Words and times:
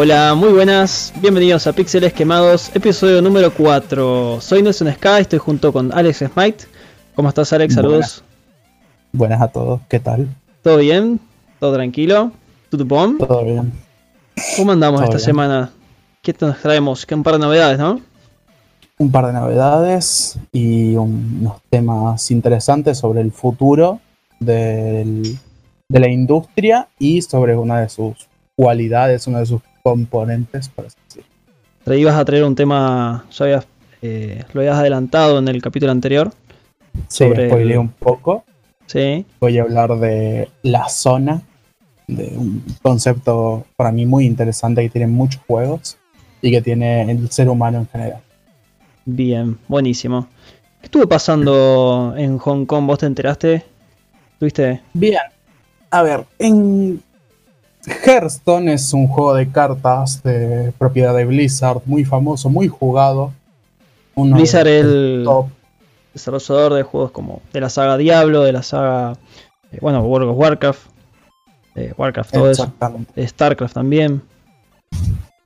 Hola, 0.00 0.36
muy 0.36 0.50
buenas, 0.50 1.12
bienvenidos 1.20 1.66
a 1.66 1.72
Píxeles 1.72 2.12
Quemados, 2.12 2.70
episodio 2.72 3.20
número 3.20 3.52
4. 3.52 4.40
Soy 4.40 4.62
Nelson 4.62 4.92
Sky, 4.92 5.22
estoy 5.22 5.40
junto 5.40 5.72
con 5.72 5.92
Alex 5.92 6.18
Smite. 6.18 6.66
¿Cómo 7.16 7.30
estás, 7.30 7.52
Alex? 7.52 7.74
Saludos. 7.74 8.22
Buenas, 9.10 9.42
a 9.42 9.48
todos, 9.48 9.80
¿qué 9.88 9.98
tal? 9.98 10.28
¿Todo 10.62 10.76
bien? 10.76 11.18
¿Todo 11.58 11.74
tranquilo? 11.74 12.30
¿Todo? 12.70 13.16
Todo 13.18 13.44
bien. 13.44 13.72
¿Cómo 14.56 14.70
andamos 14.70 15.02
esta 15.02 15.18
semana? 15.18 15.72
¿Qué 16.22 16.32
nos 16.40 16.60
traemos? 16.60 17.04
¿Qué 17.04 17.16
un 17.16 17.24
par 17.24 17.32
de 17.32 17.40
novedades, 17.40 17.80
no? 17.80 18.00
Un 18.98 19.10
par 19.10 19.26
de 19.26 19.32
novedades 19.32 20.38
y 20.52 20.94
unos 20.94 21.60
temas 21.70 22.30
interesantes 22.30 22.98
sobre 22.98 23.20
el 23.20 23.32
futuro 23.32 23.98
del, 24.38 25.36
de 25.88 25.98
la 25.98 26.08
industria 26.08 26.86
y 27.00 27.20
sobre 27.20 27.56
una 27.56 27.80
de 27.80 27.88
sus 27.88 28.28
cualidades, 28.54 29.26
una 29.26 29.40
de 29.40 29.46
sus 29.46 29.60
componentes, 29.90 30.68
por 30.68 30.86
así 30.86 30.96
decirlo. 31.06 31.28
Te 31.84 31.98
ibas 31.98 32.16
a 32.16 32.24
traer 32.24 32.44
un 32.44 32.54
tema, 32.54 33.24
ya 33.30 33.44
habías, 33.44 33.66
eh, 34.02 34.44
lo 34.52 34.60
habías 34.60 34.76
adelantado 34.76 35.38
en 35.38 35.48
el 35.48 35.62
capítulo 35.62 35.92
anterior. 35.92 36.32
Sí, 37.08 37.24
spoileé 37.24 37.78
un 37.78 37.88
poco. 37.88 38.44
Sí. 38.86 39.24
Voy 39.40 39.58
a 39.58 39.62
hablar 39.62 39.98
de 39.98 40.48
la 40.62 40.88
zona, 40.88 41.42
de 42.06 42.32
un 42.36 42.64
concepto 42.82 43.64
para 43.76 43.92
mí 43.92 44.06
muy 44.06 44.26
interesante 44.26 44.82
que 44.82 44.90
tiene 44.90 45.06
muchos 45.06 45.42
juegos 45.46 45.96
y 46.42 46.50
que 46.50 46.60
tiene 46.60 47.10
el 47.10 47.30
ser 47.30 47.48
humano 47.48 47.78
en 47.78 47.88
general. 47.88 48.20
Bien, 49.04 49.58
buenísimo. 49.68 50.28
¿Qué 50.80 50.86
estuvo 50.86 51.08
pasando 51.08 52.14
en 52.16 52.38
Hong 52.38 52.66
Kong? 52.66 52.86
¿Vos 52.86 52.98
te 52.98 53.06
enteraste? 53.06 53.64
¿Tuviste? 54.38 54.82
Bien. 54.92 55.22
A 55.90 56.02
ver, 56.02 56.24
en 56.38 57.02
Hearthstone 57.88 58.72
es 58.72 58.92
un 58.92 59.06
juego 59.06 59.34
de 59.34 59.48
cartas 59.48 60.22
de 60.22 60.72
propiedad 60.78 61.14
de 61.14 61.24
Blizzard, 61.24 61.80
muy 61.86 62.04
famoso, 62.04 62.48
muy 62.48 62.68
jugado. 62.68 63.32
Blizzard 64.14 64.66
es 64.66 64.84
el 64.84 65.26
desarrollador 66.12 66.74
de 66.74 66.82
juegos 66.82 67.12
como 67.12 67.40
de 67.52 67.60
la 67.60 67.68
saga 67.68 67.96
Diablo, 67.96 68.42
de 68.42 68.52
la 68.52 68.62
saga, 68.62 69.12
eh, 69.70 69.78
bueno, 69.80 70.02
World 70.02 70.30
of 70.30 70.36
Warcraft, 70.36 70.80
eh, 71.76 71.92
Warcraft, 71.96 72.32
todo 72.32 72.50
eso. 72.50 72.72
Starcraft 73.16 73.74
también. 73.74 74.22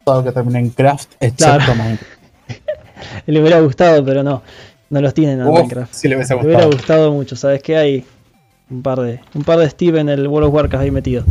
Todo 0.04 0.24
que 0.24 0.32
termina 0.32 0.58
en 0.58 0.70
craft, 0.70 1.12
excepto 1.20 1.74
Minecraft. 1.74 2.22
le 3.26 3.40
hubiera 3.40 3.60
gustado, 3.60 4.04
pero 4.04 4.22
no, 4.22 4.42
no 4.90 5.00
los 5.00 5.12
tienen 5.14 5.40
en 5.40 5.46
Minecraft. 5.48 6.04
le, 6.04 6.16
le 6.16 6.36
hubiera 6.36 6.66
gustado 6.66 7.12
mucho, 7.12 7.36
¿sabes 7.36 7.62
qué? 7.62 7.76
Hay 7.76 8.04
un 8.70 8.82
par 8.82 9.00
de, 9.00 9.20
un 9.34 9.44
par 9.44 9.58
de 9.58 9.68
Steve 9.68 10.00
en 10.00 10.08
el 10.08 10.26
World 10.26 10.48
of 10.48 10.54
Warcraft 10.54 10.84
ahí 10.84 10.90
metido. 10.90 11.24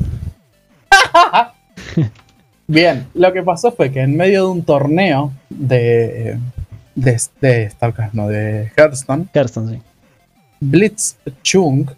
Bien, 2.68 3.08
lo 3.14 3.34
que 3.34 3.44
pasó 3.44 3.72
fue 3.72 3.92
que 3.92 4.02
en 4.02 4.16
medio 4.16 4.46
de 4.46 4.52
un 4.52 4.64
torneo 4.64 5.32
de, 5.50 6.38
de, 6.96 7.70
StarCraft, 7.70 8.14
no, 8.14 8.28
de 8.28 8.72
Hearthstone, 8.78 9.28
Hearthstone 9.34 9.76
sí. 9.76 9.82
Blitz 10.60 11.18
Chung 11.42 11.90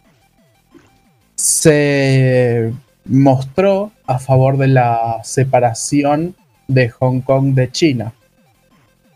se 1.35 2.73
mostró 3.05 3.91
a 4.07 4.19
favor 4.19 4.57
de 4.57 4.67
la 4.67 5.19
separación 5.23 6.35
de 6.67 6.89
Hong 6.89 7.21
Kong 7.21 7.53
de 7.53 7.71
China. 7.71 8.13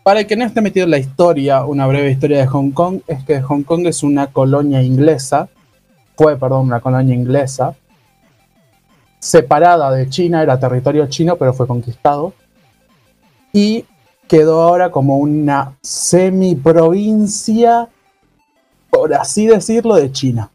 Para 0.02 0.20
el 0.20 0.26
que 0.26 0.36
no 0.36 0.44
esté 0.44 0.60
metido 0.60 0.84
en 0.84 0.90
la 0.90 0.98
historia, 0.98 1.64
una 1.64 1.86
breve 1.86 2.10
historia 2.10 2.38
de 2.38 2.46
Hong 2.46 2.70
Kong, 2.70 3.00
es 3.06 3.24
que 3.24 3.40
Hong 3.40 3.62
Kong 3.62 3.86
es 3.86 4.02
una 4.02 4.28
colonia 4.28 4.82
inglesa, 4.82 5.48
fue, 6.16 6.38
perdón, 6.38 6.66
una 6.66 6.80
colonia 6.80 7.14
inglesa, 7.14 7.74
separada 9.18 9.90
de 9.90 10.08
China, 10.08 10.42
era 10.42 10.58
territorio 10.58 11.06
chino, 11.08 11.36
pero 11.36 11.52
fue 11.52 11.66
conquistado. 11.66 12.32
Y 13.52 13.84
quedó 14.26 14.62
ahora 14.62 14.90
como 14.90 15.18
una 15.18 15.76
semi-provincia, 15.82 17.88
por 18.90 19.12
así 19.14 19.46
decirlo, 19.46 19.96
de 19.96 20.12
China. 20.12 20.50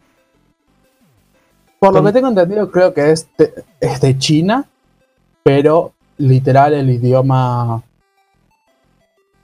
Por 1.80 1.94
lo 1.94 2.04
que 2.04 2.14
tengo 2.14 2.30
entendido, 2.30 2.72
creo 2.72 2.94
que 2.94 3.12
es 3.12 3.28
de, 3.38 3.66
es 3.82 4.00
de 4.00 4.18
China, 4.18 4.66
pero 5.44 5.92
literal 6.18 6.74
el 6.74 6.90
idioma 6.90 7.84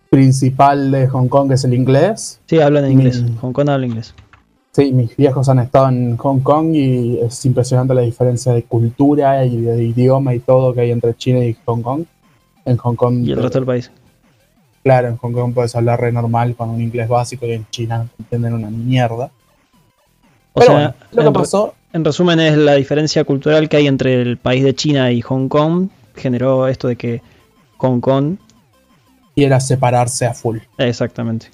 principal 0.10 0.92
de 0.92 1.08
Hong 1.08 1.28
Kong 1.28 1.52
es 1.52 1.66
el 1.66 1.74
inglés. 1.74 2.40
Sí, 2.46 2.60
hablan 2.60 2.86
en 2.86 2.94
inglés. 2.94 3.24
Hong 3.42 3.52
Kong 3.52 3.70
habla 3.70 3.86
inglés. 3.86 4.14
Sí, 4.80 4.94
mis 4.94 5.14
viejos 5.18 5.50
han 5.50 5.60
estado 5.60 5.90
en 5.90 6.16
Hong 6.16 6.40
Kong 6.40 6.74
y 6.74 7.20
es 7.20 7.46
impresionante 7.46 7.94
la 7.94 8.00
diferencia 8.00 8.54
de 8.54 8.64
cultura 8.64 9.44
y 9.44 9.58
de 9.58 9.84
idioma 9.84 10.34
y 10.34 10.40
todo 10.40 10.74
que 10.74 10.80
hay 10.80 10.92
entre 10.92 11.14
China 11.18 11.44
y 11.44 11.54
Hong 11.66 11.82
Kong. 11.82 12.06
En 12.64 12.78
Hong 12.78 12.96
Kong. 12.96 13.28
Y 13.28 13.34
el 13.34 13.44
resto 13.44 13.58
del 13.58 13.66
país. 13.66 13.92
Claro, 14.82 15.10
en 15.10 15.18
Hong 15.18 15.34
Kong 15.34 15.54
puedes 15.54 15.76
hablar 15.76 16.00
re 16.00 16.14
normal 16.14 16.56
con 16.56 16.70
un 16.70 16.82
inglés 16.82 17.10
básico 17.10 17.46
y 17.46 17.52
en 17.52 17.68
China 17.70 18.08
entienden 18.18 18.54
una 18.54 18.70
mierda. 18.70 19.30
O 20.54 20.62
sea, 20.62 20.96
lo 21.12 21.24
que 21.26 21.32
pasó. 21.32 21.74
En 21.92 22.06
resumen, 22.06 22.40
es 22.40 22.56
la 22.56 22.76
diferencia 22.76 23.26
cultural 23.26 23.68
que 23.68 23.76
hay 23.76 23.88
entre 23.88 24.22
el 24.22 24.38
país 24.38 24.64
de 24.64 24.74
China 24.74 25.12
y 25.12 25.20
Hong 25.20 25.50
Kong. 25.50 25.90
Generó 26.16 26.70
esto 26.70 26.88
de 26.88 26.96
que 26.96 27.22
Hong 27.80 28.00
Kong. 28.00 28.38
Quiera 29.36 29.60
separarse 29.60 30.26
a 30.26 30.34
full. 30.34 30.60
Exactamente. 30.78 31.48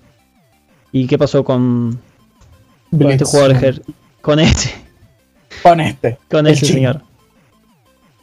¿Y 0.91 1.07
qué 1.07 1.17
pasó 1.17 1.43
con, 1.43 1.99
con 2.97 3.11
este 3.11 3.25
jugador, 3.25 3.81
con 4.21 4.39
este. 4.39 4.69
Con 5.63 5.79
este. 5.79 6.17
Con 6.29 6.47
este 6.47 6.65
señor. 6.65 7.01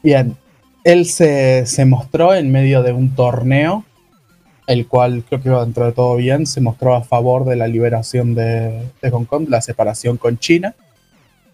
Bien. 0.03 0.37
Él 0.84 1.06
se, 1.06 1.65
mostró 1.87 2.34
en 2.34 2.50
medio 2.50 2.82
de 2.82 2.93
un 2.93 3.15
torneo, 3.15 3.84
el 4.66 4.87
cual 4.87 5.22
creo 5.28 5.41
que 5.41 5.49
iba 5.49 5.65
dentro 5.65 5.87
de 5.87 5.93
todo 5.93 6.16
bien, 6.16 6.47
se 6.47 6.61
mostró 6.61 6.94
a 6.94 7.03
favor 7.03 7.44
de 7.44 7.55
la 7.55 7.69
liberación 7.69 8.34
de, 8.34 8.91
de 9.00 9.11
Hong 9.11 9.25
Kong, 9.25 9.47
la 9.49 9.62
separación 9.62 10.16
con 10.16 10.38
China. 10.38 10.75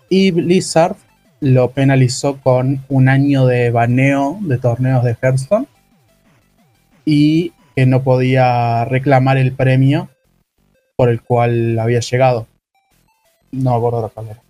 Y 0.09 0.31
Blizzard 0.31 0.97
lo 1.41 1.71
penalizó 1.71 2.39
con 2.41 2.85
un 2.89 3.09
año 3.09 3.47
de 3.47 3.71
baneo 3.71 4.39
de 4.41 4.59
torneos 4.59 5.05
de 5.05 5.17
Hearthstone 5.21 5.67
y 7.05 7.53
que 7.77 7.87
no 7.87 8.03
podía 8.03 8.85
reclamar 8.87 9.37
el 9.37 9.53
premio 9.53 10.09
por 10.97 11.11
el 11.11 11.23
cual 11.23 11.79
había 11.79 12.01
llegado. 12.01 12.49
No 13.51 13.75
acuerdo 13.75 14.03
la 14.03 14.09
palabra. 14.09 14.43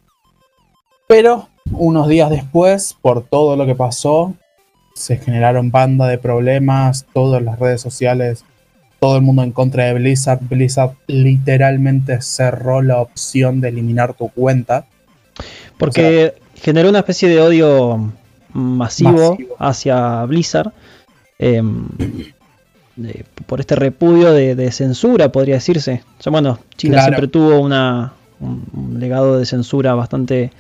Pero 1.07 1.49
unos 1.73 2.09
días 2.09 2.31
después, 2.31 2.97
por 3.01 3.25
todo 3.25 3.57
lo 3.57 3.67
que 3.67 3.75
pasó, 3.75 4.35
se 4.95 5.17
generaron 5.17 5.71
banda 5.71 6.07
de 6.07 6.19
problemas, 6.19 7.07
todas 7.13 7.43
las 7.43 7.59
redes 7.59 7.81
sociales, 7.81 8.45
todo 9.01 9.17
el 9.17 9.23
mundo 9.23 9.43
en 9.43 9.53
contra 9.53 9.85
de 9.85 9.95
Blizzard. 9.95 10.41
Blizzard 10.43 10.93
literalmente 11.07 12.21
cerró 12.21 12.83
la 12.83 13.01
opción 13.01 13.61
de 13.61 13.69
eliminar 13.69 14.15
tu 14.15 14.29
cuenta. 14.29 14.87
Porque 15.79 16.35
generó 16.57 16.89
una 16.89 17.01
especie 17.01 17.29
de 17.29 17.41
odio 17.41 18.13
masivo, 18.53 19.39
hacia 19.59 20.25
Blizzard. 20.25 20.73
Em, 21.39 21.87
por 23.47 23.61
este 23.61 23.77
repudio 23.77 24.33
de, 24.33 24.73
censura, 24.73 25.31
podría 25.31 25.55
decirse. 25.55 26.03
bueno, 26.29 26.59
China 26.77 27.03
siempre 27.03 27.29
tuvo 27.29 27.61
una, 27.61 28.13
un, 28.41 28.97
legado 28.99 29.39
de 29.39 29.47
censura 29.47 29.95
bastante 29.95 30.51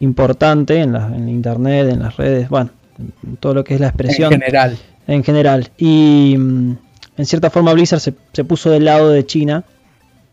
importante 0.00 0.80
en, 0.80 0.92
la, 0.92 1.06
en 1.06 1.28
internet, 1.28 1.88
en 1.90 2.00
las 2.00 2.16
redes, 2.16 2.48
bueno, 2.48 2.70
en 2.98 3.36
todo 3.36 3.54
lo 3.54 3.64
que 3.64 3.74
es 3.74 3.80
la 3.80 3.88
expresión. 3.88 4.32
En 4.32 4.40
general. 4.40 4.78
En 5.06 5.24
general. 5.24 5.70
Y 5.76 6.36
mm, 6.38 6.76
en 7.16 7.26
cierta 7.26 7.50
forma 7.50 7.72
Blizzard 7.72 8.00
se, 8.00 8.14
se, 8.32 8.44
puso 8.44 8.70
del 8.70 8.84
lado 8.84 9.10
de 9.10 9.24
China 9.26 9.64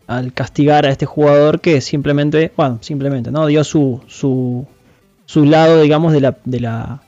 al 0.06 0.32
castigar 0.32 0.86
a 0.86 0.90
este 0.90 1.06
jugador 1.06 1.60
que 1.60 1.80
simplemente, 1.80 2.52
bueno, 2.56 2.78
simplemente, 2.82 3.30
¿no? 3.30 3.46
Dio 3.46 3.64
su, 3.64 4.02
su, 4.06 4.66
su 5.24 5.44
lado, 5.44 5.80
digamos, 5.80 6.12
de 6.12 6.20
la, 6.20 6.36
de 6.44 6.60
la 6.60 7.02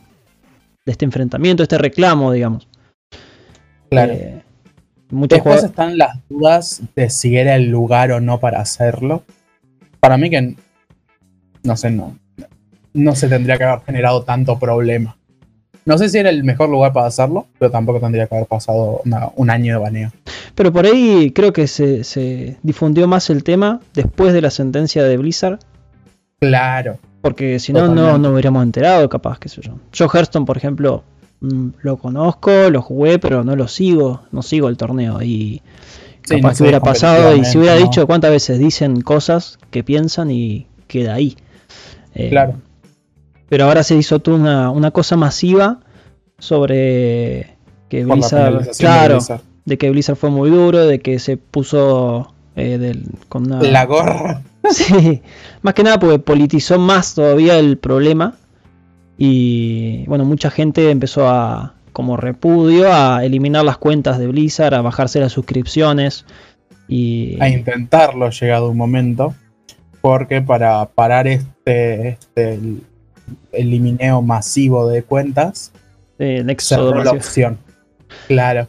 de 0.84 0.92
este 0.92 1.04
enfrentamiento, 1.04 1.62
este 1.62 1.78
reclamo, 1.78 2.32
digamos. 2.32 2.68
Claro. 3.90 4.12
Eh, 4.12 4.42
Después 5.10 5.62
están 5.62 5.96
las 5.96 6.18
dudas 6.28 6.82
de 6.96 7.10
si 7.10 7.36
era 7.36 7.54
el 7.54 7.70
lugar 7.70 8.10
o 8.10 8.20
no 8.20 8.40
para 8.40 8.60
hacerlo 8.60 9.22
para 10.04 10.18
mí 10.18 10.28
que 10.28 10.54
no 11.62 11.76
sé, 11.78 11.90
no, 11.90 12.18
no 12.92 13.16
se 13.16 13.26
tendría 13.26 13.56
que 13.56 13.64
haber 13.64 13.86
generado 13.86 14.22
tanto 14.22 14.58
problema. 14.58 15.16
No 15.86 15.96
sé 15.96 16.10
si 16.10 16.18
era 16.18 16.28
el 16.28 16.44
mejor 16.44 16.68
lugar 16.68 16.92
para 16.92 17.06
hacerlo, 17.06 17.46
pero 17.58 17.70
tampoco 17.70 18.00
tendría 18.00 18.26
que 18.26 18.34
haber 18.34 18.46
pasado 18.46 19.00
un 19.36 19.48
año 19.48 19.72
de 19.72 19.80
baneo. 19.80 20.12
Pero 20.54 20.74
por 20.74 20.84
ahí 20.84 21.32
creo 21.34 21.54
que 21.54 21.66
se, 21.66 22.58
difundió 22.62 23.08
más 23.08 23.30
el 23.30 23.44
tema 23.44 23.80
después 23.94 24.34
de 24.34 24.42
la 24.42 24.50
sentencia 24.50 25.04
de 25.04 25.16
Blizzard. 25.16 25.60
Claro. 26.38 26.98
Porque 27.22 27.58
si 27.58 27.72
no, 27.72 27.88
no 27.88 28.18
nos 28.18 28.30
hubiéramos 28.30 28.62
enterado, 28.62 29.08
capaz, 29.08 29.38
qué 29.38 29.48
sé 29.48 29.62
yo. 29.62 29.78
Yo 29.90 30.06
Hearthstone, 30.12 30.44
por 30.44 30.58
ejemplo, 30.58 31.02
mm, 31.40 31.68
lo 31.80 31.96
conozco, 31.96 32.68
lo 32.68 32.82
jugué, 32.82 33.18
pero 33.18 33.42
no 33.42 33.56
lo 33.56 33.68
sigo, 33.68 34.20
no 34.32 34.42
sigo 34.42 34.68
el 34.68 34.76
torneo. 34.76 35.22
Y 35.22 35.62
Capaz 36.28 36.56
que 36.56 36.62
hubiera 36.62 36.80
pasado 36.80 37.36
y 37.36 37.44
si 37.44 37.58
hubiera 37.58 37.76
dicho 37.76 38.06
cuántas 38.06 38.30
veces 38.30 38.58
dicen 38.58 39.02
cosas 39.02 39.58
que 39.70 39.84
piensan 39.84 40.30
y 40.30 40.66
queda 40.86 41.14
ahí. 41.14 41.36
Eh, 42.14 42.30
claro. 42.30 42.54
Pero 43.48 43.64
ahora 43.66 43.82
se 43.82 43.94
hizo 43.96 44.20
una, 44.26 44.70
una 44.70 44.90
cosa 44.90 45.16
masiva 45.16 45.80
sobre 46.38 47.56
Que 47.88 48.04
Blizzard, 48.04 48.70
claro, 48.78 49.18
de, 49.64 49.78
que 49.78 49.90
Blizzard 49.90 50.16
fue 50.16 50.30
muy 50.30 50.50
duro, 50.50 50.86
de 50.86 51.00
que 51.00 51.18
se 51.18 51.36
puso 51.36 52.32
eh, 52.56 52.94
con 53.28 53.46
una... 53.46 53.62
La 53.62 53.84
gorra. 53.84 54.42
Sí, 54.70 55.20
más 55.60 55.74
que 55.74 55.82
nada 55.82 55.98
porque 55.98 56.18
politizó 56.18 56.78
más 56.78 57.14
todavía 57.14 57.58
el 57.58 57.76
problema 57.76 58.36
y 59.18 60.06
bueno, 60.06 60.24
mucha 60.24 60.50
gente 60.50 60.90
empezó 60.90 61.28
a, 61.28 61.73
como 61.94 62.18
repudio, 62.18 62.92
a 62.92 63.24
eliminar 63.24 63.64
las 63.64 63.78
cuentas 63.78 64.18
de 64.18 64.26
Blizzard, 64.26 64.74
a 64.74 64.82
bajarse 64.82 65.20
las 65.20 65.32
suscripciones 65.32 66.26
y... 66.88 67.38
A 67.40 67.48
intentarlo 67.48 68.28
llegado 68.28 68.68
un 68.68 68.76
momento, 68.76 69.34
porque 70.02 70.42
para 70.42 70.84
parar 70.86 71.26
este, 71.26 72.08
este 72.08 72.58
elimineo 73.52 74.20
masivo 74.20 74.88
de 74.88 75.02
cuentas, 75.04 75.72
el 76.18 76.50
éxodo 76.50 76.90
cerró 76.90 77.04
la 77.04 77.12
opción. 77.12 77.58
Claro. 78.26 78.68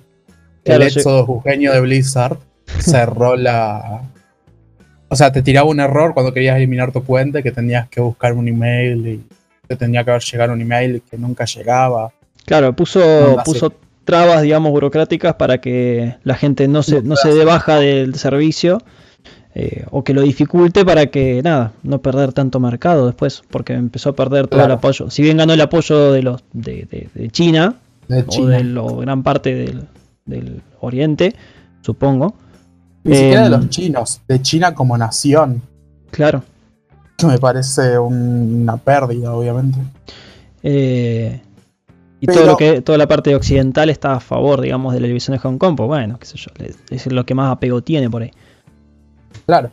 el 0.63 0.81
éxodo 0.83 1.25
jujeño 1.25 1.73
de 1.73 1.81
Blizzard 1.81 2.37
cerró 2.79 3.35
la, 3.35 4.03
o 5.09 5.15
sea, 5.15 5.31
te 5.31 5.41
tiraba 5.41 5.67
un 5.67 5.79
error 5.79 6.13
cuando 6.13 6.33
querías 6.33 6.57
eliminar 6.57 6.91
tu 6.91 7.03
cuenta, 7.03 7.41
que 7.41 7.51
tenías 7.51 7.89
que 7.89 8.01
buscar 8.01 8.33
un 8.33 8.47
email 8.47 9.07
y 9.07 9.23
te 9.67 9.75
tenía 9.75 10.03
que 10.03 10.11
haber 10.11 10.23
llegado 10.23 10.53
un 10.53 10.61
email 10.61 11.01
que 11.09 11.17
nunca 11.17 11.45
llegaba. 11.45 12.11
Claro, 12.45 12.75
puso, 12.75 13.01
puso 13.43 13.73
trabas, 14.03 14.41
digamos, 14.43 14.71
burocráticas 14.71 15.35
para 15.35 15.59
que 15.59 16.15
la 16.23 16.35
gente 16.35 16.67
no 16.67 16.83
se, 16.83 17.01
no 17.01 17.15
se 17.15 17.33
dé 17.33 17.43
baja 17.43 17.79
del 17.79 18.15
servicio 18.15 18.79
eh, 19.55 19.85
o 19.89 20.03
que 20.03 20.13
lo 20.13 20.21
dificulte 20.21 20.85
para 20.85 21.07
que, 21.07 21.41
nada, 21.41 21.71
no 21.81 22.01
perder 22.01 22.33
tanto 22.33 22.59
mercado 22.59 23.07
después, 23.07 23.41
porque 23.49 23.73
empezó 23.73 24.09
a 24.09 24.15
perder 24.15 24.47
todo 24.47 24.63
el 24.63 24.71
apoyo. 24.71 25.09
Si 25.09 25.23
bien 25.23 25.37
ganó 25.37 25.53
el 25.53 25.61
apoyo 25.61 26.11
de 26.11 26.21
los 26.21 26.43
de, 26.53 27.29
China, 27.31 27.75
o 28.09 28.45
de 28.45 28.63
lo, 28.63 28.97
gran 28.97 29.23
parte 29.23 29.55
del, 29.55 29.87
del 30.25 30.61
Oriente, 30.81 31.35
supongo, 31.81 32.35
ni 33.05 33.15
siquiera 33.15 33.43
de 33.43 33.49
los 33.51 33.61
em, 33.61 33.69
chinos, 33.69 34.21
de 34.27 34.41
China 34.41 34.75
como 34.75 34.97
nación. 34.97 35.61
Claro. 36.11 36.43
Me 37.25 37.37
parece 37.37 37.97
una 37.97 38.77
pérdida, 38.77 39.33
obviamente. 39.33 39.79
Eh, 40.63 41.39
y 42.19 42.27
todo 42.27 42.45
lo 42.45 42.57
que, 42.57 42.81
toda 42.81 42.97
la 42.97 43.07
parte 43.07 43.35
occidental 43.35 43.89
está 43.89 44.13
a 44.13 44.19
favor, 44.19 44.61
digamos, 44.61 44.93
de 44.93 44.99
la 44.99 45.07
división 45.07 45.35
de 45.35 45.39
Hong 45.39 45.57
Kong, 45.57 45.75
pues 45.75 45.87
bueno, 45.87 46.17
qué 46.17 46.25
sé 46.25 46.37
yo, 46.37 46.51
es 46.89 47.11
lo 47.11 47.25
que 47.25 47.35
más 47.35 47.51
apego 47.51 47.81
tiene 47.81 48.09
por 48.09 48.23
ahí. 48.23 48.31
Claro. 49.45 49.71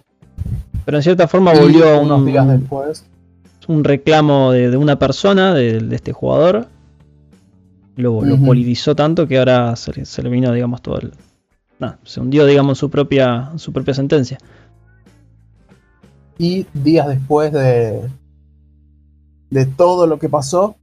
Pero 0.84 0.96
en 0.96 1.02
cierta 1.02 1.28
forma 1.28 1.52
volvió 1.52 2.00
unos 2.00 2.26
días 2.26 2.48
después. 2.48 3.04
Un 3.68 3.84
reclamo 3.84 4.50
de, 4.50 4.76
una 4.76 4.98
persona, 4.98 5.54
de, 5.54 5.78
este 5.92 6.12
jugador. 6.12 6.66
Lo, 7.94 8.20
politizó 8.44 8.96
tanto 8.96 9.28
que 9.28 9.38
ahora 9.38 9.76
se, 9.76 10.04
se 10.04 10.22
le 10.22 10.30
vino, 10.30 10.52
digamos, 10.52 10.82
todo 10.82 10.98
el, 10.98 11.12
se 12.04 12.20
hundió, 12.20 12.46
digamos, 12.46 12.78
su 12.78 12.90
propia, 12.90 13.52
su 13.56 13.72
propia 13.72 13.94
sentencia. 13.94 14.38
Y 16.38 16.66
días 16.72 17.08
después 17.08 17.52
de, 17.52 18.08
de 19.50 19.66
todo 19.66 20.06
lo 20.06 20.18
que 20.18 20.28
pasó, 20.28 20.76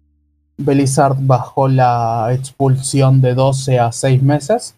Belizard 0.59 1.15
bajó 1.21 1.69
la 1.69 2.29
expulsión 2.33 3.21
de 3.21 3.33
12 3.33 3.79
a 3.79 3.91
6 3.94 4.21
meses 4.21 4.75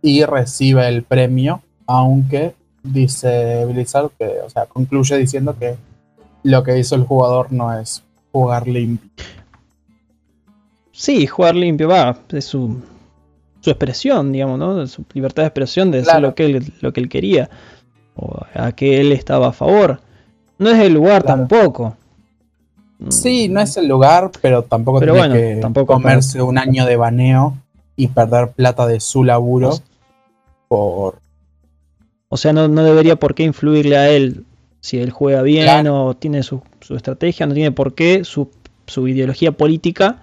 y 0.00 0.24
recibe 0.24 0.88
el 0.88 1.02
premio, 1.02 1.62
aunque 1.86 2.54
dice 2.82 3.66
Belizard 3.66 4.10
que, 4.18 4.40
o 4.44 4.48
sea, 4.48 4.64
concluye 4.66 5.18
diciendo 5.18 5.54
que 5.58 5.76
lo 6.42 6.64
que 6.64 6.78
hizo 6.78 6.94
el 6.94 7.04
jugador 7.04 7.52
no 7.52 7.78
es 7.78 8.02
jugar 8.32 8.66
limpio. 8.66 9.10
Sí, 10.92 11.26
jugar 11.26 11.56
limpio, 11.56 11.88
va, 11.88 12.16
es 12.30 12.46
su, 12.46 12.80
su 13.60 13.70
expresión, 13.70 14.32
digamos, 14.32 14.58
¿no? 14.58 14.86
Su 14.86 15.04
libertad 15.12 15.42
de 15.42 15.48
expresión 15.48 15.90
de 15.90 15.98
decir 15.98 16.20
lo, 16.20 16.34
que 16.34 16.46
él, 16.46 16.72
lo 16.80 16.92
que 16.92 17.00
él 17.00 17.08
quería 17.10 17.50
o 18.16 18.40
a 18.54 18.72
que 18.72 19.00
él 19.00 19.12
estaba 19.12 19.48
a 19.48 19.52
favor. 19.52 20.00
No 20.58 20.70
es 20.70 20.80
el 20.80 20.94
lugar 20.94 21.22
tampoco. 21.22 21.96
Sí, 23.08 23.48
no 23.48 23.60
es 23.60 23.76
el 23.76 23.88
lugar, 23.88 24.30
pero 24.40 24.62
tampoco 24.62 25.00
tiene 25.00 25.32
que 25.32 25.58
tampoco 25.60 25.94
comerse 25.94 26.40
un 26.40 26.58
año 26.58 26.86
de 26.86 26.96
baneo 26.96 27.56
y 27.96 28.08
perder 28.08 28.52
plata 28.52 28.86
de 28.86 29.00
su 29.00 29.24
laburo 29.24 29.78
por... 30.68 31.16
O 32.28 32.36
sea, 32.36 32.52
no, 32.52 32.68
debería 32.68 33.16
por 33.16 33.34
qué 33.34 33.42
influirle 33.42 33.96
a 33.96 34.08
él 34.08 34.44
si 34.80 34.98
él 34.98 35.10
juega 35.10 35.42
bien 35.42 35.86
o 35.86 36.14
tiene 36.14 36.42
su, 36.42 36.62
estrategia, 36.90 37.46
no 37.46 37.54
tiene 37.54 37.72
por 37.72 37.94
qué 37.94 38.24
su, 38.24 38.50
su 38.86 39.06
ideología 39.06 39.52
política 39.52 40.22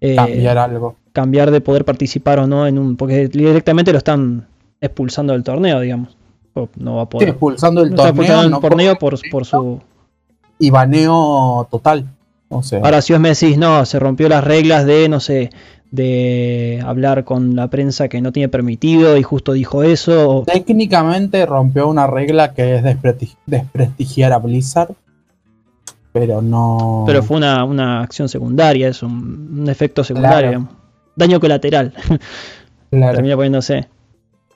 eh, 0.00 0.16
cambiar 0.16 0.58
algo 0.58 0.96
cambiar 1.18 1.50
de 1.50 1.60
poder 1.60 1.84
participar 1.84 2.38
o 2.38 2.46
no 2.46 2.64
en 2.68 2.78
un. 2.78 2.96
Porque 2.96 3.26
directamente 3.26 3.90
lo 3.90 3.98
están 3.98 4.46
expulsando 4.80 5.32
del 5.32 5.42
torneo, 5.42 5.80
digamos. 5.80 6.16
No 6.76 6.96
va 6.96 7.02
a 7.02 7.08
poder. 7.08 7.30
expulsando 7.30 7.82
el 7.82 7.92
torneo. 7.94 8.60
torneo 8.60 8.96
por, 8.96 9.18
por, 9.28 9.44
su. 9.44 9.80
Y 10.58 10.70
baneo 10.70 11.66
total. 11.70 12.06
Ahora, 12.50 13.02
si 13.02 13.12
vos 13.12 13.20
me 13.20 13.28
decís, 13.30 13.58
no, 13.58 13.84
se 13.84 13.98
rompió 13.98 14.28
las 14.28 14.42
reglas 14.42 14.86
de, 14.86 15.08
no 15.08 15.20
sé, 15.20 15.50
de 15.90 16.82
hablar 16.84 17.24
con 17.24 17.56
la 17.56 17.68
prensa 17.68 18.08
que 18.08 18.20
no 18.20 18.32
tiene 18.32 18.48
permitido 18.48 19.16
y 19.16 19.22
justo 19.22 19.52
dijo 19.52 19.82
eso. 19.82 20.44
Técnicamente 20.46 21.44
rompió 21.44 21.88
una 21.88 22.06
regla 22.06 22.54
que 22.54 22.76
es 22.76 22.82
desprestigiar 23.46 24.32
a 24.32 24.38
Blizzard, 24.38 24.94
pero 26.12 26.40
no. 26.40 27.04
Pero 27.06 27.22
fue 27.22 27.36
una, 27.36 28.00
acción 28.00 28.28
secundaria, 28.28 28.88
es 28.88 29.02
un, 29.02 29.66
efecto 29.68 30.02
secundario 30.04 30.68
daño 31.16 31.40
colateral. 31.40 31.92
Claro. 32.90 33.16
Termina 33.16 33.36
poniéndose. 33.36 33.86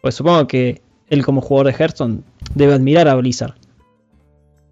Pues 0.01 0.15
supongo 0.15 0.47
que 0.47 0.81
él 1.11 1.23
como 1.23 1.43
jugador 1.43 1.67
de 1.67 1.75
Hearthstone 1.79 2.21
debe 2.55 2.73
admirar 2.73 3.07
a 3.07 3.15
Blizzard. 3.17 3.53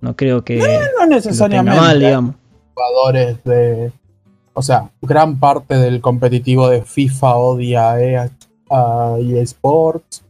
No 0.01 0.17
creo 0.17 0.45
que... 0.45 0.59
No, 0.99 1.07
necesariamente. 1.07 1.81
mal, 1.81 1.99
digamos. 1.99 2.35
Jugadores 2.75 3.43
de... 3.45 3.93
O 4.53 4.63
sea, 4.63 4.91
gran 5.01 5.39
parte 5.39 5.77
del 5.77 6.01
competitivo 6.01 6.69
de 6.69 6.83
FIFA 6.83 7.37
odia 7.37 7.93
a 7.93 8.01
EA 8.01 9.43
Sports. 9.43 10.25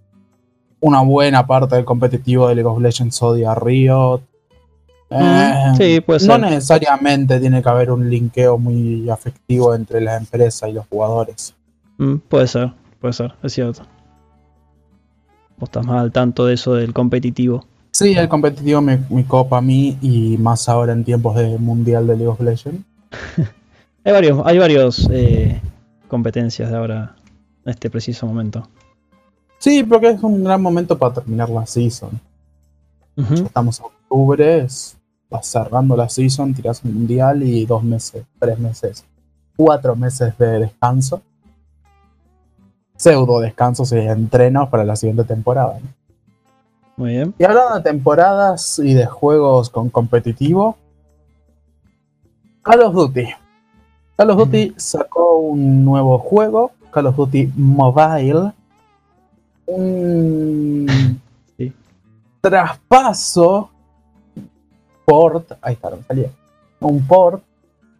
Una 0.81 1.03
buena 1.03 1.47
parte 1.47 1.77
del 1.77 1.85
competitivo 1.85 2.49
de 2.49 2.55
League 2.55 2.69
of 2.69 2.81
Legends 2.81 3.23
odia 3.23 3.53
a 3.53 3.55
Riot. 3.55 4.23
Eh, 5.11 5.73
sí, 5.77 6.01
puede 6.01 6.21
ser. 6.21 6.29
No 6.29 6.39
necesariamente 6.39 7.41
tiene 7.41 7.63
que 7.63 7.69
haber 7.69 7.91
un 7.91 8.09
linkeo 8.09 8.59
muy 8.59 9.11
afectivo 9.11 9.75
entre 9.75 10.01
la 10.01 10.17
empresa 10.17 10.69
y 10.69 10.73
los 10.73 10.87
jugadores. 10.87 11.55
Mm, 11.99 12.17
puede 12.17 12.47
ser, 12.47 12.73
puede 13.01 13.13
ser, 13.13 13.35
es 13.43 13.53
cierto. 13.53 13.83
Vos 15.59 15.69
estás 15.69 15.85
más 15.85 16.01
al 16.01 16.13
tanto 16.13 16.47
de 16.47 16.55
eso 16.55 16.75
del 16.75 16.95
competitivo. 16.95 17.67
Sí, 18.01 18.15
el 18.15 18.31
competitivo 18.31 18.81
me, 18.81 18.99
copa 19.29 19.59
a 19.59 19.61
mí 19.61 19.99
y 20.01 20.39
más 20.39 20.71
ahora 20.71 20.95
en 20.95 21.05
tiempos 21.05 21.37
de 21.37 21.59
mundial 21.59 22.07
de 22.07 22.17
League 22.17 22.29
of 22.29 22.41
Legends. 22.41 22.83
hay 24.05 24.13
varios, 24.15 24.41
hay 24.47 24.57
varios 24.57 25.07
eh, 25.13 25.61
competencias 26.09 26.71
de 26.71 26.79
ahora 26.79 27.15
en 27.63 27.71
este 27.71 27.91
preciso 27.91 28.27
momento. 28.27 28.67
Sí, 29.59 29.83
porque 29.83 30.09
es 30.13 30.23
un 30.23 30.43
gran 30.43 30.63
momento 30.63 30.97
para 30.97 31.13
terminar 31.13 31.51
la 31.51 31.67
season. 31.67 32.19
Estamos 33.35 33.81
en 33.81 33.85
octubre, 33.85 34.61
es 34.61 34.97
vas 35.29 35.47
cerrando 35.47 35.95
la 35.95 36.09
season, 36.09 36.55
tiras 36.55 36.83
un 36.83 36.95
mundial 36.95 37.43
y 37.43 37.67
dos 37.67 37.85
meses, 37.85 38.25
tres 38.39 38.59
meses, 38.59 39.05
cuatro 39.55 39.95
meses 39.95 40.39
de 40.39 40.61
descanso. 40.61 41.21
Pseudo 42.97 43.41
descansos 43.41 43.93
y 43.93 43.99
entrenos 43.99 44.71
para 44.71 44.87
la 44.87 44.97
siguiente 44.97 45.25
temporada. 45.25 45.79
Muy 47.01 47.13
bien. 47.13 47.35
Y 47.39 47.45
hablando 47.45 47.77
de 47.77 47.81
temporadas 47.81 48.79
y 48.79 48.93
de 48.93 49.07
juegos 49.07 49.71
con 49.71 49.89
competitivo, 49.89 50.77
Call 52.61 52.83
of 52.83 52.95
Duty. 52.95 53.27
Call 54.17 54.29
of 54.29 54.37
Duty 54.37 54.75
sacó 54.77 55.39
un 55.39 55.83
nuevo 55.83 56.19
juego, 56.19 56.73
Call 56.91 57.07
of 57.07 57.17
Duty 57.17 57.53
Mobile. 57.57 58.53
Un 59.65 60.87
traspaso 62.43 63.71
port, 65.07 65.53
ahí 65.63 65.73
está, 65.73 65.93
salía, 66.07 66.29
un 66.81 67.07
port 67.07 67.43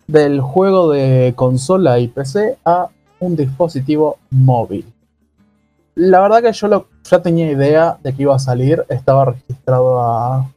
del 0.07 0.43
juego 0.43 0.91
de 0.91 1.33
consola 1.35 1.99
y 2.01 2.09
PC 2.09 2.59
a 2.67 2.91
un 3.19 3.35
dispositivo 3.35 4.19
móvil. 4.29 4.85
La 5.95 6.21
verdad 6.21 6.43
que 6.43 6.53
yo 6.53 6.69
lo, 6.69 6.89
ya 7.05 7.21
tenía 7.21 7.51
idea 7.51 7.99
de 8.03 8.15
que 8.15 8.23
iba 8.23 8.35
a 8.35 8.39
salir, 8.39 8.85
estaba 8.89 9.27
registrado 9.27 10.01
a... 10.01 10.51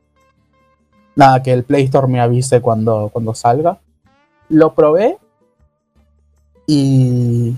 Nada, 1.15 1.43
que 1.43 1.51
el 1.51 1.63
Play 1.63 1.85
Store 1.85 2.07
me 2.07 2.19
avise 2.19 2.61
cuando, 2.61 3.09
cuando 3.11 3.33
salga. 3.33 3.79
Lo 4.49 4.73
probé 4.73 5.17
y... 6.67 7.55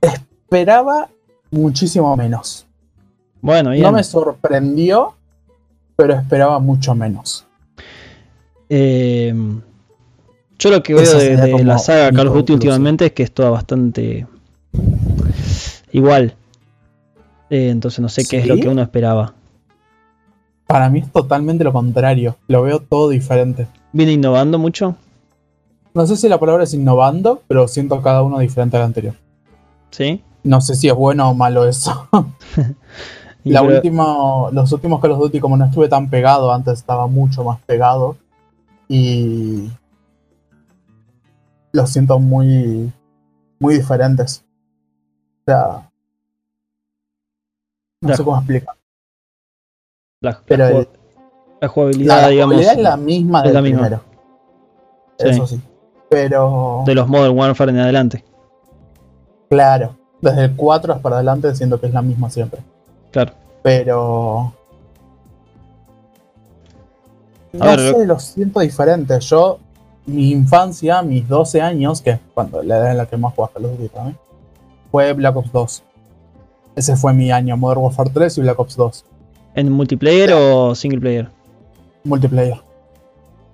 Esperaba 0.00 1.08
muchísimo 1.50 2.16
menos. 2.16 2.66
Bueno, 3.40 3.74
No 3.74 3.92
me 3.92 4.02
sorprendió, 4.02 5.14
pero 5.96 6.14
esperaba 6.14 6.58
mucho 6.58 6.94
menos. 6.94 7.46
Eh, 8.68 9.34
Yo 10.58 10.70
lo 10.70 10.82
que 10.82 10.94
veo 10.94 11.18
de, 11.18 11.64
la 11.64 11.78
saga 11.78 12.10
Call 12.10 12.28
of 12.28 12.34
Duty 12.34 12.54
últimamente 12.54 13.06
es 13.06 13.12
que 13.12 13.22
es 13.22 13.32
toda 13.32 13.50
bastante 13.50 14.26
igual. 15.94 16.34
Eh, 17.48 17.70
entonces 17.70 18.00
no 18.00 18.08
sé 18.08 18.26
qué 18.26 18.38
es 18.38 18.46
lo 18.46 18.56
que 18.56 18.68
uno 18.68 18.82
esperaba. 18.82 19.32
Para 20.66 20.90
mí 20.90 20.98
es 20.98 21.10
totalmente 21.10 21.62
lo 21.62 21.72
contrario. 21.72 22.36
Lo 22.48 22.62
veo 22.62 22.80
todo 22.80 23.10
diferente. 23.10 23.66
¿Viene 23.92 24.12
innovando 24.12 24.58
mucho? 24.58 24.96
No 25.94 26.06
sé 26.06 26.16
si 26.16 26.28
la 26.28 26.40
palabra 26.40 26.64
es 26.64 26.74
innovando, 26.74 27.42
pero 27.46 27.68
siento 27.68 28.02
cada 28.02 28.22
uno 28.22 28.40
diferente 28.40 28.76
al 28.76 28.82
anterior. 28.82 29.14
¿Sí? 29.90 30.22
No 30.42 30.60
sé 30.60 30.74
si 30.74 30.88
es 30.88 30.94
bueno 30.94 31.30
o 31.30 31.34
malo 31.34 31.66
eso. 31.66 32.08
la 33.44 33.62
última, 33.62 34.50
los 34.50 34.72
últimos 34.72 35.00
Call 35.00 35.12
of 35.12 35.20
Duty, 35.20 35.38
como 35.38 35.56
no 35.56 35.66
estuve 35.66 35.88
tan 35.88 36.10
pegado, 36.10 36.52
antes 36.52 36.80
estaba 36.80 37.06
mucho 37.06 37.44
más 37.44 37.60
pegado. 37.60 38.16
Y 38.88 39.70
los 41.70 41.90
siento 41.90 42.18
muy, 42.18 42.92
muy 43.60 43.74
diferentes. 43.74 44.44
O 45.46 45.50
sea, 45.50 45.90
no 48.00 48.16
sé 48.16 48.24
cómo 48.24 48.36
explicar. 48.38 48.76
La, 50.20 50.40
Pero 50.46 50.86
la, 51.60 51.68
jugabilidad, 51.68 52.22
la, 52.22 52.28
digamos. 52.28 52.60
es 52.60 52.78
la 52.78 52.96
misma 52.96 53.42
del 53.42 53.62
primero. 53.62 54.00
Eso 55.18 55.46
sí. 55.46 55.60
Pero. 56.08 56.82
De 56.86 56.94
los 56.94 57.08
Modern 57.08 57.36
Warfare 57.36 57.70
en 57.72 57.78
adelante. 57.78 58.24
Claro. 59.50 59.96
Desde 60.20 60.44
el 60.44 60.56
4 60.56 60.94
hasta 60.94 61.08
adelante 61.08 61.54
siento 61.54 61.78
que 61.78 61.88
es 61.88 61.92
la 61.92 62.02
misma 62.02 62.30
siempre. 62.30 62.62
Claro. 63.10 63.32
Pero. 63.62 64.54
No 67.52 67.74
sé, 67.76 68.06
lo 68.06 68.18
siento 68.18 68.60
diferente. 68.60 69.20
Yo, 69.20 69.58
mi 70.06 70.30
infancia, 70.30 71.02
mis 71.02 71.28
12 71.28 71.60
años, 71.60 72.00
que 72.00 72.10
es 72.10 72.20
cuando 72.32 72.62
la 72.62 72.78
edad 72.78 72.90
en 72.92 72.96
la 72.96 73.06
que 73.06 73.16
más 73.16 73.34
jugaste 73.34 73.60
los 73.60 73.78
Duty 73.78 73.90
fue 74.94 75.12
Black 75.12 75.34
Ops 75.34 75.50
2. 75.50 75.82
Ese 76.76 76.94
fue 76.94 77.12
mi 77.12 77.32
año, 77.32 77.56
Modern 77.56 77.80
Warfare 77.80 78.10
3 78.14 78.38
y 78.38 78.40
Black 78.42 78.60
Ops 78.60 78.76
2. 78.76 79.04
¿En 79.56 79.72
multiplayer 79.72 80.32
o 80.32 80.72
single 80.76 81.00
player? 81.00 81.28
Multiplayer. 82.04 82.60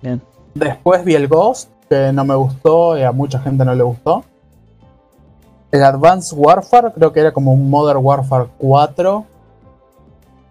Bien. 0.03 0.21
Después 0.53 1.03
vi 1.03 1.15
el 1.15 1.27
Ghost, 1.27 1.71
que 1.89 2.13
no 2.13 2.23
me 2.25 2.35
gustó 2.35 2.95
y 2.95 3.01
a 3.01 3.11
mucha 3.11 3.39
gente 3.39 3.65
no 3.65 3.73
le 3.73 3.81
gustó. 3.81 4.23
El 5.71 5.83
Advanced 5.83 6.37
Warfare 6.37 6.91
creo 6.93 7.11
que 7.11 7.21
era 7.21 7.31
como 7.31 7.53
un 7.53 7.71
Modern 7.71 8.01
Warfare 8.03 8.49
4. 8.59 9.25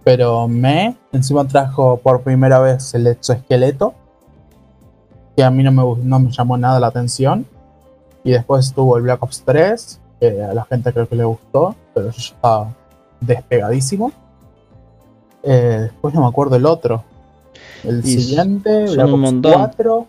Pero 0.02 0.49
me, 0.49 0.97
encima 1.12 1.47
trajo 1.47 1.99
por 1.99 2.23
primera 2.23 2.59
vez 2.59 2.92
el 2.94 3.06
exoesqueleto. 3.06 3.94
Que 5.37 5.44
a 5.44 5.52
mí 5.52 5.62
no 5.62 5.70
me, 5.70 6.02
no 6.02 6.18
me 6.18 6.32
llamó 6.32 6.56
nada 6.56 6.80
la 6.80 6.88
atención. 6.88 7.47
Y 8.25 8.32
después 8.32 8.66
estuvo 8.66 8.97
el 8.97 9.04
Black 9.04 9.23
Ops 9.23 9.44
3, 9.44 10.00
que 10.20 10.42
a 10.42 10.52
la 10.52 10.64
gente 10.64 10.92
creo 10.92 11.08
que 11.08 11.16
le 11.16 11.24
gustó, 11.24 11.74
pero 11.94 12.10
yo 12.10 12.18
estaba 12.18 12.74
despegadísimo. 13.20 14.12
Eh, 15.42 15.78
después 15.82 16.14
no 16.14 16.20
me 16.20 16.28
acuerdo 16.28 16.56
el 16.56 16.66
otro. 16.66 17.02
El 17.82 18.04
siguiente, 18.04 18.86
Black 18.92 19.08
Ops 19.08 19.34
4. 19.42 20.06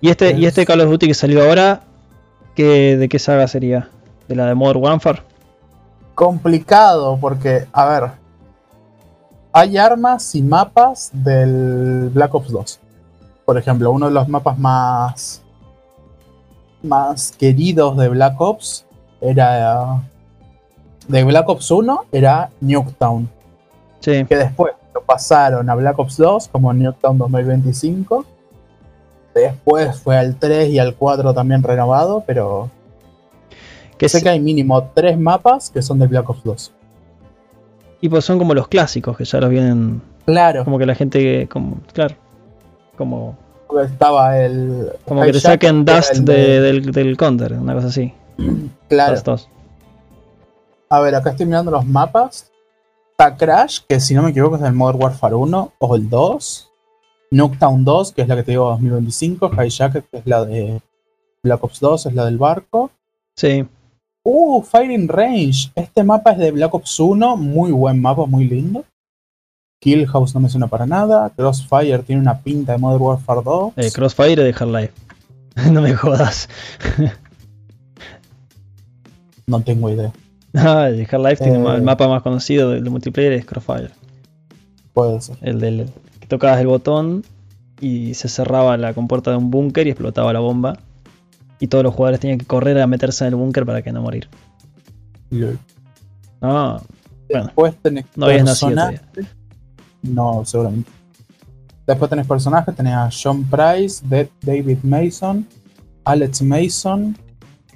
¿Y 0.00 0.08
este, 0.08 0.32
¿Y 0.32 0.46
este 0.46 0.64
Call 0.64 0.80
of 0.80 0.90
Duty 0.90 1.08
que 1.08 1.14
salió 1.14 1.42
ahora? 1.42 1.82
¿qué, 2.54 2.96
¿De 2.96 3.08
qué 3.08 3.18
saga 3.18 3.48
sería? 3.48 3.88
¿De 4.28 4.36
la 4.36 4.46
de 4.46 4.54
Modern 4.54 4.82
Warfare? 4.82 5.22
Complicado, 6.14 7.18
porque, 7.20 7.66
a 7.72 7.84
ver. 7.86 8.10
Hay 9.52 9.76
armas 9.76 10.34
y 10.34 10.42
mapas 10.42 11.10
del 11.12 12.10
Black 12.12 12.34
Ops 12.34 12.50
2. 12.50 12.80
Por 13.44 13.58
ejemplo, 13.58 13.90
uno 13.90 14.06
de 14.06 14.12
los 14.12 14.28
mapas 14.28 14.58
más. 14.58 15.42
Más 16.82 17.32
queridos 17.32 17.96
de 17.96 18.08
Black 18.08 18.40
Ops 18.40 18.86
era. 19.20 20.02
De 21.08 21.24
Black 21.24 21.48
Ops 21.48 21.70
1 21.70 22.04
era 22.12 22.50
Nuketown. 22.60 23.28
Sí. 24.00 24.24
Que 24.26 24.36
después 24.36 24.72
lo 24.94 25.02
pasaron 25.02 25.68
a 25.68 25.74
Black 25.74 25.98
Ops 25.98 26.16
2 26.16 26.48
como 26.48 26.72
Nuketown 26.72 27.18
2025 27.18 28.24
Después 29.34 30.00
fue 30.00 30.16
al 30.18 30.36
3 30.36 30.70
y 30.70 30.78
al 30.78 30.94
4 30.94 31.34
también 31.34 31.62
renovado, 31.62 32.24
pero. 32.26 32.70
Que 33.96 34.08
sé 34.08 34.22
que 34.22 34.30
hay 34.30 34.40
mínimo 34.40 34.90
3 34.94 35.18
mapas 35.18 35.70
que 35.70 35.82
son 35.82 35.98
de 35.98 36.06
Black 36.06 36.28
Ops 36.28 36.42
2. 36.42 36.72
Y 38.00 38.08
pues 38.08 38.24
son 38.24 38.38
como 38.38 38.54
los 38.54 38.68
clásicos 38.68 39.16
que 39.16 39.24
ya 39.24 39.40
los 39.40 39.50
vienen. 39.50 40.00
Claro. 40.24 40.64
Como 40.64 40.78
que 40.78 40.86
la 40.86 40.94
gente. 40.94 41.48
Como, 41.48 41.76
claro. 41.92 42.16
Como. 42.96 43.36
Estaba 43.84 44.38
el. 44.38 44.92
Como 45.06 45.22
que 45.22 45.32
te 45.32 45.40
saquen 45.40 45.84
Dust 45.84 46.16
del, 46.16 46.90
del 46.92 47.16
Counter, 47.16 47.52
una 47.54 47.74
cosa 47.74 47.88
así. 47.88 48.12
Claro. 48.88 49.38
A 50.88 51.00
ver, 51.00 51.14
acá 51.14 51.30
estoy 51.30 51.46
mirando 51.46 51.70
los 51.70 51.86
mapas. 51.86 52.50
Está 53.12 53.36
Crash, 53.36 53.80
que 53.88 54.00
si 54.00 54.14
no 54.14 54.22
me 54.22 54.30
equivoco 54.30 54.56
es 54.56 54.62
del 54.62 54.72
Modern 54.72 55.00
Warfare 55.00 55.34
1 55.34 55.72
o 55.78 55.96
el 55.96 56.08
2. 56.08 56.70
Nuketown 57.32 57.84
2, 57.84 58.12
que 58.12 58.22
es 58.22 58.28
la 58.28 58.34
que 58.34 58.42
te 58.42 58.52
digo 58.52 58.70
2025, 58.70 59.50
Hijacket, 59.52 60.10
que 60.10 60.18
es 60.18 60.26
la 60.26 60.44
de 60.44 60.80
Black 61.42 61.62
Ops 61.62 61.80
2, 61.80 62.06
es 62.06 62.14
la 62.14 62.24
del 62.24 62.38
barco. 62.38 62.90
Sí. 63.36 63.64
Uh, 64.24 64.62
Firing 64.62 65.08
Range. 65.08 65.70
Este 65.74 66.02
mapa 66.02 66.32
es 66.32 66.38
de 66.38 66.50
Black 66.50 66.74
Ops 66.74 66.98
1, 66.98 67.36
muy 67.36 67.70
buen 67.70 68.00
mapa, 68.00 68.26
muy 68.26 68.46
lindo. 68.46 68.84
Kill 69.80 70.06
House 70.08 70.34
no 70.34 70.40
me 70.40 70.50
suena 70.50 70.66
para 70.66 70.86
nada. 70.86 71.30
Crossfire 71.30 72.00
tiene 72.00 72.20
una 72.20 72.38
pinta 72.38 72.72
de 72.72 72.78
Modern 72.78 73.02
Warfare 73.02 73.40
2. 73.42 73.72
Eh, 73.76 73.90
Crossfire 73.90 74.44
de 74.44 74.50
Half-Life. 74.50 74.92
no 75.72 75.80
me 75.80 75.94
jodas. 75.94 76.50
no 79.46 79.62
tengo 79.62 79.88
idea. 79.88 80.12
Ah, 80.54 80.88
el 80.88 81.08
Half-Life 81.10 81.42
tiene 81.42 81.58
el 81.58 81.78
eh. 81.78 81.80
mapa 81.80 82.08
más 82.08 82.22
conocido 82.22 82.70
del 82.70 82.90
multiplayer 82.90 83.32
es 83.32 83.46
Crossfire. 83.46 83.90
Puede 84.92 85.18
ser. 85.22 85.38
El 85.40 85.60
del 85.60 85.90
tocabas 86.28 86.60
el 86.60 86.66
botón 86.66 87.24
y 87.80 88.12
se 88.14 88.28
cerraba 88.28 88.76
la 88.76 88.92
compuerta 88.92 89.30
de 89.30 89.38
un 89.38 89.50
búnker 89.50 89.86
y 89.86 89.90
explotaba 89.90 90.32
la 90.34 90.40
bomba. 90.40 90.78
Y 91.58 91.68
todos 91.68 91.84
los 91.84 91.94
jugadores 91.94 92.20
tenían 92.20 92.38
que 92.38 92.46
correr 92.46 92.78
a 92.80 92.86
meterse 92.86 93.24
en 93.24 93.28
el 93.28 93.36
búnker 93.36 93.64
para 93.64 93.80
que 93.80 93.92
no 93.92 94.02
morir. 94.02 94.28
No, 96.42 96.82
Después 97.28 97.74
tenés 97.82 98.04
no 98.16 98.26
habías 98.26 98.44
nacido 98.44 98.90
No, 100.02 100.44
seguramente. 100.44 100.90
Después 101.86 102.08
tenés 102.08 102.26
personajes, 102.26 102.74
tenés 102.74 102.94
a 102.94 103.10
John 103.10 103.44
Price, 103.44 104.04
David 104.42 104.78
Mason, 104.82 105.46
Alex 106.04 106.42
Mason, 106.42 107.16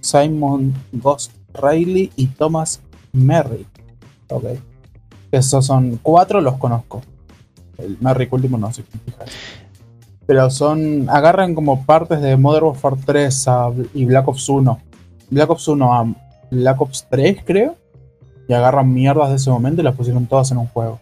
Simon 0.00 0.72
Ghost 0.92 1.32
Riley 1.54 2.12
y 2.16 2.26
Thomas 2.28 2.80
Merrick. 3.12 3.68
Ok. 4.28 4.44
Esos 5.32 5.66
son 5.66 5.98
cuatro, 6.02 6.40
los 6.40 6.58
conozco. 6.58 7.02
El 7.78 7.98
Merrick 8.00 8.32
último 8.32 8.56
no 8.56 8.72
sé 8.72 8.84
Pero 10.26 10.48
son. 10.50 11.08
Agarran 11.10 11.54
como 11.54 11.84
partes 11.84 12.20
de 12.20 12.36
Modern 12.36 12.66
Warfare 12.66 12.96
3 13.04 13.46
y 13.94 14.04
Black 14.04 14.28
Ops 14.28 14.48
1. 14.48 14.78
Black 15.30 15.50
Ops 15.50 15.68
1 15.68 15.92
a 15.92 16.14
Black 16.50 16.80
Ops 16.80 17.06
3, 17.10 17.38
creo. 17.44 17.74
Y 18.46 18.52
agarran 18.52 18.92
mierdas 18.92 19.30
de 19.30 19.36
ese 19.36 19.50
momento 19.50 19.80
y 19.80 19.84
las 19.84 19.96
pusieron 19.96 20.26
todas 20.26 20.50
en 20.52 20.58
un 20.58 20.66
juego. 20.68 21.00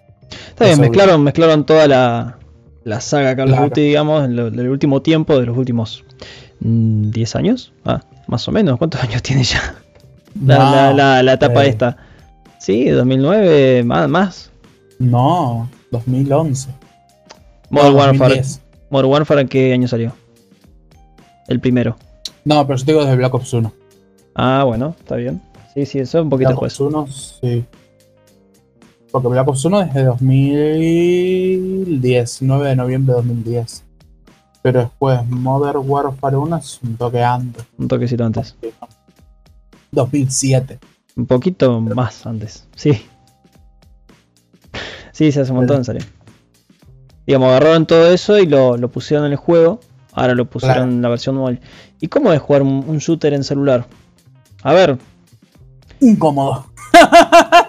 Está 0.49 0.67
bien, 0.67 0.81
mezclaron, 0.81 1.23
mezclaron 1.23 1.67
toda 1.67 1.89
la, 1.89 2.39
la 2.85 3.01
saga 3.01 3.37
Call 3.37 3.53
of 3.53 3.61
Duty, 3.61 3.81
digamos, 3.81 4.25
en 4.25 4.39
el 4.39 4.69
último 4.69 5.03
tiempo, 5.03 5.39
de 5.39 5.47
los 5.47 5.57
últimos 5.57 6.05
10 6.61 7.35
mm, 7.35 7.39
años. 7.39 7.73
Ah, 7.85 8.01
más 8.27 8.47
o 8.49 8.53
menos. 8.53 8.79
¿Cuántos 8.79 9.03
años 9.05 9.23
tiene 9.23 9.45
ya? 9.45 9.77
La, 10.45 10.93
la, 11.23 11.33
etapa 11.33 11.65
eh. 11.65 11.69
esta. 11.69 11.97
Sí, 12.59 12.89
2009, 12.89 13.83
más, 13.85 14.09
más. 14.09 14.51
No, 14.99 15.69
2011. 15.91 16.71
Modern 17.71 17.97
Warfare. 17.97 18.43
Modern 18.91 19.11
Warfare, 19.11 19.41
¿en 19.43 19.49
qué 19.49 19.73
año 19.73 19.89
salió? 19.89 20.13
El 21.49 21.61
primero. 21.61 21.97
No, 22.45 22.67
pero 22.67 22.79
yo 22.79 22.85
digo 22.85 23.01
desde 23.01 23.17
Black 23.17 23.35
Ops 23.35 23.53
1. 23.53 23.73
Ah, 24.35 24.65
bueno, 24.65 24.95
está 24.99 25.17
bien. 25.17 25.43
Sí, 25.75 25.87
sí, 25.87 25.99
eso 25.99 26.19
es 26.19 26.23
un 26.23 26.31
poquito 26.31 26.51
Black 26.51 26.63
Ops 26.63 26.81
1, 26.81 27.07
sí. 27.41 27.65
Porque 29.13 29.29
Black 29.29 29.47
Ops 29.47 29.65
1 29.67 29.85
desde 29.85 30.05
2010, 30.05 32.43
9 32.43 32.69
de 32.69 32.77
noviembre 32.77 33.13
de 33.13 33.19
2010. 33.19 33.85
Pero 34.63 34.81
después 34.81 35.29
Modern 35.29 35.83
Warfare 35.85 36.37
1 36.37 36.57
es 36.57 36.81
un 36.83 36.97
toque 36.97 37.23
antes. 37.23 37.63
Un 37.77 37.89
toquecito 37.89 38.25
antes. 38.25 38.57
2007. 39.91 40.79
Un 41.17 41.27
poquito 41.27 41.79
más 41.81 42.25
antes, 42.27 42.67
sí. 42.75 43.05
Sí, 45.13 45.31
se 45.31 45.43
hace 45.43 45.53
un 45.53 45.59
montón, 45.59 45.85
salió. 45.85 46.03
Digamos, 47.27 47.51
agarraron 47.51 47.87
todo 47.87 48.11
eso 48.11 48.39
y 48.39 48.47
lo, 48.47 48.79
pusieron 48.91 49.27
en 49.27 49.33
el 49.33 49.39
juego. 49.39 49.81
Ahora 50.13 50.35
lo 50.35 50.49
pusieron 50.49 50.91
en 50.91 51.03
la 51.03 51.11
versión 51.11 51.37
móvil. 51.37 51.61
¿Y 52.01 52.09
cómo 52.09 52.33
es 52.33 52.41
jugar 52.41 52.63
un, 52.63 52.97
shooter 52.99 53.35
en 53.35 53.45
celular? 53.45 53.87
A 54.63 54.73
ver. 54.73 54.97
Incómodo. 56.01 56.65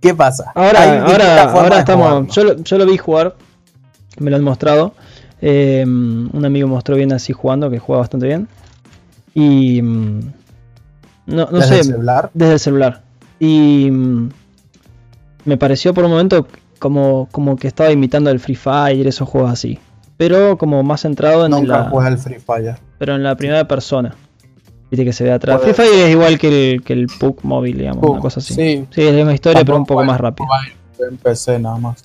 ¿Qué 0.00 0.14
pasa? 0.14 0.52
Ahora, 0.54 1.04
ahora, 1.04 1.42
ahora 1.50 1.78
estamos. 1.80 2.34
Yo 2.34 2.44
lo, 2.44 2.56
yo 2.62 2.78
lo, 2.78 2.86
vi 2.86 2.96
jugar. 2.96 3.34
Me 4.18 4.30
lo 4.30 4.36
han 4.36 4.44
mostrado. 4.44 4.94
Eh, 5.40 5.84
un 5.86 6.42
amigo 6.44 6.68
mostró 6.68 6.96
bien 6.96 7.12
así 7.12 7.32
jugando, 7.32 7.70
que 7.70 7.78
juega 7.78 8.00
bastante 8.00 8.26
bien. 8.26 8.48
Y. 9.34 9.82
mm, 9.82 10.20
No, 11.26 11.48
no 11.50 11.58
¿Desde 11.58 11.68
sé. 11.68 11.78
el 11.80 11.84
celular? 11.84 12.30
Desde 12.34 12.52
el 12.54 12.60
celular. 12.60 13.02
Y. 13.40 13.90
mm, 13.90 14.28
Me 15.44 15.56
pareció 15.56 15.92
por 15.94 16.04
un 16.04 16.10
momento 16.12 16.46
como, 16.78 17.28
como 17.32 17.56
que 17.56 17.66
estaba 17.66 17.90
imitando 17.90 18.30
el 18.30 18.38
Free 18.40 18.54
Fire, 18.56 19.06
esos 19.06 19.28
juegos 19.28 19.50
así. 19.52 19.78
Pero 20.16 20.58
como 20.58 20.82
más 20.82 21.02
centrado 21.02 21.44
en 21.44 21.50
Nunca 21.52 21.78
la. 21.84 21.90
jugué 21.90 22.06
al 22.06 22.18
Free 22.18 22.38
Fire. 22.40 22.76
Pero 22.98 23.14
en 23.14 23.22
la 23.22 23.36
primera 23.36 23.66
persona. 23.68 24.14
Viste 24.90 25.04
que 25.04 25.12
se 25.12 25.24
ve 25.24 25.32
atrás. 25.32 25.60
Fire 25.62 26.06
es 26.06 26.10
igual 26.10 26.38
que 26.38 26.72
el, 26.74 26.82
que 26.82 26.92
el 26.94 27.06
PUC 27.06 27.42
móvil, 27.44 27.76
digamos, 27.78 28.02
una 28.08 28.20
cosa 28.20 28.40
así. 28.40 28.54
Sí, 28.54 28.86
Sí, 28.90 29.02
es 29.02 29.10
la 29.10 29.16
misma 29.18 29.34
historia, 29.34 29.64
pero 29.64 29.76
un 29.76 29.84
poco 29.86 30.02
más 30.04 30.18
rápido. 30.20 30.48
PC 31.22 31.58
nada 31.58 31.76
más. 31.76 31.98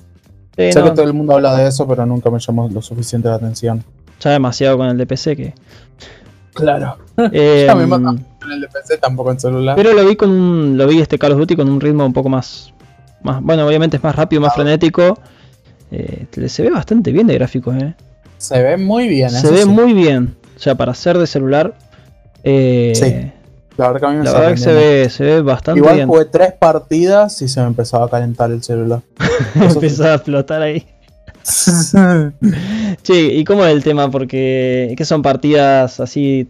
Sí, 0.58 0.72
sé 0.72 0.80
no, 0.80 0.86
que 0.86 0.92
todo 0.92 1.06
el 1.06 1.14
mundo 1.14 1.34
habla 1.34 1.56
de 1.56 1.68
eso, 1.68 1.88
pero 1.88 2.06
nunca 2.06 2.30
me 2.30 2.40
llamó 2.40 2.68
lo 2.70 2.82
suficiente 2.82 3.28
la 3.30 3.36
atención. 3.36 3.84
Ya 4.20 4.32
demasiado 4.32 4.78
con 4.78 4.88
el 4.88 4.98
de 4.98 5.06
PC 5.08 5.36
que. 5.36 5.54
Claro. 6.54 6.98
Eh, 7.32 7.66
Ya 7.68 7.76
me 7.76 7.86
matan. 7.86 8.26
En 8.44 8.52
el 8.52 8.62
de 8.62 8.68
PC 8.68 8.98
tampoco 8.98 9.32
en 9.32 9.40
celular. 9.40 9.76
pero 9.76 9.94
lo 9.94 10.06
vi 10.06 10.16
con 10.16 10.30
un. 10.30 10.78
Lo 10.78 10.88
vi 10.88 11.00
este 11.00 11.18
Call 11.18 11.32
of 11.34 11.38
Duty 11.40 11.56
con 11.56 11.70
un 11.70 11.80
ritmo 11.80 12.06
un 12.06 12.14
poco 12.14 12.28
más. 12.30 12.74
más 13.22 13.42
bueno, 13.42 13.66
obviamente 13.68 13.98
es 13.98 14.04
más 14.04 14.16
rápido, 14.16 14.42
más 14.42 14.52
Ah. 14.52 14.56
frenético. 14.56 15.18
Eh, 15.92 16.26
se 16.48 16.64
ve 16.64 16.70
bastante 16.72 17.12
bien 17.12 17.28
de 17.28 17.36
gráficos, 17.36 17.76
eh. 17.76 17.94
Se 18.38 18.62
ve 18.62 18.78
muy 18.78 19.08
bien. 19.08 19.30
Se 19.30 19.50
ve 19.52 19.64
sí. 19.64 19.70
muy 19.70 19.94
bien. 19.94 20.36
O 20.56 20.60
sea, 20.60 20.76
para 20.76 20.94
ser 20.94 21.18
de 21.18 21.28
celular. 21.28 21.76
Eh, 22.44 22.92
Sí, 22.96 23.32
La 23.78 23.88
verdad 23.88 24.00
que 24.00 24.06
a 24.06 24.10
mí 24.10 24.18
me 24.18 24.24
La 24.26 24.34
verdad 24.34 24.52
que 24.52 24.58
se 24.58 24.74
ve, 24.74 25.10
se 25.10 25.24
ve 25.24 25.42
bastante 25.42 25.80
Igual 25.80 25.96
bien. 25.96 26.08
jugué 26.08 26.26
tres 26.26 26.54
partidas 26.60 27.42
y 27.42 27.48
se 27.48 27.62
me 27.62 27.68
empezaba 27.68 28.06
a 28.06 28.10
calentar 28.10 28.52
el 28.52 28.62
celular. 28.64 29.02
Empezó 29.56 30.06
a 30.06 30.16
explotar 30.16 30.62
ahí. 30.62 30.86
Che, 33.04 33.14
¿y 33.34 33.44
cómo 33.44 33.66
es 33.66 33.72
el 33.74 33.84
tema? 33.84 34.10
Porque 34.10 34.94
¿qué 34.98 35.06
son 35.06 35.22
partidas 35.22 36.00
así 36.00 36.48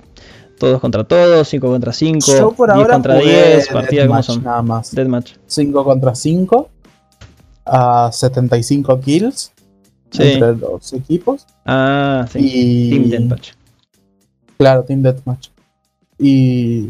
todos 0.59 0.79
contra 0.79 1.03
todos, 1.03 1.47
5 1.49 1.67
contra 1.67 1.91
5, 1.91 2.19
Yo 2.37 2.51
por 2.51 2.69
10 2.69 2.77
ahora 2.77 2.93
contra 2.93 3.15
jugué 3.15 3.53
10, 3.55 3.67
partidas 3.69 4.07
cómo 4.07 4.15
Deathmatch 4.17 4.25
son? 4.25 4.43
nada 4.43 4.61
más. 4.61 4.91
Deathmatch. 4.95 5.31
5 5.47 5.83
contra 5.83 6.15
5 6.15 6.69
a 7.65 8.09
75 8.11 8.99
kills 8.99 9.51
Sí. 10.11 10.21
entre 10.33 10.55
los 10.55 10.93
equipos. 10.93 11.47
Ah, 11.65 12.27
sí. 12.31 12.39
Y 12.39 12.89
Team 12.91 13.09
Deathmatch. 13.09 13.49
Claro, 14.59 14.83
Team 14.83 15.01
Deathmatch. 15.01 15.47
Y 16.17 16.89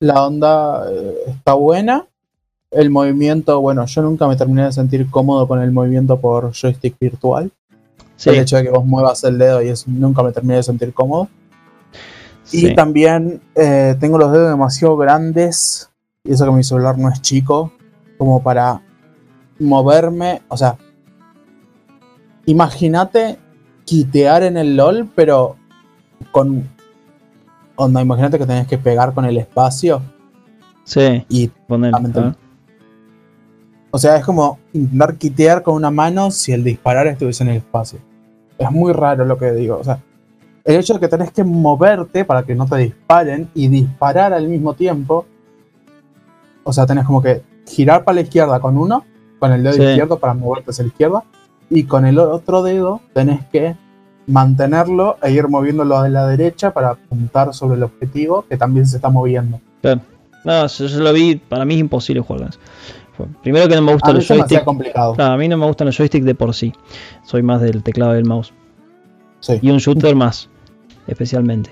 la 0.00 0.24
onda 0.26 0.84
eh, 0.90 1.14
está 1.28 1.54
buena. 1.54 2.06
El 2.70 2.90
movimiento, 2.90 3.60
bueno, 3.60 3.86
yo 3.86 4.02
nunca 4.02 4.28
me 4.28 4.36
terminé 4.36 4.64
de 4.64 4.72
sentir 4.72 5.10
cómodo 5.10 5.48
con 5.48 5.60
el 5.60 5.72
movimiento 5.72 6.20
por 6.20 6.52
joystick 6.52 6.98
virtual. 6.98 7.50
Sí, 8.16 8.30
El 8.30 8.36
hecho 8.36 8.56
de 8.56 8.64
que 8.64 8.70
vos 8.70 8.84
muevas 8.84 9.22
el 9.24 9.38
dedo 9.38 9.62
y 9.62 9.68
eso 9.68 9.84
nunca 9.88 10.22
me 10.22 10.32
terminé 10.32 10.56
de 10.56 10.62
sentir 10.62 10.92
cómodo. 10.92 11.28
sí. 12.44 12.68
Y 12.68 12.74
también 12.74 13.40
eh, 13.54 13.96
tengo 13.98 14.18
los 14.18 14.32
dedos 14.32 14.50
demasiado 14.50 14.96
grandes. 14.96 15.88
Y 16.24 16.32
eso 16.32 16.44
que 16.44 16.50
mi 16.50 16.64
celular 16.64 16.98
no 16.98 17.08
es 17.08 17.22
chico. 17.22 17.72
Como 18.18 18.42
para 18.42 18.82
moverme. 19.58 20.42
O 20.48 20.56
sea. 20.56 20.76
Imagínate 22.44 23.38
quitear 23.84 24.42
en 24.42 24.56
el 24.56 24.76
LOL, 24.76 25.08
pero 25.14 25.56
con. 26.32 26.68
Onda, 27.80 28.02
imagínate 28.02 28.38
que 28.38 28.44
tenés 28.46 28.66
que 28.66 28.76
pegar 28.76 29.14
con 29.14 29.24
el 29.24 29.36
espacio. 29.38 30.02
Sí, 30.82 31.24
Y. 31.28 31.46
poner. 31.46 31.92
Lamentablemente. 31.92 32.40
a 32.40 32.42
ver. 32.42 32.48
O 33.90 33.98
sea, 33.98 34.16
es 34.16 34.24
como 34.24 34.58
intentar 34.72 35.14
quitear 35.16 35.62
con 35.62 35.74
una 35.74 35.90
mano 35.90 36.30
si 36.32 36.52
el 36.52 36.64
disparar 36.64 37.06
estuviese 37.06 37.44
en 37.44 37.50
el 37.50 37.56
espacio. 37.58 38.00
Es 38.58 38.70
muy 38.70 38.92
raro 38.92 39.24
lo 39.24 39.38
que 39.38 39.52
digo. 39.52 39.78
O 39.78 39.84
sea, 39.84 40.00
el 40.64 40.76
hecho 40.76 40.94
de 40.94 41.00
que 41.00 41.08
tenés 41.08 41.30
que 41.30 41.44
moverte 41.44 42.24
para 42.24 42.42
que 42.42 42.54
no 42.56 42.66
te 42.66 42.76
disparen 42.78 43.48
y 43.54 43.68
disparar 43.68 44.32
al 44.32 44.48
mismo 44.48 44.74
tiempo. 44.74 45.24
O 46.64 46.72
sea, 46.72 46.84
tenés 46.84 47.04
como 47.06 47.22
que 47.22 47.42
girar 47.66 48.02
para 48.02 48.16
la 48.16 48.20
izquierda 48.22 48.58
con 48.60 48.76
uno, 48.76 49.04
con 49.38 49.52
el 49.52 49.62
dedo 49.62 49.74
Sí. 49.74 49.82
izquierdo 49.84 50.18
para 50.18 50.34
moverte 50.34 50.70
hacia 50.72 50.82
la 50.84 50.88
izquierda. 50.88 51.24
Y 51.70 51.84
con 51.84 52.04
el 52.06 52.18
otro 52.18 52.62
dedo 52.64 53.00
tenés 53.14 53.44
que 53.46 53.76
mantenerlo 54.28 55.16
e 55.22 55.32
ir 55.32 55.48
moviéndolo 55.48 55.98
a 55.98 56.08
la 56.08 56.26
derecha 56.26 56.72
para 56.72 56.90
apuntar 56.90 57.52
sobre 57.54 57.76
el 57.76 57.82
objetivo 57.82 58.44
que 58.48 58.56
también 58.56 58.86
se 58.86 58.96
está 58.96 59.08
moviendo. 59.08 59.60
Claro. 59.80 60.00
No, 60.44 60.66
yo, 60.66 60.86
yo 60.86 61.00
lo 61.00 61.12
vi, 61.12 61.36
para 61.36 61.64
mí 61.64 61.74
es 61.74 61.80
imposible 61.80 62.22
jugar 62.22 62.42
con 62.42 62.48
eso. 62.50 62.58
Primero 63.42 63.68
que 63.68 63.74
no 63.74 63.82
me 63.82 63.92
gustan 63.92 64.14
los 64.14 64.28
joysticks. 64.28 64.62
complicado. 64.62 65.14
Claro, 65.14 65.34
a 65.34 65.36
mí 65.36 65.48
no 65.48 65.56
me 65.56 65.66
gustan 65.66 65.86
los 65.86 65.96
joysticks 65.96 66.24
de 66.24 66.34
por 66.34 66.54
sí. 66.54 66.72
Soy 67.24 67.42
más 67.42 67.60
del 67.60 67.82
teclado 67.82 68.12
y 68.12 68.16
del 68.16 68.26
mouse. 68.26 68.52
Sí. 69.40 69.58
Y 69.60 69.70
un 69.70 69.78
shooter 69.78 70.14
más, 70.14 70.48
especialmente. 71.06 71.70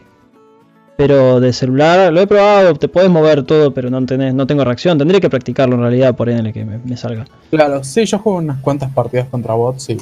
Pero 0.97 1.41
de 1.41 1.53
celular 1.53 2.13
lo 2.13 2.21
he 2.21 2.27
probado, 2.27 2.75
te 2.75 2.89
puedes 2.89 3.11
mover 3.11 3.43
todo, 3.45 3.73
pero 3.73 3.91
no 3.91 4.05
tenés, 4.07 4.35
no 4.35 4.47
tengo 4.47 4.65
reacción. 4.65 4.99
Tendría 4.99 5.21
que 5.21 5.29
practicarlo 5.29 5.77
en 5.77 5.83
realidad 5.83 6.17
por 6.17 6.29
en 6.29 6.47
el 6.47 6.53
que 6.53 6.65
me, 6.65 6.79
me 6.79 6.97
salga. 6.97 7.27
Claro, 7.51 7.85
sí, 7.85 8.05
yo 8.07 8.19
juego 8.19 8.39
unas 8.39 8.61
cuantas 8.61 8.91
partidas 8.91 9.29
contra 9.29 9.55
bots 9.55 9.91
y 9.91 9.99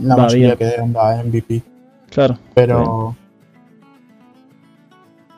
la 0.00 0.16
Va 0.16 0.22
mayoría 0.24 0.54
bien. 0.54 0.72
que 0.74 0.80
onda 0.80 1.22
MVP. 1.24 1.62
Claro. 2.10 2.38
Pero 2.54 3.14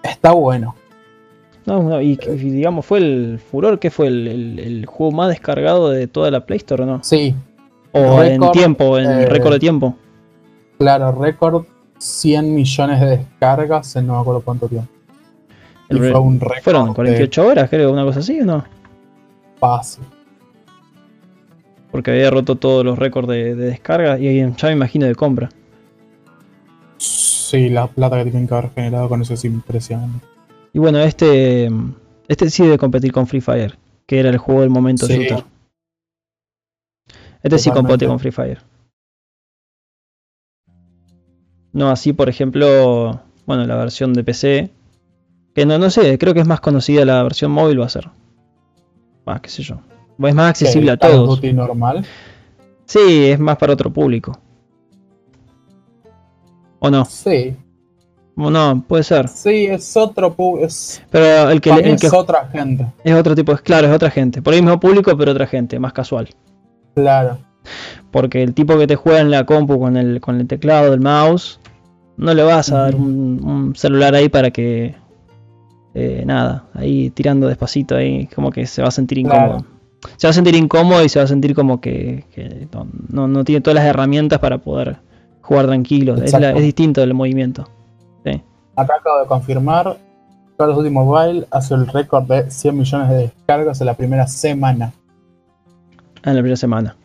está 0.03 0.33
bueno. 0.33 0.75
No, 1.67 1.83
no, 1.83 2.01
y, 2.01 2.19
y 2.27 2.37
digamos, 2.51 2.87
fue 2.87 2.99
el 2.99 3.39
furor, 3.39 3.79
que 3.79 3.91
fue 3.91 4.07
el, 4.09 4.27
el- 4.27 4.59
el 4.59 4.87
juego 4.87 5.13
más 5.13 5.29
descargado 5.29 5.91
de 5.91 6.07
toda 6.07 6.31
la 6.31 6.45
Play 6.47 6.57
Store, 6.59 6.83
¿o 6.85 6.87
no? 6.87 7.01
Sí, 7.03 7.35
O 7.93 8.23
en 8.23 8.41
tiempo, 8.53 8.99
en 8.99 9.11
eh, 9.11 9.27
récord 9.27 9.53
de 9.53 9.59
tiempo. 9.61 9.95
claro, 10.79 11.13
récord 11.13 11.65
100 11.99 12.55
millones 12.55 13.01
de 13.01 13.07
descargas 13.19 13.95
en 13.97 14.07
no 14.07 14.15
me 14.15 14.21
acuerdo 14.21 14.41
cuánto 14.41 14.69
tiempo. 14.69 14.89
Y 15.91 15.95
El 15.95 15.99
re- 16.01 16.11
fue 16.13 16.21
un 16.21 16.41
récord 16.41 16.63
Fueron 16.63 16.89
de 16.89 16.95
48 16.95 17.47
horas, 17.47 17.69
creo, 17.69 17.93
una 17.93 18.05
cosa 18.05 18.21
así, 18.21 18.41
¿o 18.41 18.45
no? 18.47 18.65
fácil. 19.59 20.03
Porque 21.91 22.11
había 22.13 22.31
roto 22.31 22.57
todos 22.57 22.85
los 22.85 22.99
récords 22.99 23.29
de, 23.29 23.55
de 23.55 23.67
descarga 23.67 24.19
y 24.19 24.39
ya 24.39 24.69
me 24.69 24.73
imagino 24.73 25.07
de 25.07 25.15
compra. 25.15 25.49
Sí, 26.99 27.69
la 27.69 27.89
plata 27.89 28.19
que 28.19 28.31
tienen 28.31 28.47
que 28.47 28.55
haber 28.55 28.71
generado 28.71 29.09
con 29.09 29.23
eso 29.23 29.35
es 29.35 29.45
impresionante. 29.45 30.25
Y 30.73 30.79
bueno, 30.79 31.01
este 31.01 31.69
este 32.29 32.49
sí 32.49 32.63
debe 32.63 32.79
competir 32.79 33.11
con 33.11 33.27
Free 33.27 33.41
Fire, 33.41 33.77
que 34.07 34.21
era 34.21 34.31
el 34.31 34.39
juego 34.39 34.61
del 34.61 34.71
momento 34.71 35.07
Sí. 35.07 35.15
shooter. 35.15 35.45
Este 37.43 37.59
sí 37.59 37.71
compite 37.71 38.07
con 38.07 38.21
Free 38.21 38.31
Fire. 38.31 38.63
No 41.73 41.91
así, 41.91 42.13
por 42.13 42.29
ejemplo, 42.29 43.21
bueno, 43.47 43.65
la 43.67 43.77
versión 43.77 44.13
de 44.13 44.25
PC, 44.25 44.71
que 45.55 45.67
no, 45.67 45.79
no 45.79 45.91
sé, 45.91 46.19
creo 46.19 46.35
que 46.35 46.41
es 46.41 46.47
más 46.47 46.61
conocida 46.61 47.05
la 47.05 47.23
versión 47.23 47.51
móvil 47.51 47.81
va 47.81 47.87
a 47.87 47.91
ser. 47.91 48.09
Ah, 49.27 49.41
qué 49.43 49.49
sé 49.49 49.63
yo. 49.63 49.81
Es 50.23 50.35
más 50.35 50.51
accesible 50.51 50.91
a 50.93 50.97
todos. 50.97 51.29
Duty 51.41 51.53
normal. 51.53 52.05
Sí, 52.85 53.27
es 53.31 53.39
más 53.39 53.57
para 53.57 53.73
otro 53.73 53.93
público. 53.93 54.39
¿O 56.79 56.91
no? 56.91 57.05
Sí, 57.05 57.57
O 58.37 58.51
no, 58.51 58.83
puede 58.87 59.03
ser. 59.05 59.29
sí, 59.29 59.67
es 59.67 59.97
otro 59.97 60.35
es, 60.61 61.03
Pero 61.11 61.51
el 61.51 61.61
que, 61.61 61.71
el 61.71 61.99
que 61.99 62.07
es 62.07 62.13
otra 62.13 62.49
gente. 62.49 62.87
es 63.05 63.15
otro 63.15 63.35
tipo, 63.35 63.53
es 63.53 63.61
claro, 63.61 63.87
es 63.89 63.95
otra 63.95 64.11
gente. 64.11 64.41
Por 64.43 64.55
el 64.55 64.63
mismo 64.63 64.81
público, 64.81 65.17
pero 65.17 65.33
otra 65.33 65.47
gente, 65.47 65.79
más 65.79 65.93
casual. 65.93 66.29
Claro. 66.95 67.39
Porque 68.11 68.43
el 68.43 68.55
tipo 68.55 68.79
que 68.79 68.87
te 68.87 68.97
juega 68.97 69.21
en 69.21 69.31
la 69.31 69.45
compu 69.45 69.79
con 69.79 69.97
el, 69.97 70.21
con 70.21 70.41
el 70.41 70.47
teclado 70.47 70.91
del 70.91 71.01
mouse, 71.01 71.61
no 72.17 72.33
le 72.35 72.43
vas 72.43 72.73
a 72.73 72.79
dar 72.85 72.95
un 72.97 73.75
celular 73.77 74.15
ahí 74.15 74.29
para 74.29 74.51
que. 74.51 74.95
eh, 75.95 76.23
nada, 76.27 76.65
ahí 76.75 77.11
tirando 77.11 77.47
despacito, 77.47 77.97
ahí 77.97 78.27
como 78.35 78.51
que 78.51 78.67
se 78.67 78.81
va 78.83 78.89
a 78.89 78.91
sentir 78.93 79.19
incómodo. 79.19 79.59
Claro. 79.59 79.80
Se 80.17 80.27
va 80.27 80.31
a 80.31 80.35
sentir 80.35 80.55
incómodo 80.55 81.05
y 81.05 81.09
se 81.09 81.19
va 81.19 81.25
a 81.25 81.29
sentir 81.29 81.55
como 81.55 81.81
que, 81.81 82.25
que 82.35 82.67
no, 83.11 83.29
no- 83.29 83.45
tiene 83.45 83.61
todas 83.61 83.75
las 83.77 83.85
herramientas 83.85 84.39
para 84.39 84.59
poder 84.59 84.97
jugar 85.43 85.67
tranquilo. 85.67 86.15
Es, 86.15 86.19
la- 86.33 86.39
Exacto. 86.39 86.59
es 86.59 86.65
distinto 86.65 87.01
del 87.01 87.15
movimiento. 87.15 87.69
Acá 88.77 88.95
acabo 88.99 89.21
de 89.21 89.27
confirmar. 89.27 89.99
Call 90.57 90.71
of 90.71 90.77
Duty 90.77 90.91
Mobile 90.91 91.47
hace 91.51 91.75
el 91.75 91.87
récord 91.87 92.25
de 92.25 92.51
100 92.51 92.77
millones 92.79 93.09
de 93.11 93.17
descargas 93.17 93.81
en 93.81 93.87
la 93.87 93.95
primera 93.95 94.27
semana. 94.27 94.93
En 96.25 96.35
la 96.35 96.41
primera 96.41 96.57
semana. 96.57 96.97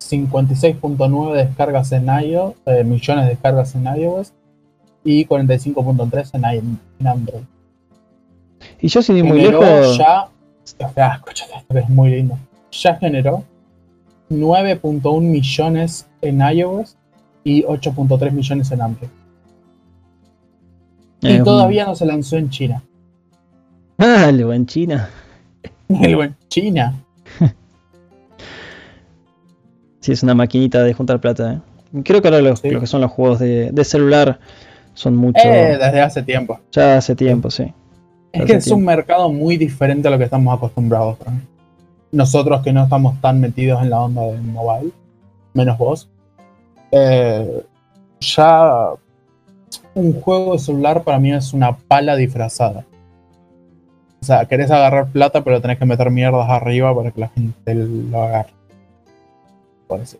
56.9 0.00 1.32
descargas 1.34 1.92
en 1.92 2.06
iOS, 2.06 2.54
eh, 2.66 2.84
millones 2.84 3.24
de 3.24 3.30
descargas 3.30 3.74
en 3.74 3.84
iOS 3.86 4.32
y 5.04 5.26
45.3 5.26 6.30
en, 6.34 6.78
en 7.00 7.06
Android. 7.06 7.42
Y 8.80 8.88
yo 8.88 9.02
sin 9.02 9.16
ir 9.18 9.24
muy 9.24 9.40
lejos. 9.40 9.98
ya, 9.98 10.28
ah, 10.96 11.12
escúchate 11.16 11.52
esto 11.56 11.74
que 11.74 11.80
es 11.80 11.88
muy 11.88 12.10
lindo. 12.10 12.38
Ya 12.72 12.96
generó 12.96 13.44
9.1 14.30 15.20
millones 15.20 16.06
en 16.20 16.40
iOS 16.40 16.96
y 17.44 17.62
8.3 17.62 18.30
millones 18.30 18.70
en 18.70 18.82
Android. 18.82 19.10
Y 21.20 21.32
eh, 21.32 21.42
todavía 21.42 21.86
no 21.86 21.94
se 21.94 22.06
lanzó 22.06 22.36
en 22.36 22.50
China. 22.50 22.82
Ah, 23.96 24.30
lo 24.32 24.52
en 24.52 24.66
China. 24.66 25.08
El 25.88 26.16
buen 26.16 26.36
China. 26.48 26.94
Sí, 30.00 30.12
es 30.12 30.22
una 30.22 30.34
maquinita 30.34 30.82
de 30.84 30.94
juntar 30.94 31.20
plata. 31.20 31.54
¿eh? 31.54 32.02
Creo 32.04 32.22
que 32.22 32.28
ahora 32.28 32.40
lo, 32.40 32.54
que 32.54 32.86
son 32.86 33.00
los 33.00 33.10
juegos 33.10 33.40
de, 33.40 33.84
celular 33.84 34.38
son 34.94 35.16
mucho. 35.16 35.40
Eh, 35.44 35.76
desde 35.78 36.00
hace 36.00 36.22
tiempo. 36.22 36.60
Ya 36.72 36.96
hace 36.96 37.14
tiempo, 37.14 37.50
sí. 37.50 37.74
Es 38.32 38.44
que 38.44 38.54
es 38.54 38.70
un 38.70 38.84
mercado 38.84 39.30
muy 39.30 39.56
diferente 39.56 40.08
a 40.08 40.10
lo 40.10 40.18
que 40.18 40.24
estamos 40.24 40.56
acostumbrados. 40.56 41.16
Nosotros 42.12 42.62
que 42.62 42.72
no 42.72 42.84
estamos 42.84 43.20
tan 43.20 43.40
metidos 43.40 43.82
en 43.82 43.90
la 43.90 44.00
onda 44.00 44.22
de 44.22 44.38
mobile, 44.38 44.92
menos 45.54 45.78
vos. 45.78 46.08
Eh, 46.90 47.64
ya 48.20 48.90
un 49.94 50.20
juego 50.20 50.52
de 50.54 50.58
celular 50.58 51.02
para 51.02 51.18
mí 51.18 51.32
es 51.32 51.52
una 51.52 51.76
pala 51.76 52.16
disfrazada. 52.16 52.84
O 54.20 54.24
sea, 54.24 54.46
querés 54.46 54.70
agarrar 54.70 55.08
plata, 55.08 55.44
pero 55.44 55.60
tenés 55.60 55.78
que 55.78 55.86
meter 55.86 56.10
mierdas 56.10 56.48
arriba 56.48 56.94
para 56.94 57.10
que 57.10 57.20
la 57.20 57.28
gente 57.28 57.74
lo 57.74 58.22
agarre. 58.22 58.52
Parece. 59.86 60.18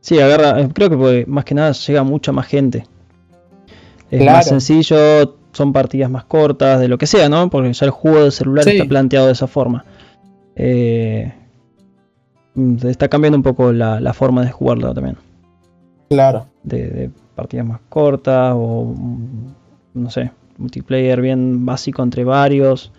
Sí, 0.00 0.18
agarra, 0.20 0.60
eh, 0.60 0.68
creo 0.72 0.90
que 0.90 1.24
más 1.26 1.44
que 1.44 1.54
nada 1.54 1.72
llega 1.72 2.02
mucha 2.02 2.32
más 2.32 2.46
gente. 2.46 2.84
Es 4.10 4.24
más 4.24 4.46
sencillo, 4.46 5.36
son 5.54 5.72
partidas 5.72 6.10
más 6.10 6.24
cortas, 6.24 6.80
de 6.80 6.88
lo 6.88 6.98
que 6.98 7.06
sea, 7.06 7.28
¿no? 7.28 7.48
Porque 7.48 7.72
ya 7.72 7.86
el 7.86 7.90
juego 7.90 8.24
de 8.24 8.30
celular 8.30 8.68
está 8.68 8.84
planteado 8.84 9.26
de 9.26 9.32
esa 9.32 9.46
forma. 9.46 9.84
Eh, 10.56 11.32
está 12.84 13.08
cambiando 13.08 13.38
un 13.38 13.42
poco 13.42 13.72
la, 13.72 14.12
forma 14.12 14.44
de 14.44 14.50
jugarlo 14.50 14.92
también. 14.92 15.16
Claro. 16.10 16.46
De, 16.62 17.10
partidas 17.34 17.66
más 17.66 17.80
cortas 17.88 18.52
o, 18.54 18.94
no 19.94 20.10
sé, 20.10 20.30
multiplayer 20.58 21.20
bien 21.20 21.64
básico 21.64 22.02
entre 22.02 22.24
varios. 22.24 22.92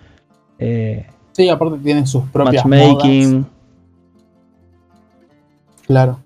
Eh, 0.58 1.06
sí, 1.34 1.50
aparte 1.50 1.78
tienen 1.78 2.08
sus 2.08 2.24
propias 2.26 2.66
matchmaking. 2.66 3.46
Claro 5.86 6.25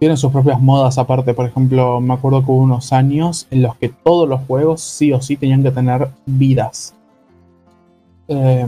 tienen 0.00 0.16
sus 0.16 0.32
propias 0.32 0.60
modas 0.60 0.98
aparte. 0.98 1.34
Por 1.34 1.46
ejemplo, 1.46 2.00
me 2.00 2.14
acuerdo 2.14 2.42
que 2.44 2.50
hubo 2.50 2.62
unos 2.62 2.92
años 2.92 3.46
en 3.50 3.62
los 3.62 3.76
que 3.76 3.90
todos 3.90 4.28
los 4.28 4.40
juegos 4.46 4.80
sí 4.80 5.12
o 5.12 5.20
sí 5.20 5.36
tenían 5.36 5.62
que 5.62 5.70
tener 5.70 6.08
vidas. 6.24 6.94
Eh, 8.26 8.66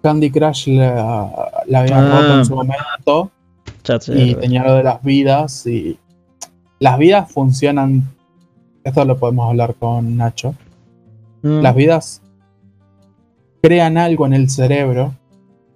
Candy 0.00 0.30
Crush 0.30 0.68
la, 0.68 1.50
la 1.66 1.80
había 1.80 2.00
roto 2.00 2.38
en 2.38 2.44
su 2.44 2.52
ah. 2.52 2.56
momento 2.56 3.30
y 4.14 4.34
tenía 4.36 4.62
lo 4.62 4.74
de 4.74 4.84
las 4.84 5.02
vidas 5.02 5.66
y 5.66 5.98
las 6.78 6.98
vidas 6.98 7.30
funcionan. 7.30 8.08
Esto 8.84 9.04
lo 9.04 9.18
podemos 9.18 9.48
hablar 9.48 9.74
con 9.74 10.16
Nacho. 10.16 10.54
Mm. 11.42 11.60
Las 11.60 11.74
vidas 11.74 12.22
crean 13.60 13.98
algo 13.98 14.24
en 14.24 14.34
el 14.34 14.48
cerebro 14.48 15.14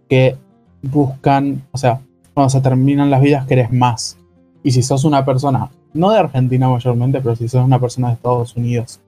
que 0.09 0.37
buscan, 0.83 1.63
o 1.73 1.79
sea, 1.79 2.01
cuando 2.33 2.51
se 2.51 2.61
terminan 2.61 3.11
las 3.11 3.21
vidas 3.21 3.47
querés 3.47 3.73
más. 3.73 4.19
Y 4.65 4.71
si 4.73 4.83
sos 4.83 5.05
una 5.05 5.25
persona, 5.25 5.71
no 5.93 6.11
de 6.11 6.19
Argentina 6.19 6.69
mayormente, 6.71 7.21
pero 7.21 7.37
si 7.37 7.49
sos 7.49 7.65
una 7.65 7.79
persona 7.79 8.09
de 8.09 8.15
Estados 8.15 8.57
Unidos 8.57 8.99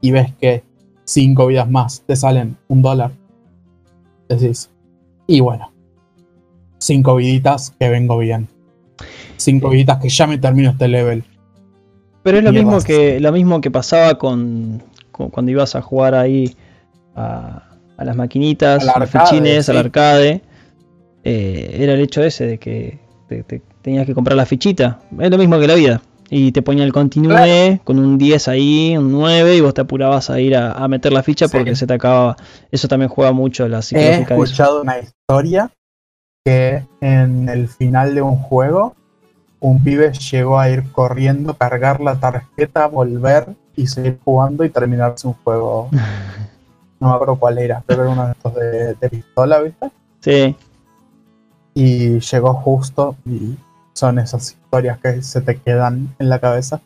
y 0.00 0.12
ves 0.12 0.32
que 0.40 0.62
cinco 1.04 1.48
vidas 1.48 1.68
más 1.68 2.02
te 2.06 2.14
salen 2.14 2.56
un 2.68 2.80
dólar, 2.80 3.10
decís, 4.28 4.70
y 5.26 5.40
bueno, 5.40 5.72
cinco 6.78 7.16
viditas 7.16 7.74
que 7.78 7.88
vengo 7.88 8.18
bien. 8.18 8.48
Cinco 9.36 9.70
viditas 9.70 9.98
que 9.98 10.08
ya 10.08 10.28
me 10.28 10.38
termino 10.38 10.70
este 10.70 10.86
level. 10.86 11.24
Pero 12.22 12.38
es 12.38 12.44
lo 12.44 12.52
mismo 12.52 12.80
que 12.80 13.18
lo 13.18 13.32
mismo 13.32 13.60
que 13.60 13.70
pasaba 13.70 14.16
con, 14.16 14.80
cuando 15.10 15.50
ibas 15.50 15.74
a 15.74 15.82
jugar 15.82 16.14
ahí 16.14 16.54
a, 17.16 17.66
las 17.98 18.14
maquinitas, 18.14 18.86
a 18.86 18.98
los 18.98 19.10
fichines, 19.10 19.68
al 19.68 19.78
arcade. 19.78 20.42
Eh, 21.24 21.76
era 21.80 21.94
el 21.94 22.00
hecho 22.00 22.22
ese 22.22 22.46
de 22.46 22.58
que 22.58 23.09
te, 23.30 23.62
tenías 23.82 24.06
que 24.06 24.14
comprar 24.14 24.36
la 24.36 24.46
fichita. 24.46 25.00
Es 25.18 25.30
lo 25.30 25.38
mismo 25.38 25.58
que 25.58 25.66
la 25.66 25.74
vida. 25.74 26.02
Y 26.32 26.52
te 26.52 26.62
ponía 26.62 26.84
el 26.84 26.92
continúe 26.92 27.80
con 27.82 27.98
un 27.98 28.16
10 28.16 28.48
ahí, 28.48 28.96
un 28.96 29.10
9, 29.10 29.56
y 29.56 29.60
vos 29.60 29.74
te 29.74 29.80
apurabas 29.80 30.30
a 30.30 30.38
ir 30.40 30.56
a, 30.56 30.86
meter 30.86 31.12
la 31.12 31.24
ficha 31.24 31.48
porque 31.48 31.74
se 31.74 31.88
te 31.88 31.94
acababa. 31.94 32.36
Eso 32.70 32.86
también 32.86 33.08
juega 33.08 33.32
mucho 33.32 33.66
la 33.66 33.82
psicológica. 33.82 34.36
He 34.36 34.38
escuchado 34.38 34.82
una 34.82 35.00
historia 35.00 35.72
que 36.44 36.84
en 37.00 37.48
el 37.48 37.68
final 37.68 38.14
de 38.14 38.22
un 38.22 38.36
juego, 38.36 38.94
un 39.58 39.82
pibe 39.82 40.12
llegó 40.12 40.60
a 40.60 40.70
ir 40.70 40.84
corriendo, 40.92 41.54
cargar 41.54 42.00
la 42.00 42.14
tarjeta, 42.20 42.86
volver 42.86 43.48
y 43.74 43.88
seguir 43.88 44.20
jugando 44.24 44.64
y 44.64 44.70
terminarse 44.70 45.26
un 45.26 45.34
juego. 45.34 45.88
no 47.00 47.08
me 47.08 47.14
acuerdo 47.14 47.36
cuál 47.40 47.58
era, 47.58 47.82
pero 47.84 48.02
era 48.02 48.12
uno 48.12 48.26
de 48.26 48.32
estos 48.32 48.54
de, 48.54 48.94
de 48.94 49.10
pistola, 49.10 49.60
¿viste? 49.62 49.90
Sí. 50.20 50.56
Y 51.80 52.20
llegó 52.20 52.52
justo 52.52 53.16
y 53.24 53.56
son 53.94 54.18
esas 54.18 54.50
historias 54.50 54.98
que 54.98 55.22
se 55.22 55.40
te 55.40 55.56
quedan 55.56 56.14
en 56.18 56.28
la 56.28 56.38
cabeza. 56.38 56.82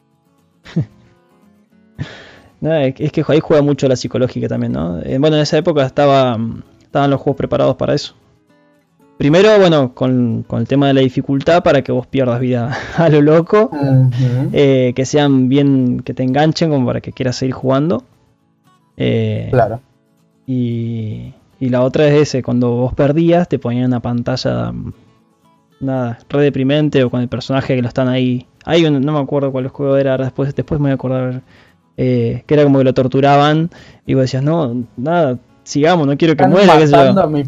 es 2.61 3.13
que 3.13 3.25
ahí 3.27 3.41
juega 3.41 3.61
mucho 3.61 3.89
la 3.89 3.97
psicológica 3.97 4.47
también, 4.47 4.73
¿no? 4.73 5.01
Eh, 5.01 5.19
bueno, 5.19 5.35
en 5.35 5.43
esa 5.43 5.59
época 5.59 5.85
estaba, 5.85 6.39
estaban 6.81 7.11
los 7.11 7.21
juegos 7.21 7.37
preparados 7.37 7.75
para 7.75 7.95
eso. 7.95 8.15
Primero, 9.19 9.59
bueno, 9.59 9.95
con, 9.95 10.47
el 10.49 10.69
tema 10.69 10.87
de 10.87 10.95
la 10.95 11.01
dificultad 11.01 11.65
para 11.65 11.83
que 11.83 11.91
vos 11.91 12.07
pierdas 12.07 12.39
vida 12.39 12.77
a 12.97 13.09
lo 13.09 13.21
loco. 13.21 13.73
Eh, 14.53 14.93
que 14.95 15.05
sean 15.07 15.49
bien, 15.49 16.03
que 16.05 16.15
te 16.15 16.23
enganchen 16.23 16.71
como 16.71 16.87
para 16.87 17.01
que 17.01 17.11
quieras 17.11 17.35
seguir 17.35 17.57
jugando. 17.57 18.05
Eh, 18.97 19.49
claro. 19.51 19.81
Y, 20.47 21.35
y 21.61 21.69
la 21.69 21.83
otra 21.83 22.07
es 22.09 22.15
ese, 22.15 22.43
cuando 22.43 22.71
vos 22.73 22.95
perdías 22.95 23.49
te 23.49 23.59
ponían 23.59 23.87
una 23.87 24.01
pantalla 24.01 24.73
nada, 25.81 26.19
re 26.29 26.43
deprimente 26.43 27.05
o 27.05 27.11
con 27.11 27.21
el 27.21 27.29
personaje 27.29 27.77
que 27.77 27.83
lo 27.83 27.89
están 27.89 28.09
ahí. 28.09 28.47
Hay 28.65 28.83
no 28.89 29.13
me 29.13 29.19
acuerdo 29.19 29.53
cuál 29.53 29.69
juego 29.69 29.97
era, 29.97 30.17
después, 30.17 30.55
después 30.55 30.81
me 30.81 30.85
voy 30.85 30.93
a 30.93 30.95
acordar 30.95 31.43
eh, 31.97 32.43
que 32.47 32.55
era 32.55 32.65
como 32.65 32.79
que 32.79 32.85
lo 32.85 32.95
torturaban 32.95 33.71
y 34.07 34.15
vos 34.15 34.23
decías, 34.23 34.43
no, 34.43 34.85
nada, 34.97 35.39
sigamos, 35.63 36.07
no 36.07 36.17
quiero 36.17 36.37
que 36.37 36.47
muera. 36.47 36.79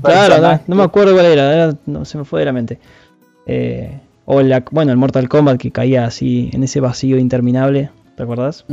claro, 0.02 0.60
no, 0.66 0.76
me 0.76 0.82
acuerdo 0.82 1.14
cuál 1.14 1.26
era, 1.26 1.74
no 1.86 2.04
se 2.04 2.18
me 2.18 2.24
fue 2.24 2.40
de 2.40 2.46
la 2.46 2.52
mente. 2.52 2.78
Eh, 3.46 4.00
o 4.24 4.42
la, 4.42 4.64
bueno, 4.70 4.92
el 4.92 4.98
Mortal 4.98 5.28
Kombat 5.28 5.58
que 5.58 5.70
caía 5.70 6.04
así 6.04 6.50
en 6.52 6.64
ese 6.64 6.80
vacío 6.80 7.16
interminable, 7.18 7.90
¿te 8.16 8.22
acuerdas? 8.22 8.64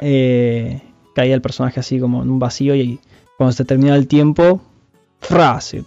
Eh, 0.00 0.80
caía 1.14 1.34
el 1.34 1.42
personaje 1.42 1.80
así 1.80 2.00
como 2.00 2.22
en 2.22 2.30
un 2.30 2.38
vacío 2.38 2.74
y 2.74 2.98
cuando 3.36 3.52
se 3.52 3.64
terminaba 3.64 3.96
el 3.96 4.06
tiempo, 4.06 4.60
frase, 5.20 5.84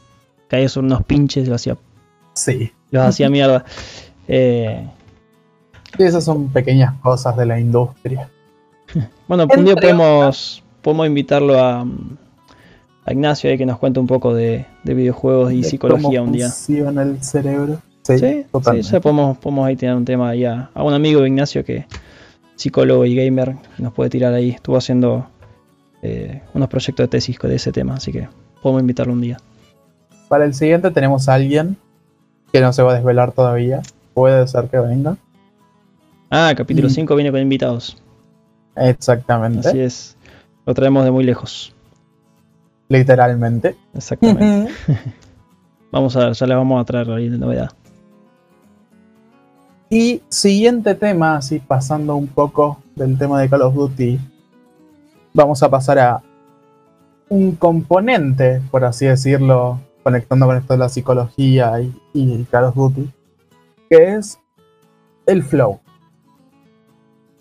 caía 0.48 0.70
sobre 0.70 0.88
unos 0.88 1.04
pinches 1.04 1.46
y 1.46 1.50
lo 1.50 1.56
hacía 1.56 1.78
Sí. 2.34 2.72
Los 2.92 3.06
hacía 3.06 3.30
mierda. 3.32 3.66
Eh, 4.28 4.88
esas 5.98 6.24
son 6.24 6.50
pequeñas 6.50 6.94
cosas 7.02 7.36
de 7.38 7.46
la 7.46 7.60
industria. 7.60 8.30
Bueno, 9.28 9.48
un 9.56 9.66
día 9.66 9.76
podemos, 9.76 10.64
podemos 10.82 11.08
invitarlo 11.08 11.60
a, 11.60 11.86
a 13.06 13.14
Ignacio 13.14 13.50
ahí 13.50 13.58
que 13.58 13.66
nos 13.66 13.80
cuente 13.80 14.00
un 14.00 14.08
poco 14.08 14.34
de, 14.34 14.66
videojuegos 14.84 15.52
y 15.52 15.64
psicología 15.64 16.22
un 16.22 16.32
día. 16.32 16.50
en 16.70 16.98
el 16.98 17.24
cerebro. 17.24 17.82
Sí, 18.04 18.20
sí, 18.20 18.46
ya 18.84 19.02
podemos, 19.02 19.38
podemos 19.38 19.68
ahí 19.68 19.76
tener 19.76 19.96
un 19.96 20.06
tema 20.06 20.30
ahí 20.30 20.46
a, 20.46 20.70
un 20.76 20.94
amigo 20.94 21.22
de 21.22 21.28
Ignacio 21.28 21.66
que 21.66 21.86
psicólogo 22.56 23.04
y 23.06 23.16
gamer 23.16 23.56
nos 23.78 23.94
puede 23.94 24.10
tirar 24.10 24.34
ahí. 24.34 24.52
Estuvo 24.52 24.78
haciendo 24.78 25.28
eh, 26.08 26.41
unos 26.54 26.70
proyectos 26.70 27.04
de 27.04 27.08
tesis 27.08 27.38
de 27.38 27.56
ese 27.56 27.72
tema, 27.72 27.96
así 27.96 28.12
que 28.12 28.28
podemos 28.62 28.82
invitarlo 28.82 29.13
un 29.13 29.22
día. 29.22 29.38
Para 30.28 30.46
el 30.46 30.54
siguiente 30.54 30.91
tenemos 30.91 31.30
a 31.30 31.34
alguien 31.34 31.78
que 32.52 32.62
no 32.62 32.74
se 32.74 32.82
va 32.82 32.91
a 32.91 32.96
desvelar 32.96 33.32
todavía. 33.32 33.82
Puede 34.13 34.48
ser 34.48 34.65
que 34.70 34.80
venga. 34.80 35.17
Ah, 36.30 36.54
capítulo 36.56 36.89
5 36.89 37.15
viene 37.15 37.32
con 37.32 37.41
invitados. 37.41 37.98
Exactamente. 38.76 39.67
Así 39.67 39.80
es. 39.80 40.17
Lo 40.65 40.74
traemos 40.74 41.04
de 41.06 41.12
muy 41.12 41.24
lejos. 41.24 41.74
Literalmente. 42.89 43.76
Exactamente. 43.93 44.72
vamos 45.91 46.15
a 46.15 46.26
ver, 46.26 46.34
ya 46.34 46.48
le 46.48 46.56
vamos 46.56 46.82
a 46.82 46.86
traer 46.86 47.10
ahí 47.12 47.30
de 47.30 47.38
novedad. 47.38 47.72
Y 49.89 50.22
siguiente 50.28 50.96
tema, 50.96 51.38
así 51.38 51.60
pasando 51.60 52.15
un 52.15 52.28
poco 52.28 52.82
del 52.96 53.17
tema 53.17 53.39
de 53.39 53.50
Call 53.50 53.62
of 53.62 53.74
Duty, 53.74 54.20
vamos 55.38 55.62
a 55.62 55.69
pasar 55.69 56.00
a 56.00 56.23
un 57.30 57.56
componente, 57.56 58.60
por 58.71 58.84
así 58.84 59.06
decirlo, 59.06 59.80
conectando 60.02 60.47
con 60.47 60.58
esto 60.58 60.73
de 60.73 60.80
la 60.80 60.89
psicología 60.89 61.80
y, 61.80 61.93
y 62.13 62.43
Call 62.45 62.65
of 62.65 62.76
Duty, 62.76 63.13
que 63.88 64.15
es 64.15 64.39
el 65.28 65.43
flow. 65.43 65.80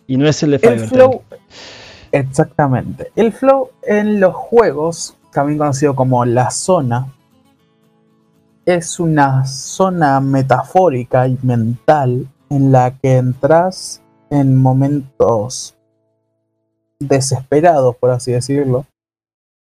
Y 0.07 0.19
no 0.19 0.29
es 0.29 0.43
el 0.43 0.51
de 0.53 0.57
El 0.63 0.81
flow, 0.81 1.23
exactamente. 2.13 3.11
El 3.17 3.33
flow 3.33 3.71
en 3.83 4.21
los 4.21 4.35
juegos, 4.35 5.17
también 5.33 5.59
conocido 5.59 5.97
como 5.97 6.25
la 6.27 6.51
zona, 6.51 7.07
es 8.67 9.01
una 9.01 9.47
zona 9.47 10.21
metafórica 10.21 11.27
y 11.29 11.39
mental 11.43 12.29
en 12.51 12.73
la 12.73 12.91
que 12.99 13.17
entras 13.17 14.03
en 14.29 14.57
momentos 14.57 15.76
desesperados, 16.99 17.97
por 17.97 18.11
así 18.11 18.33
decirlo, 18.33 18.87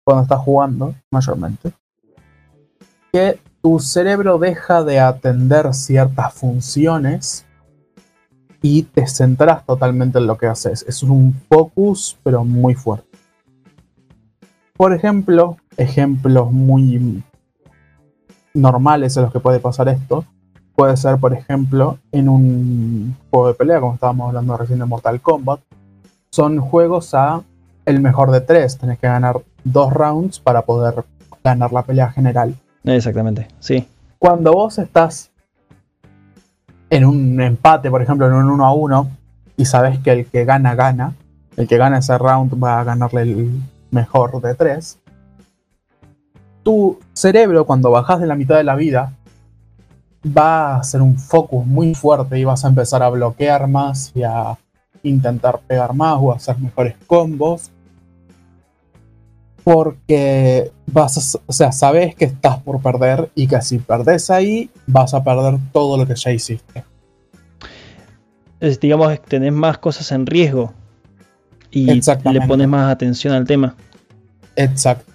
cuando 0.05 0.23
estás 0.23 0.39
jugando, 0.39 0.95
mayormente 1.11 1.73
que 3.13 3.39
tu 3.61 3.79
cerebro 3.79 4.39
deja 4.39 4.83
de 4.83 4.99
atender 4.99 5.71
ciertas 5.75 6.33
funciones 6.33 7.45
y 8.63 8.83
te 8.83 9.05
centras 9.05 9.63
totalmente 9.67 10.17
en 10.17 10.25
lo 10.25 10.35
que 10.35 10.47
haces. 10.47 10.83
Es 10.87 11.03
un 11.03 11.33
focus, 11.47 12.17
pero 12.23 12.43
muy 12.43 12.73
fuerte. 12.73 13.07
Por 14.75 14.93
ejemplo, 14.95 15.57
ejemplos 15.77 16.51
muy 16.51 17.23
normales 18.55 19.15
en 19.15 19.23
los 19.23 19.31
que 19.31 19.39
puede 19.39 19.59
pasar 19.59 19.89
esto, 19.89 20.25
puede 20.75 20.97
ser, 20.97 21.19
por 21.19 21.33
ejemplo, 21.33 21.99
en 22.11 22.29
un 22.29 23.15
juego 23.29 23.49
de 23.49 23.53
pelea, 23.53 23.79
como 23.79 23.93
estábamos 23.93 24.29
hablando 24.29 24.57
recién 24.57 24.79
de 24.79 24.85
Mortal 24.85 25.21
Kombat, 25.21 25.61
son 26.33 26.59
juegos 26.59 27.13
a 27.13 27.43
el 27.85 28.01
mejor 28.01 28.31
de 28.31 28.41
tres. 28.41 28.79
Tenés 28.79 28.97
que 28.97 29.05
ganar 29.05 29.41
dos 29.63 29.93
rounds 29.93 30.39
para 30.39 30.63
poder 30.63 31.05
ganar 31.43 31.71
la 31.71 31.83
pelea 31.83 32.09
general. 32.09 32.55
Exactamente, 32.83 33.47
sí. 33.59 33.87
Cuando 34.17 34.51
vos 34.51 34.79
estás 34.79 35.29
en 36.89 37.05
un 37.05 37.39
empate, 37.39 37.91
por 37.91 38.01
ejemplo, 38.01 38.25
en 38.25 38.33
un 38.33 38.49
1 38.49 38.65
a 38.65 38.73
1, 38.73 39.11
y 39.57 39.65
sabes 39.65 39.99
que 39.99 40.11
el 40.11 40.25
que 40.25 40.43
gana, 40.43 40.73
gana, 40.73 41.13
el 41.55 41.67
que 41.67 41.77
gana 41.77 41.99
ese 41.99 42.17
round 42.17 42.51
va 42.61 42.79
a 42.79 42.83
ganarle 42.83 43.21
el 43.21 43.61
mejor 43.91 44.41
de 44.41 44.55
tres, 44.55 44.97
tu 46.63 46.99
cerebro, 47.13 47.65
cuando 47.65 47.91
bajas 47.91 48.19
de 48.19 48.25
la 48.25 48.35
mitad 48.35 48.55
de 48.55 48.63
la 48.63 48.75
vida, 48.75 49.13
va 50.25 50.71
a 50.71 50.79
hacer 50.79 50.99
un 51.03 51.19
focus 51.19 51.63
muy 51.67 51.93
fuerte 51.93 52.39
y 52.39 52.43
vas 52.43 52.65
a 52.65 52.69
empezar 52.69 53.03
a 53.03 53.09
bloquear 53.09 53.67
más 53.67 54.11
y 54.15 54.23
a 54.23 54.57
intentar 55.03 55.59
pegar 55.67 55.93
más 55.93 56.17
o 56.19 56.31
hacer 56.31 56.57
mejores 56.57 56.95
combos. 57.05 57.69
Porque 59.63 60.71
vas 60.87 61.35
a, 61.35 61.39
o 61.45 61.53
sea, 61.53 61.71
sabes 61.71 62.15
que 62.15 62.25
estás 62.25 62.59
por 62.61 62.81
perder 62.81 63.29
y 63.35 63.47
que 63.47 63.61
si 63.61 63.77
perdés 63.77 64.29
ahí, 64.29 64.69
vas 64.87 65.13
a 65.13 65.23
perder 65.23 65.57
todo 65.71 65.97
lo 65.97 66.05
que 66.05 66.15
ya 66.15 66.31
hiciste. 66.31 66.83
Es, 68.59 68.79
digamos, 68.79 69.21
tenés 69.21 69.53
más 69.53 69.77
cosas 69.77 70.11
en 70.11 70.25
riesgo 70.25 70.73
y 71.71 71.85
le 71.85 72.41
pones 72.47 72.67
más 72.67 72.91
atención 72.91 73.33
al 73.33 73.45
tema. 73.45 73.75
Exacto. 74.55 75.11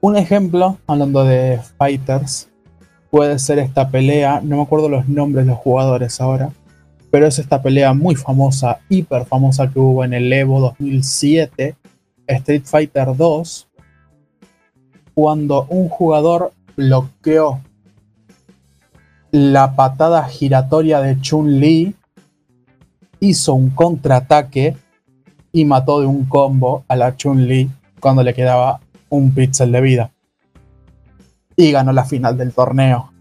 Un 0.00 0.16
ejemplo, 0.16 0.78
hablando 0.86 1.24
de 1.24 1.60
fighters, 1.76 2.48
puede 3.10 3.38
ser 3.38 3.58
esta 3.58 3.90
pelea, 3.90 4.40
no 4.42 4.56
me 4.56 4.62
acuerdo 4.62 4.88
los 4.88 5.08
nombres 5.08 5.44
de 5.44 5.50
los 5.50 5.58
jugadores 5.58 6.20
ahora, 6.20 6.50
pero 7.10 7.26
es 7.26 7.38
esta 7.38 7.60
pelea 7.60 7.92
muy 7.92 8.14
famosa, 8.14 8.80
hiper 8.88 9.24
famosa 9.26 9.70
que 9.70 9.78
hubo 9.78 10.04
en 10.04 10.14
el 10.14 10.32
Evo 10.32 10.60
2007, 10.60 11.74
Street 12.26 12.62
Fighter 12.64 13.16
2, 13.16 13.68
cuando 15.14 15.66
un 15.68 15.88
jugador 15.88 16.52
bloqueó 16.76 17.60
la 19.32 19.74
patada 19.74 20.24
giratoria 20.24 21.00
de 21.00 21.20
Chun-Li, 21.20 21.94
hizo 23.20 23.54
un 23.54 23.70
contraataque 23.70 24.76
y 25.52 25.64
mató 25.64 26.00
de 26.00 26.06
un 26.06 26.24
combo 26.24 26.84
a 26.88 26.96
la 26.96 27.16
Chun-Li 27.16 27.70
cuando 28.00 28.22
le 28.22 28.34
quedaba 28.34 28.80
un 29.08 29.32
pixel 29.32 29.72
de 29.72 29.80
vida. 29.80 30.10
Y 31.56 31.72
ganó 31.72 31.92
la 31.92 32.04
final 32.04 32.38
del 32.38 32.52
torneo. 32.52 33.12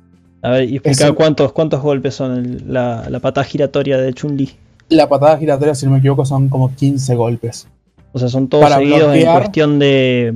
A 0.42 0.52
ver, 0.52 0.70
y 0.70 0.78
explica 0.78 1.12
cuántos, 1.14 1.52
cuántos 1.52 1.82
golpes 1.82 2.16
son 2.16 2.62
la, 2.68 3.20
patada 3.22 3.46
giratoria 3.46 3.98
de 3.98 4.14
Chun-Li. 4.14 4.50
La 4.90 5.08
patada 5.08 5.38
giratoria, 5.38 5.76
si 5.76 5.86
no 5.86 5.92
me 5.92 6.00
equivoco, 6.00 6.26
son 6.26 6.50
como 6.50 6.74
15 6.74 7.16
golpes. 7.16 7.68
O 8.12 8.20
sea, 8.20 8.30
son 8.30 8.48
todos 8.48 8.72
seguidos 8.72 9.16
en 9.16 9.32
cuestión 9.32 9.80
de 9.80 10.36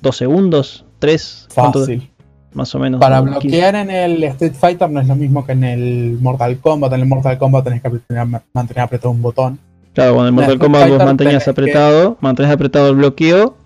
2 0.00 0.16
segundos, 0.16 0.84
3. 0.98 1.48
Fácil. 1.50 2.10
Más 2.54 2.74
o 2.74 2.78
menos. 2.78 3.00
Para 3.00 3.20
bloquear 3.20 3.74
en 3.74 3.90
el 3.90 4.22
Street 4.24 4.54
Fighter 4.54 4.88
no 4.88 5.00
es 5.00 5.08
lo 5.08 5.16
mismo 5.16 5.44
que 5.44 5.52
en 5.52 5.64
el 5.64 6.18
Mortal 6.20 6.56
Kombat. 6.58 6.92
En 6.92 7.00
el 7.00 7.06
Mortal 7.06 7.36
Kombat 7.36 7.64
tenés 7.64 7.82
que 7.82 7.90
mantener 8.52 8.80
apretado 8.80 9.10
un 9.10 9.22
botón. 9.22 9.58
Claro, 9.92 10.14
cuando 10.14 10.28
en 10.28 10.34
el 10.34 10.40
Mortal 10.40 10.58
Kombat 10.58 10.88
vos 10.88 11.04
mantenías 11.04 11.46
apretado, 11.48 12.16
mantenés 12.20 12.52
apretado 12.52 12.90
el 12.90 12.96
bloqueo 12.96 13.56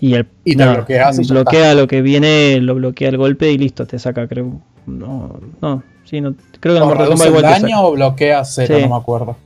y 0.00 0.14
el 0.14 0.26
y 0.44 0.56
bloquea 0.56 1.74
lo 1.74 1.86
que 1.86 2.02
viene, 2.02 2.60
lo 2.60 2.74
bloquea 2.74 3.08
el 3.08 3.16
golpe 3.16 3.50
y 3.52 3.58
listo, 3.58 3.86
te 3.86 3.98
saca, 3.98 4.26
creo. 4.26 4.60
No, 4.86 5.40
no, 5.60 5.82
sí, 6.04 6.20
no, 6.20 6.34
creo 6.60 6.74
que 6.74 6.78
en 6.78 6.82
el 6.82 6.88
Mortal 6.88 7.08
Kombat 7.08 7.28
el 7.28 7.42
daño 7.42 7.86
o 7.86 7.92
bloquea 7.92 8.44
cero, 8.44 8.78
no 8.80 8.88
me 8.88 8.96
acuerdo. 8.96 9.36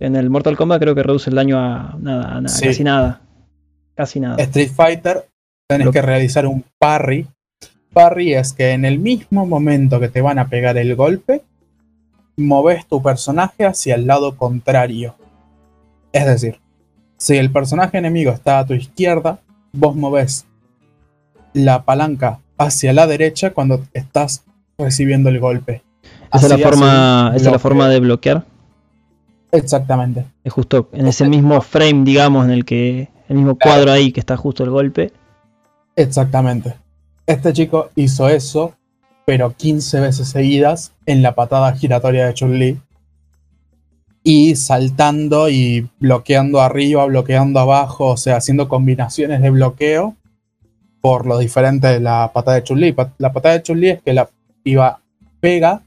En 0.00 0.16
el 0.16 0.30
Mortal 0.30 0.56
Kombat 0.56 0.80
creo 0.80 0.94
que 0.94 1.02
reduce 1.02 1.30
el 1.30 1.36
daño 1.36 1.58
a 1.58 1.96
nada, 1.98 2.40
casi 2.42 2.84
nada. 2.84 3.20
Casi 3.94 4.20
nada. 4.20 4.36
Street 4.42 4.70
Fighter 4.74 5.28
tenés 5.68 5.90
que 5.90 6.02
realizar 6.02 6.46
un 6.46 6.64
parry. 6.78 7.26
Parry 7.92 8.34
es 8.34 8.52
que 8.52 8.72
en 8.72 8.84
el 8.84 8.98
mismo 8.98 9.46
momento 9.46 10.00
que 10.00 10.08
te 10.08 10.20
van 10.20 10.38
a 10.38 10.48
pegar 10.48 10.76
el 10.78 10.96
golpe, 10.96 11.42
moves 12.36 12.86
tu 12.86 13.02
personaje 13.02 13.64
hacia 13.64 13.94
el 13.94 14.06
lado 14.06 14.36
contrario. 14.36 15.14
Es 16.12 16.26
decir, 16.26 16.60
si 17.16 17.36
el 17.36 17.50
personaje 17.50 17.98
enemigo 17.98 18.32
está 18.32 18.58
a 18.58 18.66
tu 18.66 18.74
izquierda, 18.74 19.40
vos 19.72 19.96
movés 19.96 20.46
la 21.52 21.84
palanca 21.84 22.40
hacia 22.58 22.92
la 22.92 23.06
derecha 23.06 23.52
cuando 23.52 23.84
estás 23.92 24.44
recibiendo 24.78 25.28
el 25.28 25.40
golpe. 25.40 25.82
Esa 26.32 26.46
es 26.46 26.50
la 26.50 26.58
forma, 26.58 27.32
es 27.34 27.44
la 27.44 27.58
forma 27.58 27.88
de 27.88 28.00
bloquear. 28.00 28.44
Exactamente. 29.52 30.26
Es 30.42 30.52
justo 30.52 30.88
en 30.92 31.06
ese 31.06 31.28
mismo 31.28 31.60
frame, 31.60 32.04
digamos, 32.04 32.44
en 32.44 32.50
el 32.50 32.64
que 32.64 33.08
el 33.28 33.36
mismo 33.36 33.56
cuadro 33.56 33.92
ahí 33.92 34.10
que 34.12 34.20
está 34.20 34.36
justo 34.36 34.64
el 34.64 34.70
golpe. 34.70 35.12
Exactamente. 35.96 36.74
Este 37.26 37.52
chico 37.52 37.90
hizo 37.94 38.28
eso, 38.28 38.74
pero 39.24 39.54
15 39.56 40.00
veces 40.00 40.28
seguidas 40.28 40.92
en 41.06 41.22
la 41.22 41.34
patada 41.34 41.72
giratoria 41.72 42.26
de 42.26 42.34
Chun-Li 42.34 42.80
y 44.24 44.56
saltando 44.56 45.48
y 45.48 45.88
bloqueando 46.00 46.60
arriba, 46.60 47.04
bloqueando 47.04 47.60
abajo, 47.60 48.08
o 48.08 48.16
sea, 48.16 48.36
haciendo 48.36 48.68
combinaciones 48.68 49.40
de 49.40 49.50
bloqueo 49.50 50.16
por 51.00 51.26
lo 51.26 51.38
diferente 51.38 51.86
de 51.86 52.00
la 52.00 52.32
patada 52.34 52.56
de 52.56 52.64
Chun-Li. 52.64 52.96
La 53.18 53.32
patada 53.32 53.54
de 53.54 53.62
Chun-Li 53.62 53.88
es 53.90 54.02
que 54.02 54.14
la 54.14 54.28
iba, 54.64 55.00
pega 55.40 55.82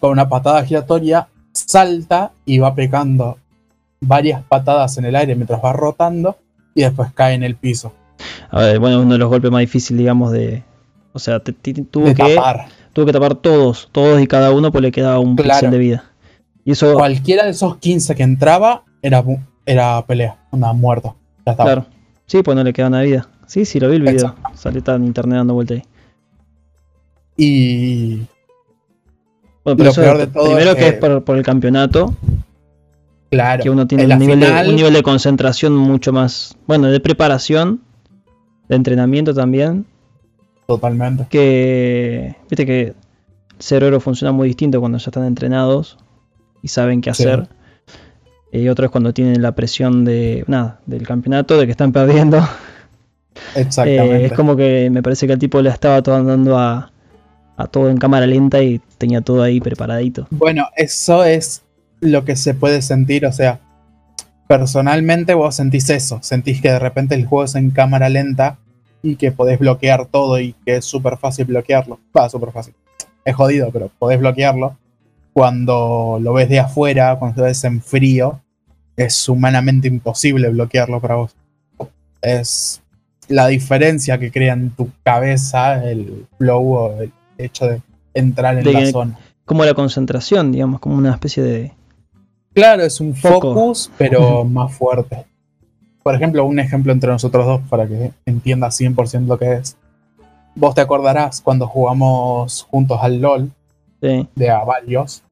con 0.00 0.12
una 0.12 0.28
patada 0.28 0.64
giratoria, 0.64 1.28
salta 1.52 2.32
y 2.44 2.58
va 2.58 2.74
pegando 2.74 3.38
varias 4.00 4.42
patadas 4.42 4.96
en 4.98 5.04
el 5.04 5.16
aire 5.16 5.34
mientras 5.34 5.62
va 5.62 5.72
rotando 5.72 6.38
y 6.74 6.82
después 6.82 7.12
cae 7.12 7.34
en 7.34 7.42
el 7.42 7.56
piso. 7.56 7.92
A 8.50 8.60
ver, 8.60 8.78
bueno, 8.78 9.00
uno 9.02 9.12
de 9.12 9.18
los 9.18 9.28
golpes 9.28 9.50
más 9.50 9.60
difíciles, 9.60 9.98
digamos, 9.98 10.32
de. 10.32 10.62
O 11.12 11.18
sea, 11.18 11.40
tuvo, 11.40 12.14
que, 12.14 12.14
tapar. 12.14 12.66
tuvo 12.92 13.06
que 13.06 13.12
tapar 13.12 13.34
todos, 13.34 13.88
todos 13.92 14.20
y 14.20 14.26
cada 14.26 14.52
uno, 14.52 14.70
pues 14.70 14.82
le 14.82 14.92
quedaba 14.92 15.18
un 15.18 15.36
pixel 15.36 15.70
de 15.70 15.78
vida. 15.78 16.04
Cualquiera 16.94 17.44
de 17.44 17.50
esos 17.50 17.78
15 17.78 18.14
que 18.14 18.22
entraba 18.22 18.84
era, 19.02 19.24
era 19.64 20.04
pelea, 20.06 20.38
una 20.50 20.72
muerto. 20.72 21.16
Ya 21.44 21.52
estaba. 21.52 21.72
Claro. 21.72 21.86
Sí, 22.26 22.42
pues 22.42 22.56
no 22.56 22.62
le 22.62 22.72
queda 22.72 22.90
nada 22.90 23.02
de 23.02 23.08
vida. 23.08 23.28
Sí, 23.46 23.64
sí, 23.64 23.80
lo 23.80 23.88
vi 23.88 23.96
el 23.96 24.02
video. 24.02 24.34
Sale 24.54 24.82
en 24.86 25.04
internet 25.04 25.38
dando 25.38 25.54
vuelta 25.54 25.74
ahí. 25.74 25.82
Y. 27.38 28.26
Bueno, 29.64 29.84
lo 29.84 29.92
peor 29.92 30.18
de 30.18 30.26
todo 30.26 30.44
primero 30.44 30.74
que, 30.74 30.88
es 30.88 30.94
por, 30.94 31.36
el 31.36 31.42
campeonato. 31.44 32.12
Claro. 33.30 33.62
Que 33.62 33.70
uno 33.70 33.86
tiene 33.86 34.12
un 34.12 34.18
nivel, 34.18 34.40
de, 34.40 34.68
un 34.68 34.76
nivel 34.76 34.92
de 34.92 35.02
concentración 35.02 35.76
mucho 35.76 36.12
más. 36.12 36.56
Bueno, 36.66 36.88
de 36.88 37.00
preparación. 37.00 37.80
De 38.68 38.76
entrenamiento 38.76 39.32
también. 39.32 39.86
Totalmente. 40.66 41.26
Que. 41.30 42.34
Viste 42.50 42.66
que 42.66 42.82
el 42.88 42.94
cerebro 43.58 44.00
funciona 44.00 44.32
muy 44.32 44.48
distinto 44.48 44.80
cuando 44.80 44.98
ya 44.98 45.06
están 45.06 45.24
entrenados 45.24 45.96
y 46.62 46.68
saben 46.68 47.00
qué 47.00 47.10
hacer. 47.10 47.48
Y 48.50 48.68
otro 48.68 48.86
es 48.86 48.90
cuando 48.90 49.14
tienen 49.14 49.42
la 49.42 49.52
presión 49.52 50.04
de 50.04 50.42
nada, 50.48 50.80
del 50.86 51.06
campeonato, 51.06 51.56
de 51.56 51.66
que 51.66 51.72
están 51.72 51.92
perdiendo. 51.92 52.46
Exactamente. 53.54 54.22
Eh, 54.22 54.26
es 54.26 54.32
como 54.32 54.56
que 54.56 54.90
me 54.90 55.04
parece 55.04 55.28
que 55.28 55.34
el 55.34 55.38
tipo 55.38 55.62
le 55.62 55.70
estaba 55.70 56.02
todo 56.02 56.16
andando 56.16 56.58
a, 56.58 56.90
a 57.58 57.66
todo 57.66 57.90
en 57.90 57.98
cámara 57.98 58.26
lenta 58.26 58.62
y 58.62 58.80
tenía 58.96 59.20
todo 59.20 59.42
ahí 59.42 59.60
preparadito. 59.60 60.28
Bueno, 60.30 60.68
eso 60.76 61.24
es 61.24 61.64
lo 62.00 62.24
que 62.24 62.36
se 62.36 62.54
puede 62.54 62.80
sentir, 62.80 63.26
o 63.26 63.32
sea, 63.32 63.60
personalmente 64.46 65.34
vos 65.34 65.56
sentís 65.56 65.90
eso, 65.90 66.20
sentís 66.22 66.62
que 66.62 66.70
de 66.70 66.78
repente 66.78 67.16
el 67.16 67.26
juego 67.26 67.44
es 67.44 67.56
en 67.56 67.70
cámara 67.70 68.08
lenta 68.08 68.58
y 69.02 69.16
que 69.16 69.32
podés 69.32 69.58
bloquear 69.58 70.06
todo 70.06 70.40
y 70.40 70.54
que 70.64 70.76
es 70.76 70.84
súper 70.84 71.18
fácil 71.18 71.46
bloquearlo. 71.46 71.98
Va, 72.16 72.28
súper 72.30 72.52
fácil. 72.52 72.74
Es 73.24 73.34
jodido, 73.34 73.70
pero 73.72 73.90
podés 73.98 74.20
bloquearlo 74.20 74.76
cuando 75.32 76.18
lo 76.20 76.32
ves 76.32 76.48
de 76.48 76.60
afuera, 76.60 77.16
cuando 77.18 77.42
lo 77.42 77.48
ves 77.48 77.62
en 77.64 77.82
frío, 77.82 78.40
es 78.96 79.28
humanamente 79.28 79.88
imposible 79.88 80.48
bloquearlo 80.48 81.00
para 81.00 81.16
vos. 81.16 81.36
Es 82.22 82.82
la 83.28 83.46
diferencia 83.48 84.18
que 84.18 84.30
crea 84.30 84.54
en 84.54 84.70
tu 84.70 84.90
cabeza 85.04 85.84
el 85.84 86.26
flow 86.38 86.72
o 86.72 87.00
el 87.00 87.12
hecho 87.38 87.66
de 87.66 87.80
entrar 88.14 88.58
en 88.58 88.72
la 88.72 88.90
zona. 88.90 89.18
Como 89.44 89.64
la 89.64 89.74
concentración, 89.74 90.52
digamos, 90.52 90.80
como 90.80 90.96
una 90.96 91.12
especie 91.12 91.42
de. 91.42 91.72
Claro, 92.52 92.82
es 92.82 93.00
un 93.00 93.14
focus, 93.14 93.90
pero 93.96 94.44
más 94.44 94.74
fuerte. 94.74 95.24
Por 96.02 96.14
ejemplo, 96.14 96.44
un 96.44 96.58
ejemplo 96.58 96.92
entre 96.92 97.10
nosotros 97.10 97.46
dos 97.46 97.60
para 97.68 97.86
que 97.86 98.12
entienda 98.26 98.68
100% 98.68 99.26
lo 99.26 99.38
que 99.38 99.52
es. 99.54 99.76
vos 100.54 100.74
te 100.74 100.80
acordarás 100.80 101.40
cuando 101.40 101.66
jugamos 101.68 102.66
juntos 102.70 102.98
al 103.00 103.20
LOL 103.20 103.50
Sí. 104.00 104.28
de 104.34 104.50
a 104.50 104.62
varios, 104.64 105.22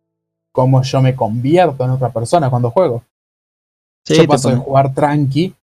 cómo 0.52 0.82
yo 0.82 1.00
me 1.00 1.14
convierto 1.14 1.84
en 1.84 1.90
otra 1.90 2.10
persona 2.10 2.50
cuando 2.50 2.70
juego. 2.70 3.04
Sí, 4.04 4.16
yo 4.16 4.26
paso 4.26 4.50
de 4.50 4.56
jugar 4.56 4.92
tranqui 4.94 5.54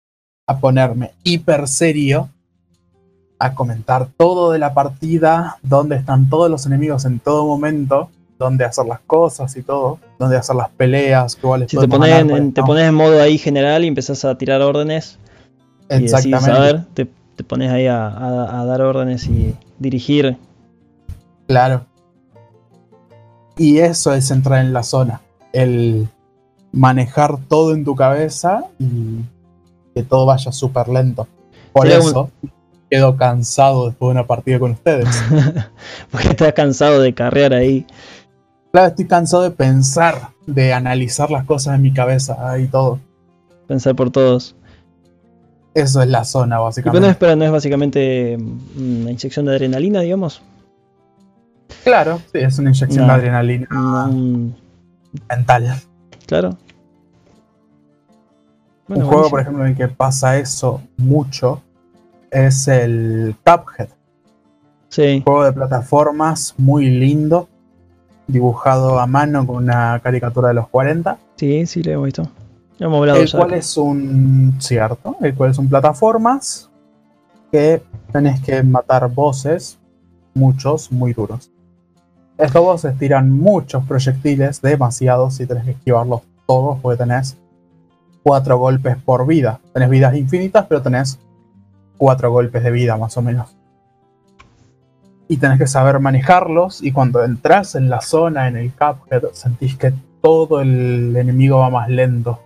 a 0.48 0.58
ponerme 0.58 1.12
hiper 1.24 1.68
serio, 1.68 2.30
a 3.46 3.54
comentar 3.56 4.08
todo 4.18 4.52
de 4.52 4.60
la 4.60 4.74
partida, 4.74 5.58
dónde 5.64 5.96
están 5.98 6.30
todos 6.30 6.50
los 6.50 6.66
enemigos 6.66 7.06
en 7.06 7.20
todo 7.20 7.46
momento, 7.46 8.10
dónde 8.40 8.66
hacer 8.66 8.86
las 8.86 9.00
cosas 9.02 9.56
y 9.58 9.62
todo, 9.64 10.00
dónde 10.20 10.38
hacer 10.38 10.56
las 10.56 10.70
peleas, 10.70 11.38
Si 11.68 11.78
te 11.78 11.88
pones, 11.88 12.12
en, 12.20 12.54
te 12.54 12.64
pones 12.64 12.88
en 12.88 12.96
modo 12.96 13.22
ahí 13.22 13.38
general 13.38 13.84
y 13.84 13.88
empezás 13.88 14.24
a 14.26 14.38
tirar 14.38 14.62
órdenes 14.62 15.18
y 15.90 15.94
decís, 15.96 16.14
Exactamente. 16.14 16.52
a 16.52 16.60
ver, 16.60 16.86
te, 16.94 17.08
te 17.36 17.44
pones 17.44 17.72
ahí 17.72 17.88
a, 17.88 18.08
a- 18.08 18.62
a 18.62 18.66
dar 18.66 18.82
órdenes 18.82 19.28
y 19.28 19.56
dirigir. 19.80 20.38
Claro. 21.48 21.86
Y 23.58 23.80
eso 23.80 24.14
es 24.14 24.32
entrar 24.32 24.64
en 24.66 24.74
la 24.74 24.84
zona. 24.84 25.22
El 25.52 26.08
manejar 26.72 27.38
todo 27.48 27.74
en 27.74 27.84
tu 27.86 27.96
cabeza 27.96 28.64
y 28.80 29.20
que 29.94 30.04
todo 30.04 30.26
vaya 30.26 30.52
súper 30.52 30.88
lento. 30.90 31.28
Por 31.72 31.84
Sería 31.88 32.00
un- 32.04 32.10
eso 32.10 32.30
quedo 32.94 33.18
cansado 33.18 33.88
después 33.88 34.10
de 34.10 34.12
una 34.12 34.28
partida 34.28 34.60
con 34.60 34.72
ustedes. 34.72 35.08
Porque 36.12 36.28
estás 36.30 36.54
cansado 36.54 37.02
de 37.02 37.12
carrear 37.14 37.52
ahí. 37.54 37.88
claro, 38.72 38.90
estoy 38.90 39.08
cansado 39.08 39.42
de 39.42 39.50
pensar, 39.50 40.30
de 40.46 40.74
analizar 40.74 41.32
las 41.32 41.44
cosas 41.46 41.74
en 41.76 41.82
mi 41.82 41.92
cabeza 41.92 42.60
y 42.60 42.68
todo. 42.68 43.00
Pensar 43.68 43.96
por 43.96 44.12
todos. 44.12 44.56
Eso 45.74 46.04
es 46.04 46.08
la 46.08 46.24
zona, 46.24 46.58
Y 46.58 46.60
pero 46.60 46.60
no 46.60 46.66
básicamente. 46.66 47.10
es, 47.10 47.16
pero 47.18 47.36
no 47.36 47.46
es 47.46 47.52
básicamente 47.52 48.38
mm, 48.40 49.02
una 49.02 49.12
inyección 49.12 49.46
de 49.48 49.52
adrenalina, 49.54 50.02
digamos. 50.02 50.44
Claro, 51.84 52.22
sí, 52.32 52.38
es 52.40 52.60
una 52.60 52.70
inyección 52.70 53.08
No. 53.08 53.14
de 53.14 53.20
adrenalina 53.20 53.68
mental. 55.30 55.76
claro. 56.28 56.56
Bueno, 58.88 59.06
un 59.06 59.12
juego, 59.12 59.30
por 59.32 59.40
ejemplo, 59.40 59.64
en 59.66 59.72
el 59.72 59.78
que 59.78 59.88
pasa 59.88 60.38
eso 60.38 60.82
mucho 60.98 61.64
es 62.34 62.68
el 62.68 63.36
Cuphead. 63.46 63.90
Sí, 64.90 65.22
juego 65.24 65.44
de 65.44 65.54
plataformas 65.54 66.54
muy 66.58 66.90
lindo, 66.90 67.48
dibujado 68.28 69.00
a 69.00 69.08
mano 69.08 69.46
con 69.46 69.58
una 69.58 70.00
caricatura 70.04 70.50
de 70.50 70.54
los 70.56 70.68
40, 70.68 71.18
sí, 71.36 71.66
sí, 71.66 71.82
lo 71.84 71.92
hemos 71.92 72.06
visto. 72.06 72.24
Ya 72.78 72.86
hemos 72.86 73.00
hablado 73.00 73.20
el 73.20 73.28
ya. 73.28 73.38
cual 73.40 73.54
es 73.54 73.78
un 73.78 74.56
cierto, 74.60 75.16
el 75.22 75.34
cual 75.36 75.52
es 75.52 75.58
un 75.58 75.70
plataformas 75.70 76.70
que 77.52 77.82
tenés 78.12 78.40
que 78.42 78.62
matar 78.64 79.10
bosses, 79.12 79.80
muchos, 80.34 80.92
muy 80.92 81.14
duros. 81.14 81.52
Estos 82.38 82.64
bosses 82.64 82.98
tiran 82.98 83.32
muchos 83.32 83.84
proyectiles, 83.86 84.62
demasiados, 84.62 85.40
y 85.40 85.46
tenés 85.46 85.66
que 85.66 85.72
esquivarlos 85.72 86.22
todos 86.48 86.80
porque 86.82 86.98
tenés 86.98 87.38
cuatro 88.24 88.58
golpes 88.58 88.98
por 88.98 89.26
vida. 89.28 89.60
Tenés 89.74 89.90
vidas 89.90 90.16
infinitas, 90.16 90.66
pero 90.68 90.82
tenés 90.82 91.20
cuatro 91.98 92.32
golpes 92.32 92.64
de 92.64 92.72
vida 92.72 92.98
más 92.98 93.18
o 93.18 93.22
menos. 93.22 93.56
Y 95.28 95.38
tenés 95.38 95.58
que 95.58 95.68
saber 95.68 96.00
manejarlos. 96.00 96.84
Y 96.84 96.92
cuando 96.92 97.24
entras 97.24 97.76
en 97.76 97.90
la 97.90 98.02
zona, 98.02 98.48
en 98.48 98.58
el 98.58 98.72
Cuphead, 98.72 99.24
sentís 99.34 99.78
que 99.78 99.94
todo 100.22 100.62
el 100.62 101.16
enemigo 101.16 101.60
va 101.60 101.70
más 101.70 101.90
lento. 101.90 102.40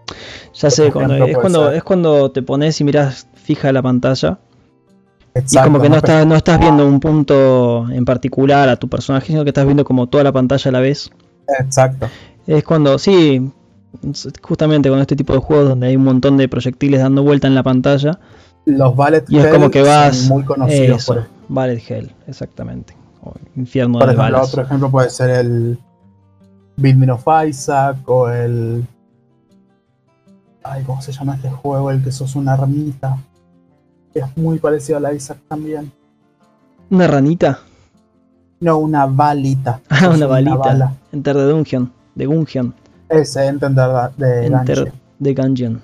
Ya 0.54 0.70
sé, 0.70 0.92
cuando, 0.92 1.16
ejemplo, 1.16 1.32
es, 1.32 1.38
cuando, 1.40 1.68
ser. 1.68 1.76
es 1.76 1.84
cuando 1.84 2.32
te 2.32 2.42
pones 2.42 2.80
y 2.82 2.84
miras 2.84 3.28
fija 3.36 3.72
la 3.72 3.82
pantalla 3.82 4.40
y 5.52 5.58
como 5.58 5.80
que 5.80 5.90
no 5.90 5.96
Exacto, 5.96 6.12
estás, 6.12 6.28
no 6.28 6.36
estás 6.36 6.60
viendo 6.60 6.88
un 6.88 7.00
punto 7.00 7.88
en 7.90 8.06
particular 8.06 8.70
a 8.70 8.76
tu 8.76 8.88
personaje, 8.88 9.28
sino 9.28 9.44
que 9.44 9.50
estás 9.50 9.66
viendo 9.66 9.86
como 9.86 10.08
toda 10.08 10.24
la 10.24 10.32
pantalla 10.32 10.70
a 10.70 10.72
la 10.72 10.80
vez. 10.80 11.12
Exacto. 11.60 12.10
Es 12.46 12.64
cuando, 12.64 12.98
sí, 12.98 13.52
justamente 14.42 14.90
con 14.90 15.00
este 15.00 15.16
tipo 15.16 15.34
de 15.34 15.40
juegos 15.40 15.70
donde 15.70 15.88
hay 15.88 15.96
un 15.96 16.04
montón 16.04 16.38
de 16.38 16.48
proyectiles 16.48 17.02
dando 17.02 17.24
vuelta 17.24 17.48
en 17.48 17.56
la 17.56 17.64
pantalla. 17.64 18.20
Los 18.70 18.96
Ballet 18.98 19.24
Y 19.30 19.38
es 19.38 19.46
Hell 19.46 19.54
como 19.54 19.72
que 19.72 19.82
vas. 19.82 20.18
son 20.18 20.28
muy 20.30 20.44
conocidos 20.44 21.02
Eso, 21.02 21.14
por 21.14 21.22
eso. 21.24 21.30
Ballet 21.48 21.82
Hell, 21.90 22.12
exactamente. 22.28 22.96
O 23.24 23.34
infierno 23.56 24.00
Por 24.00 24.08
de 24.08 24.14
ejemplo, 24.14 24.34
balas. 24.38 24.50
otro 24.50 24.64
ejemplo 24.64 24.92
puede 24.92 25.10
ser 25.10 25.30
el 25.30 25.80
Binding 26.76 27.10
of 27.12 27.26
Isaac 27.48 27.98
o 28.08 28.30
el. 28.30 28.86
Ay, 30.64 30.84
¿cómo 30.84 31.02
se 31.02 31.12
llama 31.14 31.36
este 31.36 31.50
juego? 31.50 31.92
El 31.92 32.04
que 32.04 32.12
sos 32.12 32.36
una. 32.36 32.58
Que 34.14 34.20
es 34.20 34.38
muy 34.38 34.60
parecido 34.60 34.98
a 34.98 35.02
la 35.02 35.14
Isaac 35.14 35.38
también. 35.48 35.92
Una 36.90 37.08
ranita. 37.08 37.60
No, 38.60 38.78
una 38.80 39.06
balita. 39.06 39.80
Ah, 39.90 40.10
una 40.14 40.26
balita. 40.28 40.56
bala. 40.58 40.94
Enter 41.14 41.36
the 41.36 41.44
Dungeon. 41.48 41.92
The 42.18 42.26
Gungeon. 42.26 42.74
Ese, 43.10 43.46
entender 43.48 43.90
de 44.18 44.46
Enter 44.48 44.78
Gungeon. 44.80 44.94
the 45.24 45.34
Gungeon. 45.34 45.82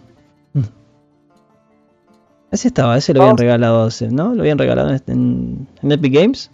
Ese 2.54 2.68
estaba, 2.68 2.96
ese 2.98 3.14
lo 3.16 3.24
habían 3.24 3.38
regalado, 3.38 3.90
¿no? 4.12 4.36
Lo 4.36 4.42
habían 4.44 4.60
regalado 4.60 4.96
en, 5.08 5.68
Epic 5.82 6.14
Games. 6.14 6.52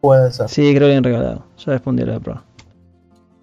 Puede 0.00 0.32
ser. 0.32 0.48
Sí, 0.48 0.62
creo 0.62 0.72
que 0.74 0.80
lo 0.80 0.86
habían 0.86 1.04
regalado. 1.04 1.44
Ya 1.58 1.72
respondí 1.72 2.02
a 2.02 2.06
la 2.06 2.18
prueba. 2.18 2.42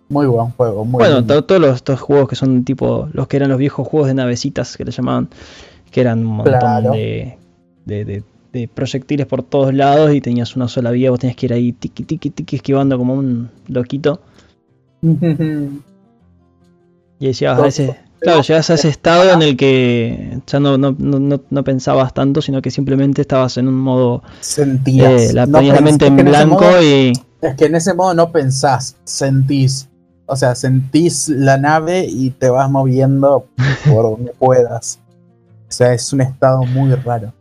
Muy 0.09 0.25
buen 0.25 0.49
juego. 0.49 0.83
Muy 0.85 0.97
Bueno, 0.99 1.19
lindo. 1.19 1.43
todos 1.43 1.61
los, 1.61 1.75
estos 1.75 1.99
juegos 2.01 2.27
que 2.27 2.35
son 2.35 2.63
tipo 2.65 3.07
los 3.13 3.27
que 3.27 3.37
eran 3.37 3.49
los 3.49 3.59
viejos 3.59 3.87
juegos 3.87 4.07
de 4.07 4.15
navecitas 4.15 4.75
que 4.75 4.83
le 4.83 4.89
llamaban, 4.91 5.29
que 5.91 6.01
eran 6.01 6.19
un 6.25 6.37
montón 6.37 6.59
Claro. 6.59 6.91
de, 6.93 7.37
de, 7.85 8.05
de- 8.05 8.23
de 8.51 8.67
proyectiles 8.67 9.27
por 9.27 9.43
todos 9.43 9.71
lados 9.75 10.11
y 10.11 10.21
tenías 10.21 10.55
una 10.55 10.67
sola 10.67 10.89
vía, 10.89 11.11
vos 11.11 11.19
tenías 11.19 11.35
que 11.37 11.45
ir 11.45 11.53
ahí 11.53 11.71
tiki 11.71 12.03
tiki 12.03 12.31
tiki 12.31 12.55
esquivando 12.55 12.97
como 12.97 13.13
un 13.13 13.51
loquito. 13.67 14.21
Y 17.21 17.27
decías 17.27 17.59
a 17.59 17.67
ese, 17.67 17.99
claro, 18.21 18.41
llegas 18.41 18.69
a 18.69 18.73
ese 18.75 18.89
estado 18.89 19.31
en 19.33 19.41
el 19.41 19.55
que 19.57 20.39
ya 20.47 20.59
no, 20.59 20.77
no, 20.77 20.95
no, 20.97 21.19
no- 21.19 21.41
no 21.49 21.63
pensabas 21.63 22.13
tanto, 22.13 22.41
sino 22.41 22.61
que 22.61 22.71
simplemente 22.71 23.21
estabas 23.21 23.57
en 23.57 23.67
un 23.67 23.75
modo, 23.75 24.23
Sentías. 24.41 25.29
eh, 25.31 25.33
la 25.33 25.47
ponías 25.47 25.81
mente 25.81 26.07
en 26.07 26.15
blanco 26.17 26.55
modo- 26.63 26.81
y 26.81 27.13
Es 27.41 27.55
que 27.55 27.65
en 27.65 27.75
ese 27.75 27.93
modo 27.93 28.13
no 28.13 28.31
pensás, 28.31 28.97
sentís. 29.03 29.87
O 30.25 30.35
sea, 30.35 30.53
sentís 30.53 31.27
la 31.29 31.57
nave 31.57 32.05
y 32.07 32.29
te 32.31 32.49
vas 32.49 32.69
moviendo 32.69 33.47
por 33.89 34.03
donde 34.11 34.31
puedas. 34.37 34.99
O 35.67 35.71
sea, 35.71 35.93
es 35.93 36.11
un 36.13 36.21
estado 36.21 36.63
muy 36.63 36.93
raro. 36.95 37.33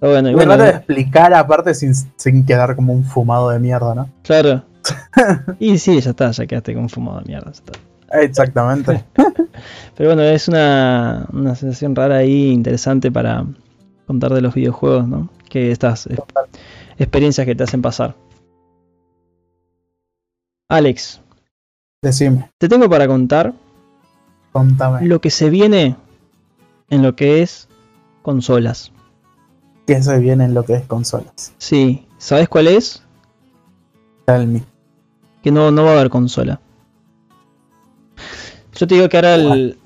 bueno, 0.00 0.28
y 0.28 0.32
Muy 0.32 0.34
bueno, 0.44 0.52
raro 0.52 0.64
de 0.64 0.70
explicar 0.70 1.32
aparte 1.34 1.74
sin, 1.74 1.94
sin 2.16 2.44
quedar 2.46 2.76
como 2.76 2.92
un 2.92 3.02
fumado 3.04 3.50
de 3.50 3.58
mierda, 3.58 3.94
¿no? 3.94 4.08
claro. 4.22 4.62
Y 5.58 5.78
sí, 5.78 6.00
ya 6.00 6.10
está, 6.10 6.30
ya 6.30 6.46
quedaste 6.46 6.74
con 6.74 6.88
fumado 6.88 7.18
de 7.20 7.24
mierda. 7.24 7.46
ya 7.46 7.52
está. 7.52 7.72
Exactamente. 8.22 9.04
Pero 9.96 10.10
bueno, 10.10 10.22
es 10.22 10.48
una, 10.48 11.26
una 11.32 11.54
sensación 11.54 11.94
rara 11.94 12.16
ahí, 12.16 12.50
interesante 12.50 13.10
para 13.10 13.46
contar 14.06 14.32
de 14.32 14.40
los 14.42 14.54
videojuegos, 14.54 15.06
¿no? 15.08 15.28
Que 15.48 15.70
estas 15.70 16.08
experiencias 16.98 17.46
que 17.46 17.54
te 17.54 17.64
hacen 17.64 17.82
pasar. 17.82 18.14
Alex, 20.68 21.20
Decime, 22.02 22.50
te 22.58 22.68
tengo 22.68 22.88
para 22.90 23.06
contar 23.06 23.54
contame. 24.52 25.06
lo 25.06 25.20
que 25.20 25.30
se 25.30 25.48
viene 25.50 25.96
en 26.90 27.02
lo 27.02 27.16
que 27.16 27.42
es 27.42 27.68
consolas. 28.22 28.92
¿Qué 29.86 30.02
se 30.02 30.18
viene 30.18 30.44
en 30.44 30.54
lo 30.54 30.64
que 30.64 30.74
es 30.74 30.86
consolas? 30.86 31.54
Sí, 31.58 32.06
¿sabes 32.18 32.48
cuál 32.48 32.66
es? 32.68 33.02
Tell 34.24 34.46
me. 34.46 34.62
Que 35.42 35.52
no, 35.52 35.70
no 35.70 35.84
va 35.84 35.90
a 35.90 35.94
haber 35.94 36.10
consola. 36.10 36.60
Yo 38.76 38.86
te 38.86 38.94
digo 38.94 39.08
que 39.08 39.16
ahora 39.16 39.34
el... 39.34 39.78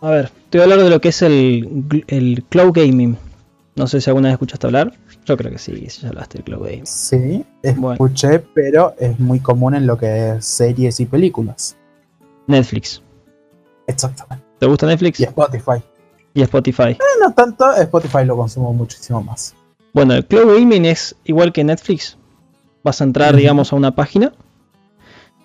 A 0.00 0.10
ver, 0.10 0.30
te 0.50 0.58
voy 0.58 0.62
a 0.62 0.64
hablar 0.64 0.84
de 0.84 0.90
lo 0.90 1.00
que 1.00 1.08
es 1.08 1.22
el, 1.22 1.84
el 2.08 2.44
cloud 2.48 2.72
gaming. 2.72 3.16
No 3.76 3.86
sé 3.86 4.00
si 4.00 4.10
alguna 4.10 4.28
vez 4.28 4.34
escuchaste 4.34 4.66
hablar. 4.66 4.92
Yo 5.24 5.36
creo 5.36 5.50
que 5.50 5.58
sí, 5.58 5.74
si 5.88 6.02
ya 6.02 6.08
hablaste 6.08 6.38
del 6.38 6.44
cloud 6.44 6.64
gaming. 6.64 6.86
Sí, 6.86 7.44
Bueno. 7.76 7.92
escuché, 7.92 8.38
pero 8.40 8.94
es 8.98 9.18
muy 9.18 9.40
común 9.40 9.74
en 9.74 9.86
lo 9.86 9.96
que 9.98 10.30
es 10.36 10.44
series 10.44 11.00
y 11.00 11.06
películas. 11.06 11.76
Netflix. 12.46 13.02
Exactamente. 13.86 14.44
¿Te 14.58 14.66
gusta 14.66 14.86
Netflix? 14.86 15.20
Y 15.20 15.24
Spotify. 15.24 15.82
Y 16.34 16.42
Spotify. 16.42 16.90
Eh, 16.90 16.98
no 17.20 17.32
tanto, 17.32 17.72
Spotify 17.74 18.24
lo 18.24 18.36
consumo 18.36 18.72
muchísimo 18.72 19.22
más. 19.22 19.54
Bueno, 19.92 20.14
el 20.14 20.24
cloud 20.26 20.54
gaming 20.58 20.84
es 20.84 21.16
igual 21.24 21.52
que 21.52 21.64
Netflix. 21.64 22.16
Vas 22.82 23.00
a 23.00 23.04
entrar, 23.04 23.34
digamos, 23.34 23.72
a 23.72 23.76
una 23.76 23.94
página 23.94 24.32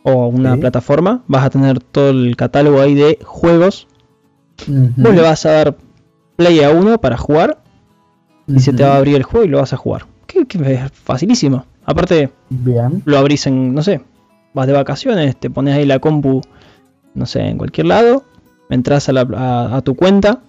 o 0.04 0.24
a 0.24 0.28
una 0.28 0.56
Sí. 0.56 0.62
plataforma. 0.62 1.24
Vas 1.28 1.46
a 1.46 1.50
tener 1.50 1.80
todo 1.80 2.10
el 2.10 2.36
catálogo 2.36 2.82
ahí 2.82 2.96
de 2.96 3.20
juegos. 3.24 3.88
Ujú. 4.68 4.92
Vos 4.98 5.14
le 5.16 5.22
vas 5.22 5.46
a 5.46 5.52
dar 5.52 5.76
play 6.36 6.62
a 6.64 6.72
uno 6.72 7.00
para 7.00 7.18
jugar 7.18 7.60
y 8.48 8.60
se 8.60 8.74
te 8.74 8.84
va 8.84 8.94
a 8.94 8.98
abrir 8.98 9.16
el 9.16 9.24
juego 9.24 9.46
y 9.46 9.50
lo 9.50 9.58
vas 9.60 9.74
a 9.74 9.78
jugar. 9.78 10.06
Que, 10.28 10.46
que 10.46 10.58
es 10.74 10.92
facilísimo. 10.92 11.66
Aparte, 11.86 12.32
Bien. 12.50 13.02
lo 13.06 13.18
abrís 13.18 13.48
en, 13.48 13.74
no 13.74 13.82
sé, 13.84 14.02
vas 14.54 14.68
de 14.68 14.74
vacaciones, 14.74 15.36
te 15.36 15.50
pones 15.50 15.76
ahí 15.76 15.86
la 15.86 16.00
compu, 16.00 16.42
no 17.16 17.26
sé, 17.26 17.42
en 17.42 17.58
cualquier 17.58 17.88
lado, 17.88 18.24
entras 18.70 19.10
a, 19.10 19.14
la- 19.14 19.28
a- 19.36 19.78
a 19.78 19.82
tu 19.82 19.96
cuenta, 19.96 20.40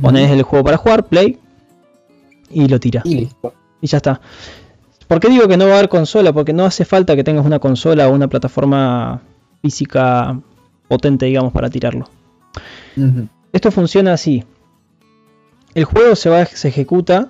pones 0.00 0.30
el 0.30 0.42
juego 0.42 0.64
para 0.64 0.76
jugar, 0.76 1.06
play, 1.06 1.38
y 2.50 2.68
lo 2.68 2.78
tira. 2.80 3.02
Y 3.04 3.14
listo. 3.16 3.52
y 3.80 3.86
ya 3.86 3.96
está. 3.98 4.20
¿Por 5.08 5.20
qué 5.20 5.28
digo 5.28 5.46
que 5.46 5.56
no 5.56 5.66
va 5.66 5.72
a 5.72 5.78
haber 5.78 5.88
consola? 5.88 6.32
Porque 6.32 6.52
no 6.52 6.64
hace 6.64 6.84
falta 6.84 7.14
que 7.14 7.24
tengas 7.24 7.46
una 7.46 7.58
consola 7.58 8.08
o 8.08 8.12
una 8.12 8.28
plataforma 8.28 9.22
física 9.62 10.40
potente, 10.88 11.26
digamos, 11.26 11.52
para 11.52 11.70
tirarlo. 11.70 12.08
Esto 13.52 13.70
funciona 13.70 14.12
así. 14.12 14.44
El 15.74 15.84
juego 15.84 16.16
se, 16.16 16.30
va, 16.30 16.46
se 16.46 16.68
ejecuta 16.68 17.28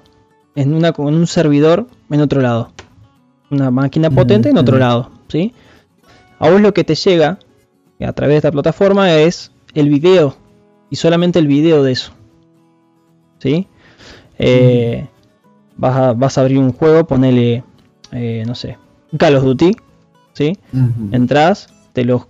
en, 0.54 0.72
una, 0.72 0.88
en 0.96 1.14
un 1.14 1.26
servidor 1.26 1.86
en 2.10 2.20
otro 2.20 2.40
lado. 2.40 2.72
Una 3.50 3.70
máquina 3.70 4.10
potente 4.10 4.48
en 4.48 4.58
otro 4.58 4.78
lado. 4.78 5.10
¿sí? 5.28 5.52
A 6.38 6.50
vos 6.50 6.60
lo 6.60 6.72
que 6.72 6.84
te 6.84 6.94
llega 6.94 7.38
a 8.00 8.12
través 8.12 8.34
de 8.34 8.36
esta 8.38 8.52
plataforma 8.52 9.12
es 9.12 9.52
el 9.74 9.88
video. 9.88 10.36
Y 10.90 10.96
solamente 10.96 11.38
el 11.38 11.46
video 11.46 11.82
de 11.82 11.92
eso. 11.92 12.12
¿Sí? 13.38 13.66
Eh, 14.38 15.06
vas, 15.76 16.38
a, 16.38 16.40
abrir 16.40 16.58
un 16.58 16.72
juego, 16.72 17.06
ponele, 17.06 17.64
eh, 18.12 18.44
no 18.46 18.54
sé, 18.54 18.78
Call 19.18 19.36
of 19.36 19.44
Duty. 19.44 19.76
¿Sí? 20.32 20.52
Entras, 21.12 21.68
te 21.94 22.04
lo, 22.04 22.28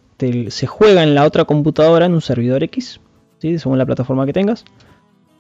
se 0.48 0.66
juega 0.68 1.02
en 1.02 1.16
la 1.16 1.24
otra 1.24 1.44
computadora 1.44 2.06
en 2.06 2.14
un 2.14 2.20
servidor 2.20 2.62
X. 2.62 3.00
¿sí? 3.38 3.58
Según 3.58 3.78
la 3.78 3.86
plataforma 3.86 4.24
que 4.26 4.32
tengas. 4.32 4.64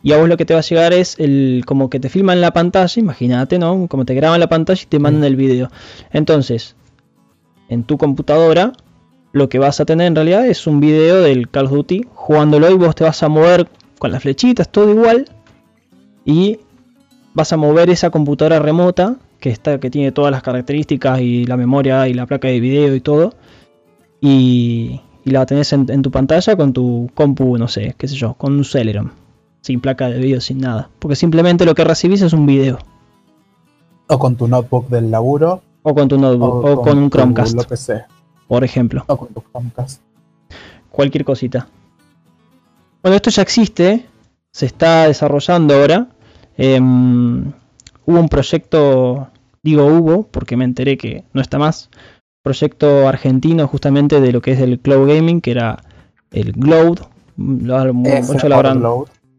Y 0.02 0.12
a 0.12 0.18
vos 0.18 0.28
lo 0.28 0.36
que 0.36 0.44
te 0.44 0.54
va 0.54 0.60
a 0.60 0.62
llegar 0.62 0.92
es 0.92 1.14
el 1.18 1.62
como 1.66 1.90
que 1.90 2.00
te 2.00 2.08
filman 2.08 2.40
la 2.40 2.52
pantalla, 2.52 3.00
imagínate, 3.00 3.58
¿no? 3.58 3.86
Como 3.88 4.04
te 4.04 4.14
graban 4.14 4.40
la 4.40 4.48
pantalla 4.48 4.80
y 4.82 4.86
te 4.86 4.98
mandan 4.98 5.24
el 5.24 5.36
video. 5.36 5.70
Entonces, 6.12 6.76
en 7.68 7.84
tu 7.84 7.98
computadora, 7.98 8.72
lo 9.32 9.48
que 9.48 9.58
vas 9.58 9.80
a 9.80 9.84
tener 9.84 10.06
en 10.06 10.14
realidad 10.14 10.46
es 10.46 10.66
un 10.66 10.80
video 10.80 11.20
del 11.22 11.48
Call 11.48 11.66
of 11.66 11.72
Duty 11.72 12.06
jugándolo 12.14 12.70
y 12.70 12.74
vos 12.74 12.94
te 12.94 13.04
vas 13.04 13.22
a 13.22 13.28
mover 13.28 13.68
con 13.98 14.12
las 14.12 14.22
flechitas, 14.22 14.70
todo 14.70 14.90
igual. 14.90 15.26
Y 16.24 16.60
vas 17.36 17.52
a 17.52 17.58
mover 17.58 17.90
esa 17.90 18.08
computadora 18.08 18.58
remota 18.58 19.16
que 19.40 19.50
está 19.50 19.78
que 19.78 19.90
tiene 19.90 20.10
todas 20.10 20.32
las 20.32 20.42
características 20.42 21.20
y 21.20 21.44
la 21.44 21.58
memoria 21.58 22.08
y 22.08 22.14
la 22.14 22.24
placa 22.24 22.48
de 22.48 22.58
video 22.58 22.94
y 22.94 23.00
todo. 23.00 23.34
Y, 24.20 25.02
la 25.24 25.44
tenés 25.44 25.72
en, 25.72 25.86
en, 25.90 26.02
tu 26.02 26.10
pantalla 26.10 26.56
con 26.56 26.72
tu 26.72 27.10
compu, 27.14 27.58
no 27.58 27.68
sé, 27.68 27.94
qué 27.98 28.08
sé 28.08 28.14
yo, 28.14 28.34
con 28.34 28.54
un 28.54 28.64
Celeron 28.64 29.12
sin 29.60 29.80
placa 29.80 30.08
de 30.08 30.18
vídeo, 30.18 30.40
sin 30.40 30.60
nada. 30.60 30.88
Porque 31.00 31.16
simplemente 31.16 31.64
lo 31.66 31.74
que 31.74 31.84
recibís 31.84 32.22
es 32.22 32.32
un 32.32 32.46
video. 32.46 32.78
O 34.06 34.18
con 34.18 34.36
tu 34.36 34.46
notebook 34.46 34.88
del 34.88 35.10
laburo. 35.10 35.60
O 35.82 35.94
con 35.94 36.08
tu 36.08 36.18
notebook. 36.18 36.64
O, 36.64 36.82
con, 36.82 36.96
un 36.98 37.10
Chromecast. 37.10 37.58
Por 38.46 38.62
ejemplo. 38.62 39.04
O 39.08 39.16
con 39.16 39.28
tu 39.34 39.42
Chromecast. 39.50 40.00
Cualquier 40.90 41.24
cosita. 41.24 41.66
Bueno, 43.02 43.16
esto 43.16 43.30
ya 43.30 43.42
existe. 43.42 44.06
Se 44.52 44.66
está 44.66 45.08
desarrollando 45.08 45.74
ahora. 45.74 46.06
Em, 46.56 47.52
hubo 48.04 48.20
un 48.20 48.28
proyecto. 48.28 49.28
Digo 49.62 49.86
hubo, 49.86 50.28
porque 50.28 50.56
me 50.56 50.64
enteré 50.64 50.96
que 50.96 51.24
no 51.32 51.40
está 51.40 51.58
más. 51.58 51.90
Proyecto 52.42 53.08
argentino 53.08 53.66
justamente 53.66 54.20
de 54.20 54.32
lo 54.32 54.40
que 54.40 54.52
es 54.52 54.60
el 54.60 54.78
cloud 54.78 55.08
gaming, 55.08 55.40
que 55.40 55.50
era 55.50 55.78
el 56.30 56.52
Cloud. 56.52 57.00
Muchos 57.36 58.44
lo 58.44 58.56
habrán, 58.56 58.82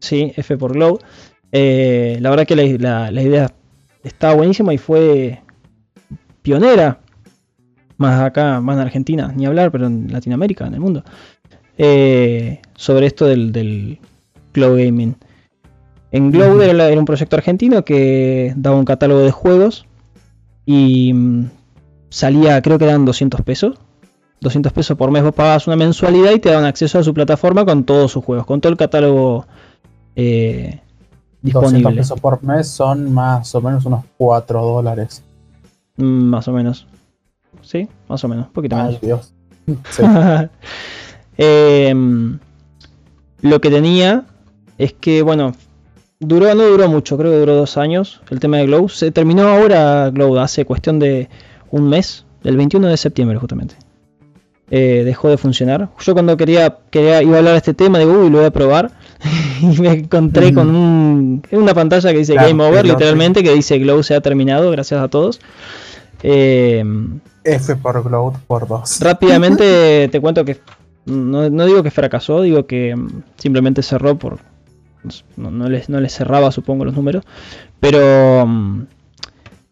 Sí, 0.00 0.32
F 0.36 0.56
por 0.56 0.74
Glow. 0.74 0.98
Eh, 1.50 2.18
la 2.20 2.30
verdad 2.30 2.46
que 2.46 2.78
la, 2.78 3.22
idea 3.22 3.52
estaba 4.04 4.34
buenísima 4.34 4.72
y 4.74 4.78
fue 4.78 5.40
pionera. 6.42 7.00
Más 7.96 8.20
acá, 8.20 8.60
más 8.60 8.76
en 8.76 8.82
Argentina, 8.82 9.32
ni 9.34 9.44
hablar, 9.44 9.72
pero 9.72 9.88
en 9.88 10.12
Latinoamérica, 10.12 10.66
en 10.66 10.74
el 10.74 10.80
mundo. 10.80 11.02
Eh, 11.76 12.60
sobre 12.76 13.06
esto 13.06 13.26
del, 13.26 13.50
del 13.50 13.98
Glow 14.54 14.76
Gaming. 14.76 15.16
En 16.10 16.30
Glow 16.30 16.60
era, 16.60 16.98
un 16.98 17.04
proyecto 17.04 17.36
argentino 17.36 17.84
que 17.84 18.54
daba 18.56 18.76
un 18.76 18.84
catálogo 18.84 19.20
de 19.20 19.30
juegos 19.30 19.86
y 20.64 21.12
mm, 21.12 21.50
salía, 22.08 22.60
creo 22.62 22.78
que 22.78 22.84
eran 22.84 23.04
200 23.04 23.42
pesos. 23.42 23.78
200 24.40 24.72
pesos 24.72 24.96
por 24.96 25.10
mes 25.10 25.24
vos 25.24 25.34
pagabas 25.34 25.66
una 25.66 25.76
mensualidad 25.76 26.30
y 26.30 26.38
te 26.38 26.50
daban 26.50 26.64
acceso 26.64 26.98
a 27.00 27.02
su 27.02 27.12
plataforma 27.12 27.64
con 27.64 27.84
todos 27.84 28.12
sus 28.12 28.24
juegos, 28.24 28.46
con 28.46 28.60
todo 28.60 28.70
el 28.70 28.78
catálogo 28.78 29.46
eh, 30.14 30.80
disponible. 31.42 31.96
pesos 31.96 32.20
por 32.20 32.42
mes 32.44 32.68
son 32.68 33.12
más 33.12 33.52
o 33.54 33.60
menos 33.60 33.84
unos 33.84 34.04
4 34.16 34.64
dólares. 34.64 35.24
Mm, 35.96 36.04
más 36.04 36.46
o 36.46 36.52
menos. 36.52 36.86
Sí, 37.62 37.88
más 38.08 38.22
o 38.22 38.28
menos, 38.28 38.46
un 38.46 38.52
poquito 38.52 38.76
Ay, 38.76 38.98
Dios. 39.02 39.34
Em, 41.40 42.40
lo 43.42 43.60
que 43.60 43.70
tenía 43.70 44.24
es 44.76 44.92
que, 44.92 45.22
bueno, 45.22 45.52
duró, 46.20 46.54
no 46.54 46.64
duró 46.64 46.88
mucho, 46.88 47.16
creo 47.16 47.32
que 47.32 47.38
duró 47.38 47.54
dos 47.54 47.76
años 47.76 48.20
el 48.30 48.40
tema 48.40 48.58
de 48.58 48.66
Glow. 48.66 48.88
Se 48.88 49.10
terminó 49.10 49.48
ahora 49.48 50.10
Glow, 50.10 50.38
hace 50.38 50.64
cuestión 50.64 50.98
de 50.98 51.28
un 51.70 51.88
mes, 51.88 52.24
el 52.44 52.56
21 52.56 52.88
de 52.88 52.96
septiembre 52.96 53.38
justamente. 53.38 53.76
Eh, 54.70 55.02
dejó 55.04 55.30
de 55.30 55.38
funcionar. 55.38 55.88
Yo 55.98 56.12
cuando 56.12 56.36
quería, 56.36 56.78
quería 56.90 57.22
iba 57.22 57.36
a 57.36 57.38
hablar 57.38 57.52
de 57.52 57.58
este 57.58 57.72
tema, 57.72 57.98
digo, 57.98 58.12
uy, 58.12 58.28
lo 58.28 58.38
voy 58.38 58.46
a 58.46 58.50
probar. 58.50 58.90
y 59.62 59.80
me 59.80 59.92
encontré 59.92 60.52
con 60.52 60.74
un, 60.74 61.42
una 61.52 61.74
pantalla 61.74 62.12
que 62.12 62.18
dice 62.18 62.34
Game 62.34 62.62
Over, 62.62 62.84
literalmente, 62.84 63.42
que 63.42 63.54
dice 63.54 63.78
Glow 63.78 64.02
se 64.02 64.14
ha 64.14 64.20
terminado, 64.20 64.70
gracias 64.70 65.00
a 65.00 65.08
todos. 65.08 65.40
Eh, 66.22 66.84
F 67.44 67.76
por 67.76 68.02
Glow 68.02 68.34
por 68.46 68.68
dos. 68.68 68.98
Rápidamente 69.00 70.08
te 70.10 70.20
cuento 70.20 70.44
que 70.44 70.60
no, 71.06 71.48
digo 71.66 71.82
que 71.82 71.90
fracasó, 71.90 72.42
digo 72.42 72.66
que 72.66 72.94
mm, 72.94 73.22
simplemente 73.36 73.82
cerró 73.82 74.18
por. 74.18 74.38
No, 75.36 75.68
les, 75.68 75.88
no 75.88 76.00
les 76.00 76.14
cerraba, 76.14 76.50
supongo, 76.52 76.84
los 76.84 76.94
números. 76.94 77.24
Pero 77.80 78.46
mm, 78.46 78.86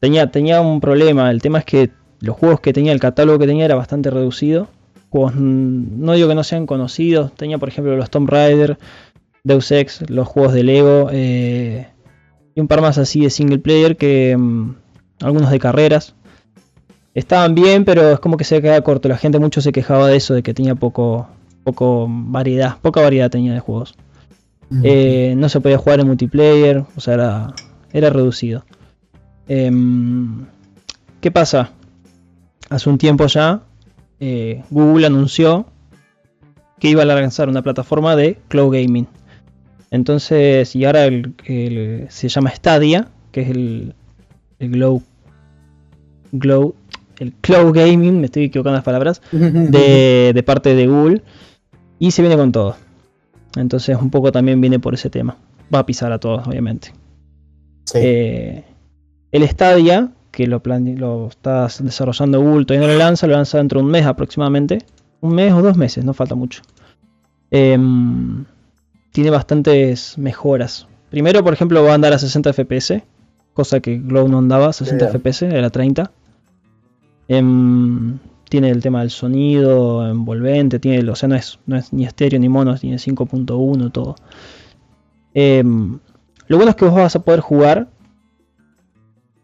tenía, 0.00 0.30
tenía 0.30 0.60
un 0.60 0.80
problema. 0.80 1.30
El 1.30 1.42
tema 1.42 1.58
es 1.58 1.64
que 1.64 1.90
los 2.20 2.36
juegos 2.36 2.60
que 2.60 2.72
tenía, 2.72 2.92
el 2.92 3.00
catálogo 3.00 3.38
que 3.38 3.46
tenía 3.46 3.64
era 3.64 3.74
bastante 3.74 4.10
reducido. 4.10 4.68
Juegos, 5.10 5.34
mm, 5.34 6.04
no 6.04 6.12
digo 6.12 6.28
que 6.28 6.34
no 6.34 6.44
sean 6.44 6.66
conocidos. 6.66 7.32
Tenía, 7.34 7.58
por 7.58 7.68
ejemplo, 7.68 7.96
los 7.96 8.10
Tomb 8.10 8.28
Raider, 8.28 8.78
Deus 9.44 9.70
Ex, 9.70 10.08
los 10.10 10.26
juegos 10.26 10.52
de 10.52 10.64
Lego 10.64 11.08
eh, 11.12 11.86
y 12.54 12.60
un 12.60 12.68
par 12.68 12.80
más 12.80 12.98
así 12.98 13.20
de 13.20 13.30
single 13.30 13.58
player 13.58 13.96
que 13.96 14.36
mm, 14.36 14.74
algunos 15.20 15.50
de 15.50 15.58
carreras. 15.58 16.14
Estaban 17.14 17.54
bien, 17.54 17.84
pero 17.84 18.12
es 18.12 18.20
como 18.20 18.36
que 18.36 18.44
se 18.44 18.60
quedaba 18.60 18.80
corto. 18.82 19.08
La 19.08 19.16
gente 19.16 19.38
mucho 19.38 19.60
se 19.60 19.72
quejaba 19.72 20.08
de 20.08 20.16
eso, 20.16 20.34
de 20.34 20.42
que 20.42 20.52
tenía 20.52 20.74
poco, 20.74 21.28
poco 21.64 22.06
variedad, 22.08 22.76
poca 22.82 23.00
variedad 23.00 23.30
tenía 23.30 23.54
de 23.54 23.60
juegos. 23.60 23.94
Eh, 24.82 25.34
no 25.36 25.48
se 25.48 25.60
podía 25.60 25.78
jugar 25.78 26.00
en 26.00 26.08
multiplayer, 26.08 26.84
o 26.96 27.00
sea, 27.00 27.14
era, 27.14 27.54
era 27.92 28.10
reducido. 28.10 28.64
Em, 29.48 30.46
¿Qué 31.20 31.30
pasa? 31.30 31.70
Hace 32.68 32.90
un 32.90 32.98
tiempo 32.98 33.26
ya, 33.26 33.62
eh, 34.18 34.64
Google 34.70 35.06
anunció 35.06 35.66
que 36.80 36.88
iba 36.88 37.02
a 37.02 37.06
lanzar 37.06 37.48
una 37.48 37.62
plataforma 37.62 38.16
de 38.16 38.38
cloud 38.48 38.72
gaming. 38.72 39.06
Entonces, 39.90 40.74
y 40.74 40.84
ahora 40.84 41.08
se 42.08 42.28
llama 42.28 42.50
Stadia, 42.50 43.08
que 43.30 43.42
es 43.42 43.50
el, 43.50 43.94
el 44.58 44.70
Glow, 44.70 45.02
Glow, 46.32 46.74
el 47.18 47.32
Cloud 47.32 47.74
Gaming, 47.74 48.20
me 48.20 48.26
estoy 48.26 48.44
equivocando 48.44 48.76
las 48.76 48.84
palabras, 48.84 49.22
de, 49.32 50.42
parte 50.44 50.74
de 50.74 50.86
Google. 50.86 51.22
Y 51.98 52.10
se 52.10 52.22
viene 52.22 52.36
con 52.36 52.52
todo. 52.52 52.76
Entonces, 53.56 53.96
un 54.00 54.10
poco 54.10 54.32
también 54.32 54.60
viene 54.60 54.78
por 54.78 54.94
ese 54.94 55.10
tema. 55.10 55.36
Va 55.74 55.80
a 55.80 55.86
pisar 55.86 56.12
a 56.12 56.18
todos, 56.18 56.46
obviamente. 56.46 56.92
Eh, 57.94 58.64
el 59.32 59.48
Stadia, 59.48 60.10
que 60.30 60.46
lo, 60.46 60.62
lo 60.64 61.28
está 61.28 61.68
desarrollando 61.80 62.40
Google, 62.40 62.66
todavía 62.66 62.88
no 62.88 62.92
lo 62.92 62.98
lanza, 62.98 63.26
lo 63.26 63.34
lanza 63.34 63.58
dentro 63.58 63.80
de 63.80 63.86
un 63.86 63.90
mes 63.90 64.06
aproximadamente. 64.06 64.78
Un 65.20 65.34
mes 65.34 65.52
o 65.52 65.62
dos 65.62 65.76
meses, 65.76 66.04
no 66.04 66.12
falta 66.14 66.34
mucho. 66.34 66.62
Eh, 67.50 67.78
tiene 69.12 69.30
bastantes 69.30 70.18
mejoras. 70.18 70.86
Primero, 71.10 71.42
por 71.42 71.54
ejemplo, 71.54 71.82
va 71.82 71.92
a 71.92 71.94
andar 71.94 72.12
a 72.12 72.18
60 72.18 72.52
FPS, 72.52 73.02
cosa 73.54 73.80
que 73.80 73.96
Glow 73.96 74.28
no 74.28 74.38
andaba 74.38 74.66
a 74.66 74.72
60 74.74 75.08
FPS, 75.08 75.46
era 75.46 75.70
30. 75.70 76.10
Em, 77.28 78.18
tiene 78.48 78.70
el 78.70 78.82
tema 78.82 79.00
del 79.00 79.10
sonido 79.10 80.08
envolvente, 80.08 80.78
tiene, 80.78 81.08
o 81.10 81.16
sea, 81.16 81.28
no 81.28 81.34
es, 81.34 81.58
no 81.66 81.76
es 81.76 81.92
ni 81.92 82.04
estéreo 82.04 82.38
ni 82.38 82.48
mono, 82.48 82.76
tiene 82.76 82.96
5.1, 82.96 83.92
todo. 83.92 84.16
Em, 85.34 85.98
lo 86.46 86.56
bueno 86.56 86.70
es 86.70 86.76
que 86.76 86.84
vos 86.84 86.94
vas 86.94 87.16
a 87.16 87.20
poder 87.20 87.40
jugar. 87.40 87.88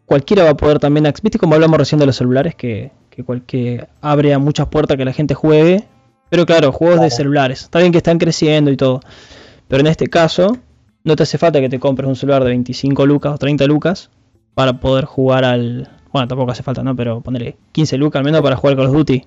Cualquiera 0.05 0.43
va 0.43 0.51
a 0.51 0.57
poder 0.57 0.79
también. 0.79 1.05
¿Viste 1.21 1.37
como 1.37 1.55
hablamos 1.55 1.77
recién 1.77 1.99
de 1.99 2.05
los 2.05 2.15
celulares? 2.15 2.55
Que, 2.55 2.91
que, 3.45 3.87
abre 4.01 4.33
a 4.33 4.39
muchas 4.39 4.67
puertas 4.67 4.97
que 4.97 5.05
la 5.05 5.13
gente 5.13 5.33
juegue. 5.33 5.83
Pero 6.29 6.45
claro, 6.45 6.71
juegos 6.71 7.01
de 7.01 7.11
celulares. 7.11 7.61
Está 7.61 7.79
bien 7.79 7.91
que 7.91 7.99
están 7.99 8.17
creciendo 8.17 8.71
y 8.71 8.77
todo. 8.77 9.01
Pero 9.67 9.81
en 9.81 9.87
este 9.87 10.07
caso, 10.07 10.57
no 11.03 11.15
te 11.15 11.23
hace 11.23 11.37
falta 11.37 11.59
que 11.59 11.69
te 11.69 11.79
compres 11.79 12.07
un 12.07 12.15
celular 12.15 12.43
de 12.43 12.49
25 12.49 13.05
lucas 13.05 13.33
o 13.33 13.37
30 13.37 13.65
lucas 13.65 14.09
para 14.55 14.79
poder 14.79 15.05
jugar 15.05 15.45
al. 15.45 15.89
Bueno, 16.13 16.27
tampoco 16.27 16.51
hace 16.51 16.61
falta, 16.61 16.83
¿no? 16.83 16.95
Pero 16.95 17.21
ponerle 17.21 17.57
15 17.71 17.97
lucas 17.97 18.19
al 18.19 18.25
menos 18.25 18.41
para 18.41 18.55
jugar 18.55 18.77
Call 18.77 18.85
of 18.85 18.93
Duty. 18.93 19.25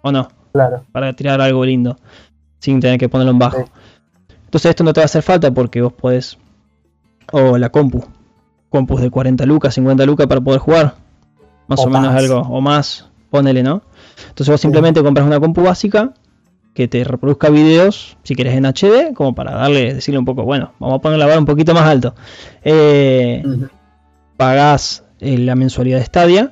¿O 0.00 0.10
no? 0.10 0.28
Claro. 0.52 0.82
Para 0.90 1.12
tirar 1.12 1.42
algo 1.42 1.62
lindo. 1.64 1.98
Sin 2.58 2.80
tener 2.80 2.98
que 2.98 3.10
ponerlo 3.10 3.32
en 3.32 3.38
bajo. 3.38 3.64
Entonces 4.46 4.70
esto 4.70 4.82
no 4.82 4.94
te 4.94 5.00
va 5.00 5.02
a 5.02 5.06
hacer 5.06 5.22
falta 5.22 5.52
porque 5.52 5.82
vos 5.82 5.92
podés. 5.92 6.38
O 7.32 7.58
la 7.58 7.68
compu. 7.68 8.02
compus 8.70 9.02
de 9.02 9.10
40 9.10 9.44
lucas, 9.44 9.74
50 9.74 10.06
lucas 10.06 10.26
para 10.26 10.40
poder 10.40 10.60
jugar. 10.60 10.94
Más 11.68 11.80
o, 11.80 11.90
menos 11.90 12.14
algo, 12.14 12.40
o 12.40 12.60
más, 12.60 13.08
ponele, 13.30 13.62
¿no? 13.62 13.82
Entonces 14.28 14.48
vos 14.48 14.60
simplemente 14.60 15.02
compras 15.02 15.26
una 15.26 15.38
compu 15.38 15.62
básica 15.62 16.12
que 16.74 16.88
te 16.88 17.04
reproduzca 17.04 17.50
videos, 17.50 18.16
si 18.22 18.34
quieres 18.34 18.54
en 18.54 18.64
HD, 18.64 19.14
como 19.14 19.34
para 19.34 19.52
darle, 19.52 19.94
decirle 19.94 20.18
un 20.18 20.24
poco, 20.24 20.44
bueno, 20.44 20.72
vamos 20.78 20.98
a 20.98 21.00
poner 21.00 21.18
la 21.18 21.38
un 21.38 21.44
poquito 21.44 21.74
más 21.74 21.84
alto. 21.84 22.14
Eh, 22.64 23.42
Pagás 24.36 25.04
la 25.22 25.54
mensualidad 25.54 25.98
de 25.98 26.04
Stadia 26.04 26.50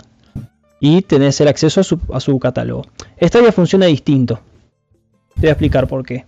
y 0.79 1.03
tenés 1.03 1.41
el 1.41 1.49
acceso 1.49 1.81
a 1.81 1.85
su, 1.85 1.99
a 2.12 2.21
su 2.21 2.39
catálogo. 2.39 2.87
Stadia 3.21 3.53
funciona 3.53 3.87
distinto. 3.87 4.41
Te 5.35 5.41
voy 5.43 5.49
a 5.49 5.53
explicar 5.53 5.87
por 5.89 6.05
qué. 6.05 6.25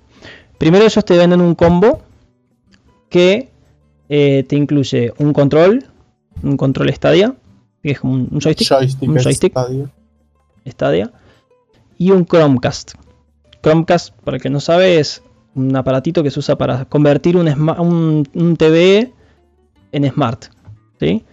Primero 0.58 0.84
ellos 0.84 1.04
te 1.04 1.16
venden 1.16 1.40
un 1.40 1.54
combo 1.54 2.02
que 3.08 3.48
eh, 4.08 4.44
te 4.48 4.56
incluye 4.56 5.12
un 5.18 5.32
control, 5.32 5.86
un 6.42 6.56
control 6.56 6.92
Stadia, 6.92 7.34
que 7.82 7.92
es 7.92 8.00
un, 8.02 8.28
un 8.30 8.40
joystick, 8.40 8.70
un 9.00 9.18
joystick 9.18 9.54
Stadia. 10.66 11.10
y 11.98 12.10
un 12.10 12.24
Chromecast. 12.24 12.92
Chromecast, 13.62 14.14
para 14.24 14.36
el 14.36 14.42
que 14.42 14.50
no 14.50 14.60
sabe, 14.60 14.98
es 14.98 15.22
un 15.54 15.74
aparatito 15.76 16.22
que 16.22 16.30
se 16.30 16.40
usa 16.40 16.56
para 16.56 16.84
convertir 16.86 17.36
un, 17.36 17.48
un, 17.48 18.28
un 18.34 18.56
TV 18.56 19.12
en 19.92 20.10
smart. 20.10 20.46
¿sí? 21.00 21.24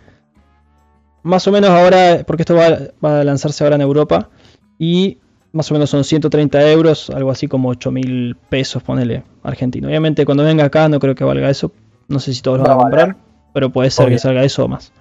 Más 1.24 1.48
o 1.48 1.52
menos 1.52 1.70
ahora, 1.70 2.24
porque 2.26 2.44
esto 2.44 2.56
va, 2.56 2.78
va, 3.04 3.22
a 3.22 3.24
lanzarse 3.24 3.64
ahora 3.64 3.76
en 3.76 3.82
Europa, 3.82 4.30
y 4.78 5.18
más 5.52 5.70
o 5.72 5.74
menos 5.74 5.90
son 5.90 6.04
130 6.04 6.72
euros, 6.72 7.10
algo 7.10 7.32
así 7.32 7.48
como 7.48 7.70
8 7.70 7.92
mil 7.92 8.36
pesos, 8.50 8.84
ponele, 8.84 9.24
argentino. 9.44 9.88
Obviamente 9.88 10.26
cuando 10.26 10.44
venga 10.44 10.66
acá 10.66 10.88
no 10.90 11.00
creo 11.00 11.16
que 11.16 11.24
valga 11.24 11.50
eso, 11.50 11.72
no 12.08 12.20
sé 12.20 12.34
si 12.34 12.42
todos 12.42 12.60
lo 12.60 12.64
van 12.64 12.74
a 12.74 12.78
comprar, 12.78 13.16
pero 13.54 13.70
puede 13.72 13.90
ser 13.92 14.10
que 14.10 14.20
salga 14.20 14.44
eso 14.44 14.66
o 14.66 14.68
más, 14.68 14.92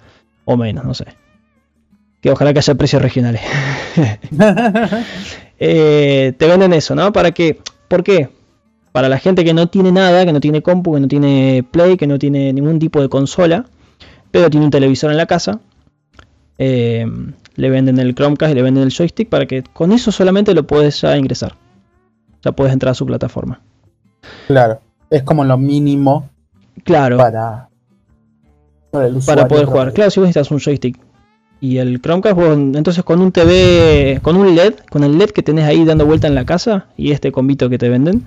o 0.45 0.57
menos, 0.57 0.85
no 0.85 0.93
sé. 0.93 1.05
Que 2.21 2.31
ojalá 2.31 2.51
que 2.51 2.59
haya 2.59 2.75
precios 2.75 3.01
regionales. 3.01 3.41
eh, 5.59 6.33
te 6.37 6.47
venden 6.47 6.73
eso, 6.73 6.93
¿no? 6.93 7.13
¿Para 7.13 7.31
qué? 7.31 7.59
¿Por 7.87 8.03
qué? 8.03 8.29
Para 8.91 9.07
la 9.07 9.19
gente 9.19 9.45
que 9.45 9.53
no 9.53 9.67
tiene 9.67 9.91
nada, 9.91 10.25
que 10.25 10.33
no 10.33 10.41
tiene 10.41 10.61
compu, 10.61 10.95
que 10.95 10.99
no 10.99 11.07
tiene 11.07 11.63
play, 11.71 11.95
que 11.95 12.07
no 12.07 12.19
tiene 12.19 12.51
ningún 12.51 12.79
tipo 12.79 13.01
de 13.01 13.07
consola, 13.07 13.65
pero 14.31 14.49
tiene 14.49 14.65
un 14.65 14.71
televisor 14.71 15.11
en 15.11 15.17
la 15.17 15.27
casa, 15.27 15.61
eh, 16.59 17.07
le 17.55 17.69
venden 17.69 17.97
el 17.99 18.13
Chromecast 18.13 18.51
y 18.51 18.55
le 18.55 18.61
venden 18.61 18.83
el 18.83 18.91
joystick 18.91 19.29
para 19.29 19.47
que 19.47 19.63
con 19.63 19.91
eso 19.91 20.11
solamente 20.11 20.53
lo 20.53 20.67
puedes 20.67 21.01
ya 21.01 21.17
ingresar. 21.17 21.55
Ya 22.43 22.51
puedes 22.51 22.73
entrar 22.73 22.91
a 22.91 22.95
su 22.95 23.05
plataforma. 23.05 23.61
Claro, 24.47 24.79
es 25.09 25.23
como 25.23 25.43
lo 25.43 25.57
mínimo. 25.57 26.29
Claro. 26.83 27.17
Para, 27.17 27.69
para, 28.91 29.09
para 29.25 29.47
poder 29.47 29.65
jugar. 29.65 29.93
Claro, 29.93 30.11
si 30.11 30.19
vos 30.19 30.27
necesitas 30.27 30.51
un 30.51 30.59
joystick 30.59 30.99
y 31.61 31.77
el 31.77 32.01
Chromecast, 32.01 32.35
vos, 32.35 32.57
entonces 32.57 33.03
con 33.03 33.21
un 33.21 33.31
TV, 33.31 34.19
con 34.21 34.35
un 34.35 34.55
LED, 34.55 34.75
con 34.89 35.03
el 35.03 35.17
LED 35.17 35.31
que 35.31 35.43
tenés 35.43 35.65
ahí 35.65 35.83
dando 35.85 36.05
vuelta 36.05 36.27
en 36.27 36.35
la 36.35 36.45
casa 36.45 36.87
y 36.95 37.11
este 37.11 37.31
combito 37.31 37.69
que 37.69 37.77
te 37.77 37.89
venden, 37.89 38.25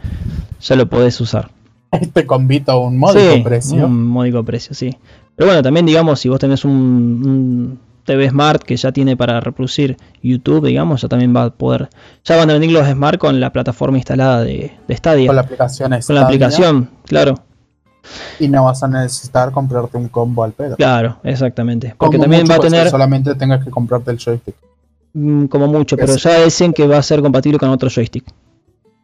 ya 0.60 0.76
lo 0.76 0.88
podés 0.88 1.20
usar. 1.20 1.50
Este 1.92 2.24
combito 2.24 2.72
a 2.72 2.78
un 2.78 2.96
módico 2.96 3.34
sí, 3.34 3.40
precio. 3.42 3.84
Un 3.84 4.06
módico 4.06 4.42
precio, 4.42 4.74
sí. 4.74 4.96
Pero 5.36 5.48
bueno, 5.48 5.62
también 5.62 5.84
digamos, 5.84 6.20
si 6.20 6.30
vos 6.30 6.40
tenés 6.40 6.64
un, 6.64 6.72
un 6.72 7.78
TV 8.04 8.28
Smart 8.28 8.62
que 8.62 8.76
ya 8.76 8.92
tiene 8.92 9.16
para 9.16 9.40
reproducir 9.40 9.96
YouTube, 10.22 10.66
digamos, 10.66 11.02
ya 11.02 11.08
también 11.08 11.34
va 11.34 11.44
a 11.44 11.50
poder. 11.50 11.88
Ya 12.24 12.36
van 12.36 12.50
a 12.50 12.54
venir 12.54 12.72
los 12.72 12.86
Smart 12.86 13.18
con 13.18 13.40
la 13.40 13.52
plataforma 13.52 13.98
instalada 13.98 14.42
de, 14.42 14.72
de 14.86 14.96
Stadia. 14.96 15.26
Con 15.26 15.36
la 15.36 15.42
aplicación 15.42 15.86
Stadia. 15.88 16.06
Con 16.06 16.14
la 16.14 16.22
aplicación, 16.22 16.90
claro. 17.06 17.34
Y 18.38 18.48
no 18.48 18.64
vas 18.64 18.82
a 18.82 18.88
necesitar 18.88 19.52
comprarte 19.52 19.96
un 19.96 20.08
combo 20.08 20.42
al 20.42 20.52
pedo. 20.52 20.76
Claro, 20.76 21.18
exactamente. 21.22 21.94
Porque 21.96 22.16
como 22.16 22.24
también 22.24 22.46
va 22.50 22.56
a 22.56 22.58
tener. 22.58 22.90
solamente 22.90 23.34
tengas 23.34 23.64
que 23.64 23.70
comprarte 23.70 24.10
el 24.10 24.18
joystick. 24.18 24.56
Mm, 25.14 25.46
como 25.46 25.66
mucho, 25.68 25.96
pero 25.96 26.16
ya 26.16 26.42
dicen 26.42 26.72
que 26.72 26.86
va 26.86 26.98
a 26.98 27.02
ser 27.02 27.20
compatible 27.20 27.58
con 27.58 27.68
otro 27.68 27.88
joystick. 27.88 28.24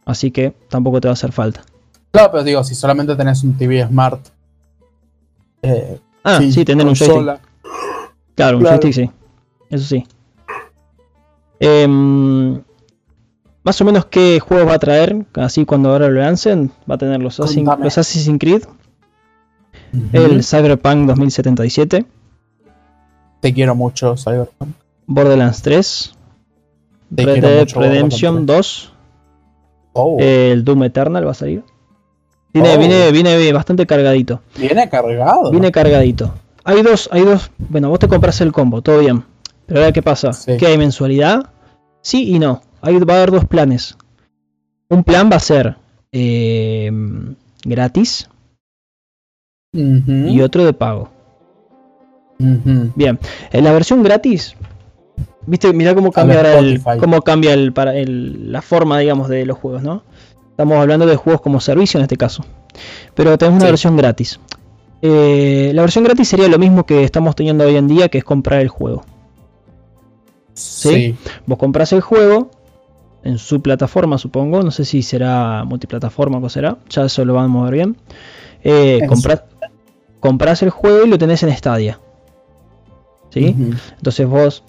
Así 0.05 0.31
que 0.31 0.55
tampoco 0.69 1.01
te 1.01 1.09
va 1.09 1.13
a 1.13 1.15
hacer 1.15 1.33
falta. 1.33 1.63
Claro, 2.11 2.31
pero 2.33 2.45
digo, 2.45 2.65
si 2.65 2.75
solamente 2.75 3.15
tenés 3.15 3.43
un 3.43 3.57
TV 3.57 3.87
Smart. 3.87 4.21
Eh, 5.63 6.01
ah, 6.25 6.39
sí, 6.39 6.65
tener 6.65 6.87
un 6.87 6.95
joystick. 6.95 7.48
Claro, 8.39 8.59
un 8.59 8.63
claro. 8.63 8.81
joystick 8.81 9.07
sí. 9.07 9.11
Eso 9.69 9.85
sí. 9.85 10.07
Eh, 11.59 11.89
más 13.65 13.81
o 13.81 13.85
menos 13.85 14.07
qué 14.07 14.39
juegos 14.39 14.69
va 14.69 14.75
a 14.75 14.79
traer, 14.79 15.27
así 15.35 15.65
cuando 15.65 15.91
ahora 15.91 16.09
lo 16.09 16.21
lancen, 16.21 16.71
va 16.89 16.95
a 16.95 16.99
tener 16.99 17.21
los, 17.21 17.41
Assassin, 17.41 17.65
los 17.65 17.99
Assassin's 17.99 18.39
Creed, 18.39 18.63
uh 18.63 19.97
-huh. 19.97 20.09
el 20.13 20.45
Cyberpunk 20.45 21.09
2077. 21.09 22.07
Te 23.41 23.53
quiero 23.53 23.75
mucho, 23.75 24.17
Cyberpunk. 24.17 24.71
Borderlands 25.09 25.61
3, 25.63 26.15
Te 27.17 27.27
Red 27.27 27.43
Dead 27.43 27.69
Redemption 27.75 28.47
2, 28.47 28.93
oh. 29.95 30.17
el 30.21 30.63
Doom 30.65 30.85
Eternal 30.85 31.27
va 31.27 31.33
a 31.33 31.35
salir. 31.35 31.65
Viene, 32.53 32.77
oh. 32.77 32.79
viene, 32.79 33.11
viene 33.11 33.53
bastante 33.53 33.85
cargadito. 33.85 34.43
Viene 34.57 34.89
cargado. 34.89 35.51
Viene 35.51 35.73
cargadito. 35.73 36.33
Hay 36.69 36.83
dos, 36.83 37.09
hay 37.11 37.23
dos. 37.23 37.51
Bueno, 37.57 37.89
vos 37.89 37.99
te 37.99 38.09
compras 38.09 38.43
el 38.43 38.53
combo, 38.53 38.83
todo 38.83 38.99
bien. 38.99 39.25
Pero 39.65 39.81
ahora, 39.81 39.91
¿qué 39.91 40.03
pasa? 40.03 40.35
Sí. 40.35 40.59
¿Que 40.59 40.67
hay 40.67 40.77
mensualidad? 40.77 41.49
Sí 42.03 42.35
y 42.35 42.39
no. 42.39 42.61
Ahí 42.83 42.99
va 42.99 43.15
a 43.15 43.17
haber 43.17 43.31
dos 43.31 43.47
planes. 43.47 43.97
Un 44.91 45.03
plan 45.03 45.31
va 45.33 45.37
a 45.37 45.41
ser 45.41 45.77
eh, 46.13 46.91
gratis 47.65 48.29
uh 49.73 49.79
-huh. 49.79 50.31
y 50.31 50.43
otro 50.43 50.67
de 50.67 50.75
pago. 50.75 51.09
Uh 52.39 52.45
-huh. 52.45 52.93
Bien, 52.95 53.19
en 53.51 53.65
la 53.65 53.73
versión 53.73 54.03
gratis, 54.03 54.55
viste, 55.47 55.73
mira 55.73 55.95
cómo 55.95 56.13
cambia 56.13 56.37
ahora 56.37 56.59
el, 56.59 56.83
cómo 57.01 57.23
cambia 57.23 57.55
el, 57.55 57.73
para 57.73 57.97
el, 57.97 58.53
la 58.53 58.61
forma, 58.61 58.99
digamos, 58.99 59.31
de 59.31 59.47
los 59.47 59.57
juegos, 59.57 59.83
¿no? 59.83 60.03
Estamos 60.51 60.77
hablando 60.77 61.07
de 61.07 61.17
juegos 61.17 61.41
como 61.41 61.61
servicio 61.61 61.97
en 61.97 62.03
este 62.03 62.19
caso. 62.19 62.45
Pero 63.15 63.39
tenemos 63.39 63.57
una 63.57 63.69
sí. 63.69 63.73
versión 63.73 63.97
gratis. 63.97 64.39
Eh, 65.01 65.71
la 65.75 65.83
versión 65.83 66.05
gratis 66.05 66.29
sería 66.29 66.49
lo 66.49 66.59
mismo 66.59 66.85
que 66.85 67.05
estamos 67.05 67.37
teniendo 67.37 67.65
hoy 67.65 67.77
en 67.77 67.87
día, 67.87 68.09
que 68.09 68.19
es 68.19 68.25
comprar 68.25 68.61
el 68.61 68.69
juego. 68.69 69.05
¿Sí? 70.55 70.89
sí. 70.89 71.17
Vos 71.47 71.59
compras 71.59 71.93
el 71.93 72.01
juego 72.01 72.51
en 73.23 73.39
su 73.39 73.61
plataforma, 73.61 74.19
supongo. 74.19 74.63
No 74.63 74.71
sé 74.71 74.85
si 74.85 75.03
será 75.03 75.65
multiplataforma 75.65 76.39
o 76.39 76.49
será. 76.49 76.79
Ya 76.89 77.05
eso 77.05 77.25
lo 77.25 77.35
vamos 77.35 77.63
a 77.63 77.71
ver 77.71 77.75
bien. 77.75 77.97
Eh, 78.63 79.01
compras, 79.09 79.45
compras 80.21 80.63
el 80.63 80.71
juego 80.71 81.07
y 81.07 81.09
lo 81.09 81.19
tenés 81.19 81.43
en 81.43 81.57
Stadia. 81.57 82.01
¿Sí? 83.31 83.55
Uh 83.57 83.61
-huh. 83.61 83.79
Entonces 83.97 84.27
vos 84.27 84.65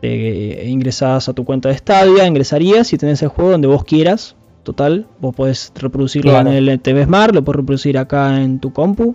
te 0.00 0.66
ingresás 0.68 1.28
a 1.28 1.32
tu 1.32 1.44
cuenta 1.44 1.70
de 1.70 1.78
Stadia, 1.78 2.26
ingresarías 2.26 2.92
y 2.92 2.98
tenés 2.98 3.22
el 3.22 3.28
juego 3.28 3.52
donde 3.52 3.68
vos 3.68 3.84
quieras. 3.84 4.36
Total, 4.62 5.06
vos 5.20 5.34
podés 5.34 5.72
reproducirlo 5.74 6.30
claro. 6.32 6.50
en 6.50 6.68
el 6.68 6.80
TV 6.80 7.04
Smart, 7.04 7.34
lo 7.34 7.44
podés 7.44 7.56
reproducir 7.58 7.98
acá 7.98 8.40
en 8.40 8.60
tu 8.60 8.72
compu. 8.72 9.14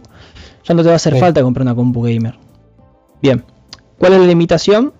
Ya 0.70 0.76
no 0.76 0.84
te 0.84 0.88
va 0.88 0.94
a 0.94 0.96
hacer 0.96 1.14
sí. 1.14 1.20
falta 1.20 1.42
comprar 1.42 1.64
una 1.64 1.76
compu 1.76 2.04
gamer. 2.04 2.36
Bien, 3.22 3.44
¿cuál 3.98 4.14
es 4.14 4.20
la 4.22 4.28
limitación? 4.28 4.94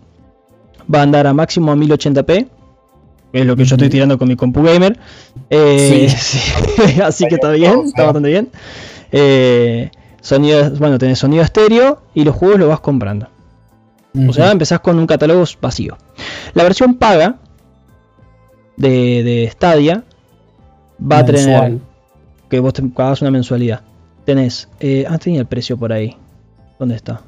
Va 0.94 1.00
a 1.00 1.04
andar 1.04 1.28
a 1.28 1.34
máximo 1.34 1.72
a 1.72 1.76
1080p, 1.76 2.48
es 3.32 3.46
lo 3.46 3.56
que 3.56 3.64
yo 3.64 3.76
estoy 3.76 3.90
tirando 3.90 4.18
con 4.18 4.28
mi 4.28 4.36
compu 4.36 4.64
gamer. 4.64 4.98
Eh, 5.50 6.10
sí. 6.10 6.50
Sí. 6.90 7.02
Así 7.04 7.26
que 7.28 7.36
está 7.36 7.52
bien, 7.52 7.82
está 7.86 8.04
bastante 8.06 8.30
bien. 8.30 8.50
Eh, 9.12 9.92
sonido, 10.22 10.72
bueno, 10.72 10.98
tenés 10.98 11.20
sonido 11.20 11.44
estéreo 11.44 12.02
y 12.14 12.24
los 12.24 12.36
juegos 12.36 12.60
los 12.60 12.70
vas 12.70 12.80
comprando. 12.80 13.28
Uh 14.16 14.22
-huh. 14.22 14.30
O 14.30 14.34
sea, 14.34 14.52
empezás 14.52 14.80
con 14.80 14.98
un 14.98 15.06
catálogo 15.06 15.44
vacío. 15.62 15.98
La 16.56 16.64
versión 16.64 16.96
paga 16.96 17.36
de, 18.78 19.24
de 19.24 19.50
Stadia 19.52 20.04
va 21.00 21.24
Mensual. 21.24 21.56
a 21.56 21.66
tener 21.66 21.80
que 22.50 22.60
vos 22.60 22.74
te 22.74 22.82
pagas 22.82 23.22
una 23.22 23.30
mensualidad. 23.30 23.82
Tenés, 24.30 24.70
eh, 24.80 25.06
ah, 25.10 25.18
tenía 25.18 25.40
el 25.40 25.48
precio 25.48 25.76
por 25.76 25.92
ahí. 25.92 26.16
¿Dónde 26.78 26.94
está? 26.94 27.22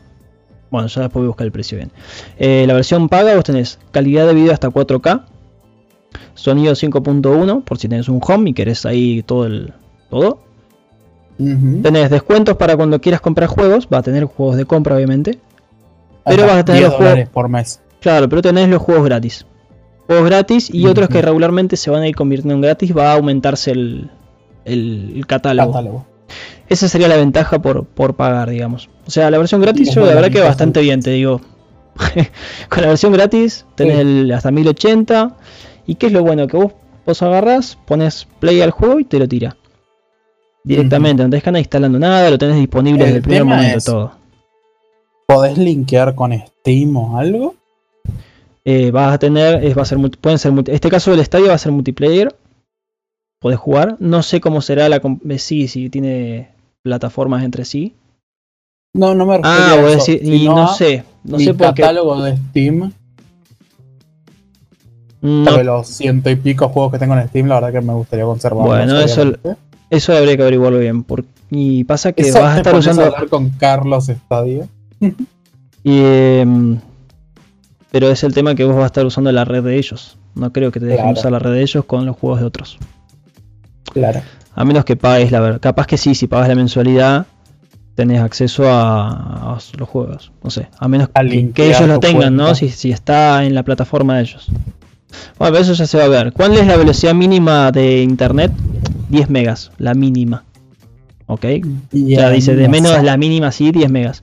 Bueno, 0.70 0.88
ya 0.88 1.02
después 1.02 1.22
voy 1.22 1.26
a 1.26 1.28
buscar 1.30 1.46
el 1.48 1.52
precio 1.52 1.80
bien. 1.80 1.90
Eh, 2.38 2.66
la 2.68 2.76
versión 2.76 3.10
paga 3.10 3.34
vos 3.34 3.44
tenés 3.44 3.80
calidad 3.90 4.28
de 4.28 4.36
video 4.36 4.54
hasta 4.54 4.70
4K, 4.70 5.24
sonido 6.36 6.74
5.1 6.74 7.64
por 7.64 7.80
si 7.80 7.88
tenés 7.88 8.08
un 8.08 8.22
home 8.24 8.52
y 8.52 8.54
querés 8.54 8.86
ahí 8.86 9.24
todo 9.24 9.48
el 9.48 9.74
todo. 10.12 10.42
Uh 11.40 11.44
-huh. 11.44 11.82
Tenés 11.82 12.12
descuentos 12.12 12.56
para 12.58 12.78
cuando 12.78 13.02
quieras 13.02 13.20
comprar 13.20 13.50
juegos, 13.50 13.88
va 13.92 13.98
a 13.98 14.04
tener 14.04 14.26
juegos 14.26 14.56
de 14.58 14.66
compra 14.66 14.96
obviamente. 14.96 15.40
Pero 16.24 16.46
vas 16.46 16.58
a 16.58 16.66
tener 16.66 16.84
los 16.84 16.94
juegos 16.94 17.30
por 17.30 17.50
mes. 17.50 17.82
Claro, 18.00 18.30
pero 18.30 18.44
tenés 18.44 18.70
los 18.70 18.80
juegos 18.80 19.06
gratis. 19.06 19.48
Juegos 20.06 20.26
gratis 20.26 20.70
y 20.72 20.84
uh 20.84 20.86
-huh. 20.86 20.92
otros 20.92 21.10
que 21.10 21.20
regularmente 21.24 21.78
se 21.78 21.90
van 21.90 22.04
a 22.04 22.08
ir 22.08 22.16
convirtiendo 22.16 22.54
en 22.54 22.62
gratis, 22.62 22.96
va 22.96 23.10
a 23.10 23.16
aumentarse 23.16 23.72
el, 23.72 24.12
el, 24.66 25.14
el 25.16 25.26
catálogo. 25.26 25.72
catálogo. 25.72 26.11
Esa 26.72 26.88
sería 26.88 27.10
la 27.10 27.18
ventaja 27.18 27.62
por, 27.62 27.86
por 27.86 28.16
pagar, 28.16 28.50
digamos. 28.50 28.90
O 29.06 29.12
sea, 29.12 29.30
la 29.30 29.38
versión 29.38 29.60
gratis, 29.60 29.94
yo 29.94 30.06
la 30.06 30.16
verdad 30.16 30.32
que 30.32 30.40
bastante 30.40 30.80
bien, 30.80 31.02
te 31.02 31.12
digo. 31.12 31.42
Con 32.70 32.82
la 32.82 32.88
versión 32.88 33.12
gratis 33.12 33.66
tenés 33.76 33.96
sí. 33.96 34.02
el 34.02 34.32
hasta 34.32 34.52
1080 34.52 35.36
¿Y 35.86 35.96
qué 35.96 36.08
es 36.08 36.14
lo 36.14 36.24
bueno? 36.24 36.48
Que 36.48 36.56
vos, 36.56 36.72
vos 37.06 37.22
agarrás, 37.22 37.78
pones 37.86 38.26
play 38.40 38.62
al 38.62 38.72
juego 38.72 39.02
y 39.02 39.04
te 39.04 39.20
lo 39.20 39.28
tira. 39.28 39.58
Directamente, 40.64 41.22
uh 41.22 41.26
-huh. 41.26 41.28
no 41.28 41.32
tenés 41.32 41.44
que 41.44 41.50
andar 41.50 41.60
instalando 41.60 42.00
nada, 42.00 42.30
lo 42.30 42.38
tenés 42.38 42.56
disponible 42.56 43.02
el 43.02 43.06
desde 43.08 43.18
el 43.18 43.24
primer 43.24 43.44
momento 43.44 43.78
es, 43.78 43.84
todo. 43.84 44.14
¿Podés 45.28 45.58
linkear 45.58 46.16
con 46.16 46.32
Steam 46.32 46.96
o 46.96 47.18
algo? 47.18 47.56
Eh, 48.64 48.92
vas 48.92 49.14
a 49.14 49.18
tener, 49.18 49.66
es, 49.66 49.78
va 49.78 49.82
a 49.82 49.86
ser, 49.86 49.98
pueden 50.22 50.40
ser, 50.40 50.54
este 50.68 50.90
caso 50.90 51.12
del 51.12 51.20
estadio 51.20 51.48
va 51.48 51.56
a 51.56 51.58
ser 51.58 51.74
multiplayer, 51.74 52.34
podés 53.40 53.60
jugar, 53.60 53.98
no 54.00 54.24
sé 54.24 54.40
cómo 54.40 54.62
será 54.62 54.88
la, 54.88 55.02
eh, 55.28 55.40
sí, 55.40 55.68
si 55.68 55.90
tiene 55.90 56.51
plataformas 56.84 57.44
entre 57.44 57.66
sí. 57.66 57.94
No, 58.94 59.16
no 59.16 59.26
me 59.26 59.38
refiero 59.38 59.58
ah, 59.58 59.72
a 59.72 59.90
eso, 59.90 59.98
decir, 59.98 60.22
y 60.24 60.46
no 60.46 60.68
sé, 60.74 61.06
no 61.24 61.40
sé 61.40 61.54
por 61.54 61.68
catálogo 61.68 62.22
de 62.22 62.38
Steam. 62.38 62.92
No. 65.22 65.64
los 65.64 65.88
ciento 65.88 66.32
y 66.32 66.36
pico 66.36 66.68
juegos 66.70 66.94
que 66.94 67.00
tengo 67.00 67.16
en 67.16 67.28
Steam, 67.30 67.48
la 67.48 67.56
verdad 67.56 67.80
que 67.80 67.86
me 67.86 67.94
gustaría 67.94 68.26
conservar. 68.26 68.66
Bueno, 68.66 69.00
eso, 69.00 69.34
eso 69.90 70.16
habría 70.16 70.36
que 70.36 70.42
averiguarlo 70.42 70.80
bien. 70.80 71.06
y 71.50 71.84
pasa 71.84 72.12
que 72.12 72.32
vas 72.32 72.56
a 72.56 72.58
estar 72.58 72.76
usando. 72.76 73.04
hablar 73.04 73.30
con 73.30 73.50
Carlos 73.52 74.10
Estadio. 74.10 74.68
y, 75.84 76.00
em, 76.00 76.80
pero 77.92 78.10
es 78.10 78.24
el 78.24 78.34
tema 78.34 78.56
que 78.56 78.64
vos 78.64 78.76
vas 78.76 78.84
a 78.84 78.88
estar 78.88 79.06
usando 79.06 79.32
la 79.32 79.46
red 79.46 79.64
de 79.64 79.78
ellos. 79.78 80.18
No 80.34 80.52
creo 80.52 80.72
que 80.72 80.80
te 80.80 80.86
dejen 80.86 81.10
usar 81.10 81.32
la 81.32 81.40
red 81.40 81.52
de 81.52 81.62
ellos 81.62 81.86
con 81.86 82.06
los 82.06 82.18
juegos 82.18 82.40
de 82.40 82.46
otros. 82.46 82.80
Claro. 83.94 84.22
A 84.54 84.66
menos 84.66 84.86
que 84.86 84.96
pagues 84.96 85.32
la 85.32 85.40
verdad. 85.40 85.60
Capaz 85.62 85.88
que 85.88 85.98
sí, 85.98 86.16
si 86.16 86.28
pagas 86.28 86.48
la 86.48 86.56
mensualidad, 86.56 87.26
tenés 87.96 88.22
acceso 88.22 88.64
a, 88.68 89.58
los 89.78 89.90
juegos. 89.90 90.32
No 90.44 90.50
sé. 90.50 90.68
A 90.78 90.88
menos 90.88 91.10
que, 91.54 91.68
ellos 91.68 91.88
lo 91.88 92.00
tengan, 92.00 92.36
¿no? 92.36 92.56
Si, 92.56 92.70
si, 92.70 92.92
está 92.92 93.46
en 93.46 93.56
la 93.56 93.64
plataforma 93.64 94.18
de 94.18 94.24
ellos. 94.24 94.48
Bueno, 95.38 95.54
pero 95.54 95.58
eso 95.58 95.74
ya 95.74 95.86
se 95.86 95.98
va 95.98 96.06
a 96.06 96.08
ver. 96.08 96.34
¿Cuál 96.34 96.56
es 96.56 96.66
la 96.66 96.78
velocidad 96.78 97.14
mínima 97.14 97.72
de 97.72 98.02
internet? 98.02 98.52
10 99.10 99.30
megas, 99.30 99.72
la 99.78 99.94
mínima. 99.94 100.44
¿Ok? 101.28 101.46
Ya 101.92 102.30
dice, 102.30 102.56
de 102.56 102.68
menos 102.68 103.02
la 103.04 103.18
mínima, 103.18 103.52
sí, 103.52 103.72
10 103.72 103.90
megas. 103.90 104.22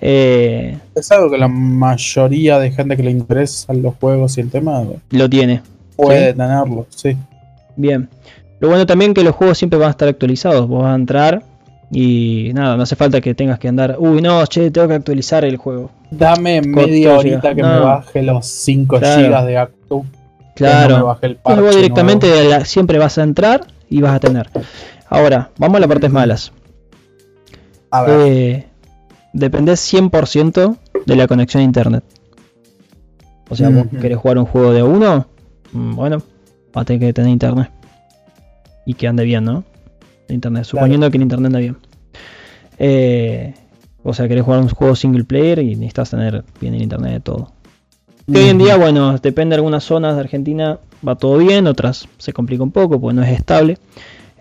Eh, 0.00 0.78
es 0.94 1.12
algo 1.12 1.30
que 1.30 1.38
la 1.38 1.46
mayoría 1.46 2.58
de 2.58 2.72
gente 2.72 2.96
que 2.96 3.04
le 3.04 3.10
interesa 3.10 3.72
los 3.72 3.94
juegos 3.94 4.36
y 4.36 4.40
el 4.40 4.50
tema 4.50 4.82
lo 5.10 5.30
tiene. 5.30 5.62
Puede 5.94 6.32
tenerlo, 6.32 6.86
sí. 6.90 7.16
Bien. 7.76 8.08
Lo 8.62 8.68
bueno 8.68 8.86
también 8.86 9.12
que 9.12 9.24
los 9.24 9.34
juegos 9.34 9.58
siempre 9.58 9.76
van 9.76 9.88
a 9.88 9.90
estar 9.90 10.08
actualizados. 10.08 10.68
Vos 10.68 10.84
vas 10.84 10.92
a 10.92 10.94
entrar 10.94 11.42
y 11.90 12.52
nada, 12.54 12.76
no 12.76 12.84
hace 12.84 12.94
falta 12.94 13.20
que 13.20 13.34
tengas 13.34 13.58
que 13.58 13.66
andar. 13.66 13.96
Uy, 13.98 14.22
no, 14.22 14.46
che, 14.46 14.70
tengo 14.70 14.86
que 14.86 14.94
actualizar 14.94 15.44
el 15.44 15.56
juego. 15.56 15.90
Dame 16.12 16.62
media 16.62 17.18
horita 17.18 17.56
que 17.56 17.60
me 17.64 17.80
baje 17.80 18.22
los 18.22 18.46
5 18.46 19.00
GB 19.00 19.46
de 19.46 19.58
acto. 19.58 20.04
Claro. 20.54 21.18
luego 21.44 21.70
directamente 21.70 22.64
siempre 22.64 22.98
vas 22.98 23.18
a 23.18 23.24
entrar 23.24 23.66
y 23.90 24.00
vas 24.00 24.14
a 24.14 24.20
tener. 24.20 24.48
Ahora, 25.08 25.50
vamos 25.58 25.78
a 25.78 25.80
las 25.80 25.88
partes 25.88 26.12
malas. 26.12 26.52
A 27.90 28.02
ver. 28.02 28.20
Eh, 28.28 28.66
dependés 29.32 29.92
100% 29.92 30.76
de 31.04 31.16
la 31.16 31.26
conexión 31.26 31.62
a 31.62 31.64
internet. 31.64 32.04
O 33.50 33.56
sea, 33.56 33.70
vos 33.70 33.86
querés 34.00 34.18
jugar 34.18 34.38
un 34.38 34.44
juego 34.44 34.72
de 34.72 34.84
uno, 34.84 35.26
mm, 35.72 35.96
bueno, 35.96 36.18
vas 36.72 36.82
a 36.82 36.84
tener 36.84 37.00
que 37.00 37.12
tener 37.12 37.32
internet. 37.32 37.81
Y 38.86 38.94
que 38.94 39.08
ande 39.08 39.24
bien, 39.24 39.44
¿no? 39.44 39.64
internet, 40.32 40.64
suponiendo 40.64 41.10
que 41.10 41.16
el 41.16 41.22
internet 41.22 41.46
anda 41.46 41.58
bien. 41.58 41.76
Eh, 42.78 43.54
o 44.02 44.14
sea, 44.14 44.28
querés 44.28 44.44
jugar 44.44 44.60
un 44.60 44.68
juego 44.68 44.96
single 44.96 45.24
player 45.24 45.60
y 45.60 45.76
necesitas 45.76 46.10
tener 46.10 46.44
bien 46.60 46.74
el 46.74 46.82
internet 46.82 47.12
de 47.12 47.20
todo. 47.20 47.52
hoy 48.28 48.48
en 48.48 48.58
día, 48.58 48.76
bueno, 48.76 49.16
depende 49.18 49.54
de 49.54 49.56
algunas 49.56 49.84
zonas 49.84 50.14
de 50.14 50.20
Argentina, 50.20 50.78
va 51.06 51.16
todo 51.16 51.38
bien, 51.38 51.66
otras 51.66 52.08
se 52.18 52.32
complica 52.32 52.62
un 52.62 52.72
poco 52.72 53.00
porque 53.00 53.14
no 53.14 53.22
es 53.22 53.30
estable. 53.30 53.78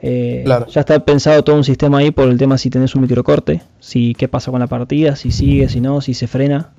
Eh, 0.04 0.44
ya 0.46 0.80
está 0.80 1.00
pensado 1.06 1.44
todo 1.44 1.56
un 1.56 1.64
sistema 1.64 2.00
ahí 2.00 2.10
por 2.10 2.28
el 2.28 2.38
tema 2.40 2.58
si 2.58 2.72
tenés 2.72 2.96
un 2.96 3.04
microcorte, 3.04 3.62
si 3.80 4.16
qué 4.16 4.28
pasa 4.28 4.50
con 4.50 4.60
la 4.60 4.66
partida, 4.66 5.16
si 5.16 5.30
sigue, 5.32 5.70
si 5.70 5.80
no, 5.80 6.02
si 6.02 6.16
se 6.16 6.26
frena. 6.26 6.72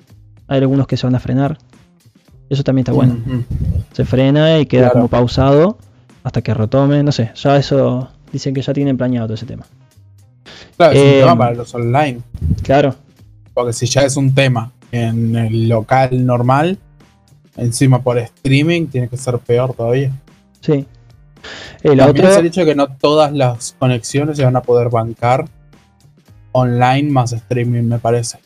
Hay 0.47 0.59
algunos 0.59 0.87
que 0.87 0.97
se 0.97 1.07
van 1.07 1.15
a 1.15 1.19
frenar. 1.19 1.57
Eso 2.49 2.63
también 2.63 2.83
está 2.83 2.91
bueno. 2.91 3.15
Se 3.93 4.03
frena 4.03 4.59
y 4.59 4.65
queda 4.65 4.89
como 4.89 5.07
pausado 5.07 5.77
hasta 6.23 6.41
que 6.41 6.53
retome, 6.53 7.03
no 7.03 7.11
sé, 7.11 7.31
ya 7.35 7.57
eso 7.57 8.09
dicen 8.31 8.53
que 8.53 8.61
ya 8.61 8.73
tienen 8.73 8.97
planeado 8.97 9.27
todo 9.27 9.35
ese 9.35 9.45
tema. 9.45 9.65
Claro, 10.77 10.93
es 10.93 10.99
un 10.99 11.11
tema 11.19 11.33
eh, 11.33 11.37
para 11.37 11.53
los 11.53 11.75
online. 11.75 12.21
Claro. 12.63 12.95
Porque 13.53 13.73
si 13.73 13.85
ya 13.85 14.01
es 14.01 14.17
un 14.17 14.33
tema 14.33 14.71
en 14.91 15.35
el 15.35 15.69
local 15.69 16.25
normal, 16.25 16.79
encima 17.57 18.01
por 18.01 18.17
streaming, 18.17 18.87
tiene 18.87 19.09
que 19.09 19.17
ser 19.17 19.37
peor 19.39 19.73
todavía. 19.73 20.11
Sí. 20.61 20.85
El 21.83 21.99
otro... 21.99 22.27
es 22.27 22.37
el 22.37 22.45
hecho 22.45 22.61
de 22.61 22.67
que 22.67 22.75
no 22.75 22.87
todas 22.87 23.31
las 23.33 23.75
conexiones 23.77 24.37
se 24.37 24.45
van 24.45 24.55
a 24.55 24.61
poder 24.61 24.89
bancar 24.89 25.45
online 26.53 27.11
más 27.11 27.33
streaming, 27.33 27.83
me 27.83 27.99
parece. 27.99 28.39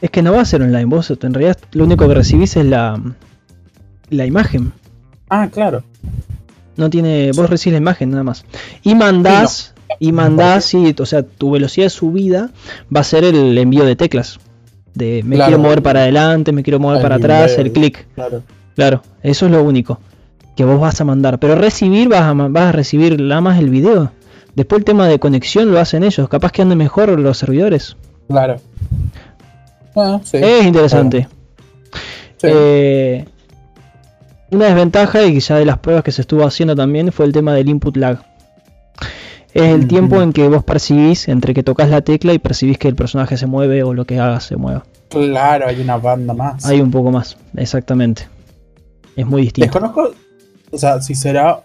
Es 0.00 0.10
que 0.10 0.22
no 0.22 0.32
va 0.32 0.40
a 0.40 0.44
ser 0.44 0.62
online, 0.62 0.86
vos 0.86 1.10
en 1.10 1.34
realidad 1.34 1.58
lo 1.72 1.84
único 1.84 2.08
que 2.08 2.14
recibís 2.14 2.56
es 2.56 2.64
la, 2.64 3.00
la 4.10 4.26
imagen. 4.26 4.72
Ah, 5.28 5.48
claro. 5.52 5.82
No 6.76 6.90
tiene, 6.90 7.32
vos 7.32 7.50
recibís 7.50 7.72
la 7.72 7.78
imagen 7.78 8.10
nada 8.10 8.22
más. 8.22 8.44
Y 8.82 8.94
mandás, 8.94 9.74
y 9.98 10.12
mandás, 10.12 10.72
y, 10.74 10.94
o 10.98 11.06
sea, 11.06 11.22
tu 11.22 11.50
velocidad 11.50 11.86
de 11.86 11.90
subida 11.90 12.50
va 12.94 13.00
a 13.00 13.04
ser 13.04 13.24
el 13.24 13.56
envío 13.58 13.84
de 13.84 13.96
teclas. 13.96 14.38
De 14.94 15.22
me 15.24 15.36
quiero 15.36 15.58
mover 15.58 15.82
para 15.82 16.00
adelante, 16.00 16.52
me 16.52 16.62
quiero 16.62 16.78
mover 16.78 17.02
para 17.02 17.16
atrás, 17.16 17.56
el 17.58 17.72
clic. 17.72 18.06
Claro. 18.14 18.42
claro, 18.74 19.02
eso 19.22 19.46
es 19.46 19.52
lo 19.52 19.62
único 19.62 20.00
que 20.58 20.64
vos 20.64 20.80
vas 20.80 21.00
a 21.00 21.04
mandar. 21.04 21.38
Pero 21.38 21.54
recibir, 21.54 22.08
vas 22.08 22.22
a, 22.22 22.32
vas 22.32 22.64
a 22.64 22.72
recibir 22.72 23.20
nada 23.20 23.40
más 23.40 23.60
el 23.60 23.70
video. 23.70 24.10
Después 24.56 24.80
el 24.80 24.84
tema 24.84 25.06
de 25.06 25.20
conexión 25.20 25.70
lo 25.70 25.78
hacen 25.78 26.02
ellos. 26.02 26.28
Capaz 26.28 26.50
que 26.50 26.62
anden 26.62 26.78
mejor 26.78 27.16
los 27.16 27.38
servidores. 27.38 27.96
Claro. 28.28 28.56
Ah, 29.94 30.20
es 30.32 30.66
interesante. 30.66 31.28
Eh, 32.42 33.24
una 34.50 34.66
desventaja, 34.66 35.24
y 35.24 35.34
quizá 35.34 35.56
de 35.56 35.64
las 35.64 35.78
pruebas 35.78 36.04
que 36.04 36.12
se 36.12 36.22
estuvo 36.22 36.44
haciendo 36.44 36.74
también, 36.74 37.12
fue 37.12 37.26
el 37.26 37.32
tema 37.32 37.54
del 37.54 37.68
input 37.68 37.96
lag. 37.96 38.22
Es 39.54 39.64
el 39.64 39.88
tiempo 39.88 40.20
en 40.20 40.32
que 40.32 40.46
vos 40.48 40.62
percibís 40.62 41.26
entre 41.28 41.54
que 41.54 41.62
tocas 41.62 41.88
la 41.88 42.02
tecla 42.02 42.32
y 42.32 42.38
percibís 42.38 42.78
que 42.78 42.88
el 42.88 42.94
personaje 42.94 43.36
se 43.36 43.46
mueve 43.46 43.82
o 43.82 43.94
lo 43.94 44.04
que 44.04 44.20
haga 44.20 44.40
se 44.40 44.56
mueva. 44.56 44.84
Claro, 45.08 45.66
hay 45.66 45.80
una 45.80 45.96
banda 45.96 46.34
más. 46.34 46.64
Hay 46.66 46.80
un 46.80 46.90
poco 46.90 47.10
más, 47.10 47.36
exactamente. 47.56 48.28
Es 49.16 49.26
muy 49.26 49.42
distinto. 49.42 49.66
Desconozco 49.66 50.12
o 50.70 50.78
sea, 50.78 51.00
si 51.00 51.14
será 51.14 51.62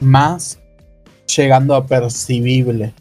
más 0.00 0.58
llegando 1.36 1.74
a 1.74 1.86
percibible. 1.86 2.92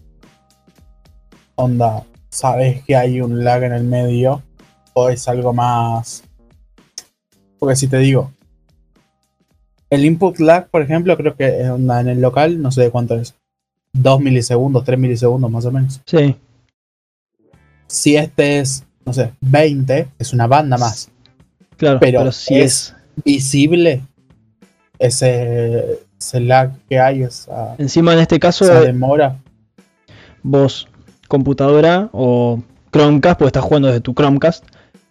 Onda, 1.56 2.04
sabes 2.30 2.84
que 2.84 2.96
hay 2.96 3.22
un 3.22 3.44
lag 3.44 3.64
en 3.64 3.74
el 3.74 3.84
medio 3.84 4.44
o 4.94 5.10
es 5.10 5.28
algo 5.28 5.54
más... 5.54 6.24
Porque 7.58 7.76
si 7.76 7.88
te 7.88 7.98
digo, 7.98 8.32
el 9.94 10.06
input 10.06 10.40
lag, 10.40 10.68
por 10.70 10.82
ejemplo, 10.82 11.16
creo 11.18 11.36
que 11.36 11.46
en 11.46 12.08
el 12.08 12.22
local, 12.22 12.62
no 12.62 12.72
sé 12.72 12.90
cuánto 12.90 13.16
es. 13.16 13.36
2 13.94 14.22
milisegundos, 14.22 14.84
3 14.84 14.98
milisegundos 14.98 15.52
más 15.52 15.66
o 15.66 15.72
menos. 15.72 16.02
Sí. 16.06 16.36
Si 17.88 18.16
este 18.16 18.60
es, 18.60 18.84
no 19.06 19.14
sé, 19.14 19.34
20, 19.42 20.08
es 20.18 20.34
una 20.34 20.48
banda 20.48 20.78
más. 20.78 21.10
Claro, 21.78 22.00
pero, 22.00 22.32
si 22.32 22.56
es 22.56 22.96
visible, 23.24 24.02
ese, 24.98 26.00
lag 26.34 26.72
que 26.90 27.00
hay, 27.00 27.24
esa, 27.24 27.76
Encima 27.78 28.14
en 28.14 28.20
este 28.20 28.40
caso, 28.40 28.66
demora. 28.66 29.38
Vos, 30.42 30.88
computadora 31.28 32.10
o 32.14 32.64
Chromecast, 32.92 33.38
porque 33.38 33.50
estás 33.50 33.64
jugando 33.64 33.90
desde 33.90 34.02
tu 34.02 34.14
Chromecast. 34.14 34.66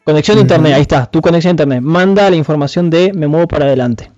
Conexión 0.05 0.37
de 0.37 0.43
internet, 0.43 0.75
ahí 0.75 0.83
está, 0.83 1.07
tu 1.07 1.21
conexión 1.21 1.51
a 1.51 1.53
internet. 1.53 1.81
Manda 1.83 2.29
la 2.29 2.35
información 2.35 2.91
de 2.91 3.13
me 3.13 3.29
muevo 3.29 3.47
para 3.47 3.67
adelante. 3.67 4.12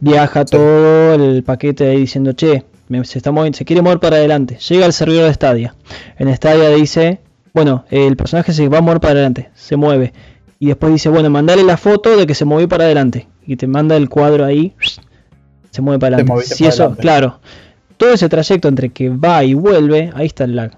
Viaja 0.00 0.44
todo 0.44 1.14
el 1.14 1.42
paquete 1.42 1.88
ahí 1.88 2.00
diciendo, 2.00 2.32
che, 2.32 2.64
se, 3.04 3.18
está 3.18 3.32
moviendo, 3.32 3.58
se 3.58 3.64
quiere 3.64 3.82
mover 3.82 3.98
para 3.98 4.16
adelante. 4.16 4.58
Llega 4.68 4.86
al 4.86 4.92
servidor 4.92 5.26
de 5.26 5.34
Stadia. 5.34 5.74
En 6.18 6.34
Stadia 6.34 6.70
dice, 6.70 7.20
bueno, 7.52 7.84
el 7.90 8.16
personaje 8.16 8.52
se 8.52 8.68
va 8.68 8.78
a 8.78 8.80
mover 8.80 9.00
para 9.00 9.12
adelante, 9.12 9.50
se 9.54 9.76
mueve. 9.76 10.12
Y 10.58 10.66
después 10.66 10.92
dice, 10.92 11.08
bueno, 11.08 11.30
mandale 11.30 11.62
la 11.62 11.76
foto 11.76 12.16
de 12.16 12.26
que 12.26 12.34
se 12.34 12.44
movió 12.44 12.68
para 12.68 12.84
adelante 12.84 13.28
y 13.46 13.56
te 13.56 13.66
manda 13.66 13.96
el 13.96 14.08
cuadro 14.08 14.44
ahí, 14.44 14.74
se 15.70 15.82
mueve 15.82 15.98
para 15.98 16.16
adelante. 16.16 16.42
Si 16.46 16.66
eso, 16.66 16.96
claro, 16.96 17.40
todo 17.96 18.12
ese 18.12 18.28
trayecto 18.28 18.68
entre 18.68 18.90
que 18.90 19.10
va 19.10 19.44
y 19.44 19.54
vuelve, 19.54 20.10
ahí 20.14 20.26
está 20.26 20.44
el 20.44 20.56
lag. 20.56 20.72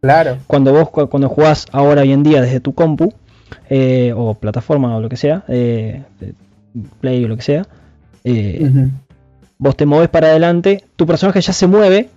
Claro. 0.00 0.38
Cuando 0.46 0.72
vos 0.72 0.90
cuando 0.90 1.28
jugás 1.28 1.66
ahora 1.72 2.02
hoy 2.02 2.12
en 2.12 2.22
día 2.22 2.40
desde 2.40 2.60
tu 2.60 2.72
compu 2.72 3.12
eh, 3.68 4.12
o 4.16 4.34
plataforma 4.34 4.96
o 4.96 5.00
lo 5.00 5.08
que 5.08 5.16
sea, 5.16 5.42
eh, 5.48 6.02
play 7.00 7.24
o 7.24 7.28
lo 7.28 7.36
que 7.36 7.42
sea, 7.42 7.66
eh, 8.24 8.90
vos 9.58 9.76
te 9.76 9.86
mueves 9.86 10.08
para 10.08 10.28
adelante, 10.28 10.84
tu 10.96 11.06
personaje 11.06 11.40
ya 11.40 11.52
se 11.52 11.66
mueve, 11.66 12.10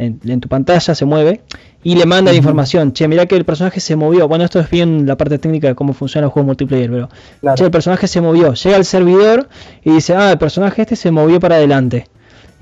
en, 0.00 0.40
tu 0.40 0.48
pantalla 0.48 0.94
se 0.94 1.04
mueve 1.04 1.42
y 1.82 1.94
le 1.94 2.06
manda 2.06 2.32
la 2.32 2.38
información. 2.38 2.92
Che, 2.92 3.06
mira 3.06 3.26
que 3.26 3.36
el 3.36 3.44
personaje 3.44 3.80
se 3.80 3.96
movió. 3.96 4.28
Bueno, 4.28 4.44
esto 4.44 4.58
es 4.58 4.70
bien 4.70 5.06
la 5.06 5.16
parte 5.16 5.38
técnica 5.38 5.68
de 5.68 5.74
cómo 5.74 5.92
funciona 5.92 6.26
el 6.26 6.32
juego 6.32 6.46
multiplayer, 6.46 6.90
pero 6.90 7.08
che, 7.54 7.64
el 7.64 7.70
personaje 7.70 8.06
se 8.08 8.20
movió. 8.20 8.54
Llega 8.54 8.76
al 8.76 8.84
servidor 8.84 9.48
y 9.84 9.92
dice, 9.92 10.14
ah, 10.14 10.32
el 10.32 10.38
personaje 10.38 10.82
este 10.82 10.96
se 10.96 11.10
movió 11.10 11.38
para 11.38 11.56
adelante. 11.56 12.08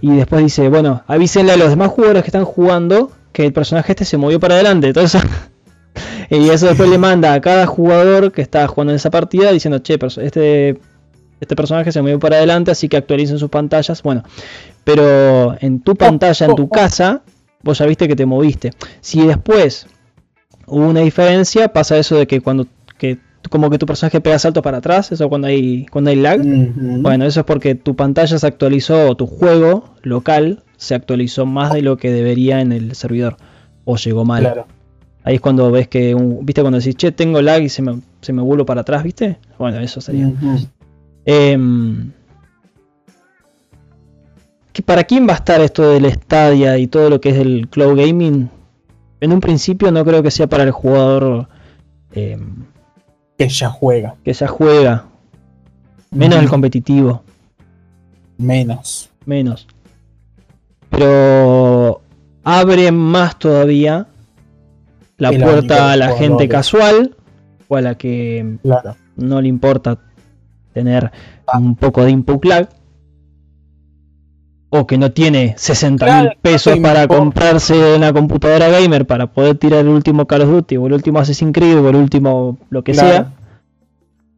Y 0.01 0.17
después 0.17 0.43
dice, 0.43 0.69
bueno, 0.69 1.03
avísenle 1.07 1.53
a 1.53 1.57
los 1.57 1.71
demás 1.71 1.89
jugadores 1.89 2.23
que 2.23 2.29
están 2.29 2.45
jugando 2.45 3.13
que 3.33 3.47
el 3.47 3.53
personaje 3.53 3.93
este 3.93 4.05
se 4.05 4.17
movió 4.17 4.41
para 4.41 4.55
adelante. 4.55 4.89
Entonces, 4.89 5.23
y 6.31 6.49
eso 6.51 6.67
después 6.67 6.89
le 6.89 6.99
manda 6.99 7.35
a 7.35 7.41
cada 7.41 7.67
jugador 7.67 8.33
que 8.33 8.43
está 8.43 8.67
jugando 8.67 8.93
en 8.93 8.97
esa 8.97 9.11
partida 9.11 9.53
diciendo, 9.53 9.79
che, 9.79 9.99
este, 10.23 10.81
este 11.41 11.57
personaje 11.57 11.93
se 11.93 12.03
movió 12.03 12.19
para 12.19 12.37
adelante, 12.37 12.71
así 12.71 12.89
que 12.89 12.97
actualicen 12.97 13.39
sus 13.39 13.51
pantallas. 13.51 14.03
Bueno, 14.03 14.23
pero 14.85 15.57
en 15.61 15.81
tu 15.81 15.95
pantalla, 15.95 16.47
en 16.47 16.55
tu 16.55 16.69
casa, 16.69 17.23
vos 17.63 17.79
ya 17.79 17.87
viste 17.87 18.09
que 18.09 18.17
te 18.17 18.27
moviste. 18.27 18.73
Si 19.01 19.27
después 19.27 19.87
hubo 20.67 20.87
una 20.87 21.01
diferencia, 21.01 21.73
pasa 21.73 21.99
eso 21.99 22.17
de 22.17 22.27
que 22.27 22.41
cuando 22.41 22.67
que 22.99 23.19
como 23.51 23.71
que 23.71 23.79
tu 23.79 23.87
personaje 23.87 24.21
pega 24.21 24.39
salto 24.39 24.63
para 24.63 24.79
atrás, 24.79 25.13
eso 25.13 25.29
cuando 25.29 25.47
hay 25.47 25.87
cuando 25.87 26.11
hay 26.11 26.17
lag. 26.17 26.41
Bueno, 26.43 27.25
eso 27.25 27.41
es 27.41 27.47
porque 27.47 27.75
tu 27.75 27.95
pantalla 27.97 28.39
se 28.39 28.47
actualizó 28.47 29.09
o 29.09 29.17
tu 29.17 29.27
juego 29.27 29.95
local 30.03 30.65
se 30.77 30.95
actualizó 30.95 31.45
más 31.45 31.73
de 31.73 31.83
lo 31.83 31.97
que 31.97 32.11
debería 32.11 32.61
en 32.61 32.73
el 32.73 32.95
servidor 32.95 33.37
o 33.85 33.97
llegó 33.97 34.25
mal. 34.25 34.65
Ahí 35.25 35.35
es 35.35 35.41
cuando 35.41 35.71
ves 35.71 35.89
que, 35.89 36.15
viste, 36.43 36.63
cuando 36.63 36.79
decís, 36.79 36.97
che, 36.97 37.13
tengo 37.13 37.43
lag 37.43 37.63
y 37.63 37.69
se 37.69 37.83
me, 37.83 38.01
se 38.23 38.33
me 38.33 38.41
vuelvo 38.41 38.65
para 38.65 38.81
atrás, 38.83 39.03
viste. 39.03 39.39
Bueno, 39.59 39.79
eso 39.81 40.01
sería. 40.01 40.33
Em, 41.31 42.11
¿Para 44.87 45.05
quién 45.05 45.29
va 45.29 45.33
a 45.33 45.37
estar 45.37 45.61
esto 45.61 45.91
del 45.91 46.11
Stadia 46.11 46.79
y 46.79 46.87
todo 46.87 47.11
lo 47.11 47.21
que 47.21 47.29
es 47.29 47.37
el 47.37 47.69
cloud 47.69 47.99
gaming? 47.99 48.49
En 49.21 49.33
un 49.33 49.41
principio 49.41 49.93
no 49.93 50.03
creo 50.07 50.23
que 50.23 50.31
sea 50.31 50.47
para 50.47 50.63
el 50.63 50.71
jugador 50.71 51.47
em, 52.13 52.65
que 53.37 53.47
ya 53.47 53.69
juega. 53.69 54.15
Que 54.25 54.33
ya 54.33 54.47
juega. 54.47 55.05
Menos 56.11 56.39
el 56.39 56.49
competitivo. 56.49 57.23
Menos. 58.39 59.11
Menos. 59.27 59.67
Pero 60.89 62.01
abre 62.43 62.91
más 62.91 63.39
todavía 63.39 64.07
la 65.19 65.31
puerta 65.33 65.93
a 65.93 65.97
la 65.97 66.17
gente 66.17 66.49
casual 66.49 67.15
o 67.69 67.77
a 67.77 67.83
la 67.83 67.99
que 67.99 68.57
no 69.17 69.43
le 69.43 69.49
importa 69.49 69.99
tener 70.79 71.11
ah. 71.47 71.59
un 71.59 71.75
poco 71.75 72.05
de 72.05 72.11
input 72.11 72.45
lag 72.45 72.69
o 74.71 74.87
que 74.87 74.99
no 74.99 75.13
tiene 75.13 75.55
60 75.57 76.21
mil 76.21 76.31
pesos 76.43 76.79
para 76.79 77.09
comprarse 77.09 77.97
una 77.97 78.13
computadora 78.13 78.69
gamer 78.69 79.07
para 79.07 79.27
poder 79.27 79.57
tirar 79.57 79.81
el 79.81 79.89
último 79.89 80.27
Call 80.27 80.43
of 80.43 80.51
Duty 80.51 80.77
o 80.77 80.87
el 80.87 80.93
último 80.93 81.19
Assassin's 81.19 81.53
Creed 81.53 81.79
o 81.79 81.89
el 81.89 81.97
último 81.97 82.59
lo 82.69 82.85
que 82.85 82.95
sea. 82.95 83.33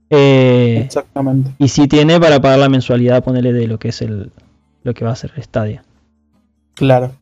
Eh, 0.09 0.83
Exactamente. 0.85 1.53
Y 1.59 1.69
si 1.69 1.89
tiene 1.89 2.19
para 2.21 2.41
pagar 2.41 2.59
la 2.59 2.69
mensualidad, 2.69 3.25
ponerle 3.25 3.53
de 3.53 3.67
lo 3.67 3.79
que 3.79 3.89
es 3.89 4.03
el 4.03 4.31
lo 4.83 4.95
que 4.95 5.05
va 5.05 5.13
a 5.13 5.17
ser 5.17 5.33
el 5.37 5.43
Stadia. 5.43 5.85
Claro. 6.75 7.13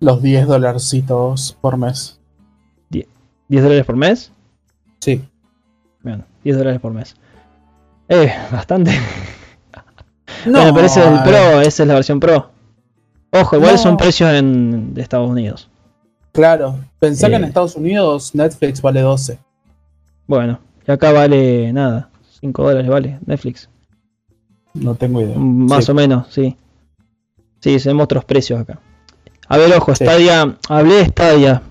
Los 0.00 0.22
10 0.22 0.46
dolarcitos 0.46 1.56
por 1.60 1.76
mes. 1.76 2.20
¿10 3.50 3.62
dólares 3.62 3.84
por 3.84 3.96
mes? 3.96 4.32
Sí. 5.00 5.22
Bueno, 6.02 6.24
10 6.44 6.58
dólares 6.58 6.80
por 6.80 6.92
mes. 6.92 7.16
Eh, 8.10 8.34
bastante. 8.50 8.90
No, 10.44 10.58
bueno, 10.58 10.74
pero 10.74 10.86
ese 10.86 11.00
es 11.00 11.06
el 11.06 11.22
Pro, 11.22 11.60
esa 11.60 11.82
es 11.82 11.88
la 11.88 11.94
versión 11.94 12.18
Pro. 12.18 12.50
Ojo, 13.30 13.56
igual 13.56 13.78
son 13.78 13.96
precios 13.96 14.32
en, 14.32 14.92
de 14.94 15.02
Estados 15.02 15.30
Unidos. 15.30 15.70
Claro, 16.32 16.78
pensá 16.98 17.28
que 17.28 17.36
en 17.36 17.44
eh. 17.44 17.46
Estados 17.46 17.76
Unidos 17.76 18.34
Netflix 18.34 18.82
vale 18.82 19.00
12. 19.00 19.38
Bueno, 20.26 20.58
y 20.86 20.90
acá 20.90 21.12
vale 21.12 21.72
nada, 21.72 22.10
5 22.40 22.62
dólares 22.62 22.88
vale 22.88 23.18
Netflix. 23.24 23.68
No 24.74 24.96
tengo 24.96 25.20
idea. 25.20 25.36
Más 25.38 25.88
o 25.88 25.94
menos, 25.94 26.26
sí. 26.30 26.56
Sí, 27.60 27.76
tenemos 27.78 28.04
otros 28.04 28.24
precios 28.24 28.60
acá. 28.60 28.80
A 29.48 29.56
ver, 29.56 29.72
ojo, 29.72 29.94
Stadia, 29.94 30.56
hablé 30.68 30.94
de 30.94 31.04
Stadia, 31.06 31.62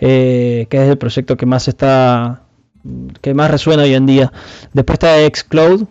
eh, 0.00 0.66
que 0.68 0.76
es 0.76 0.88
el 0.88 0.98
proyecto 0.98 1.36
que 1.36 1.46
más 1.46 1.66
está, 1.66 2.41
que 3.20 3.34
más 3.34 3.50
resuena 3.50 3.84
hoy 3.84 3.94
en 3.94 4.06
día. 4.06 4.32
Después 4.72 4.94
está 4.96 5.16
Xcloud, 5.18 5.84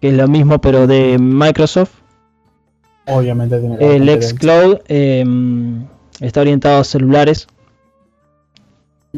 que 0.00 0.08
es 0.08 0.14
lo 0.14 0.28
mismo 0.28 0.60
pero 0.60 0.86
de 0.86 1.18
Microsoft. 1.18 1.92
Obviamente 3.06 3.58
tiene 3.58 3.76
El 3.80 4.22
Xcloud 4.22 4.78
em, 4.88 5.84
está 6.20 6.40
orientado 6.40 6.80
a 6.80 6.84
celulares. 6.84 7.46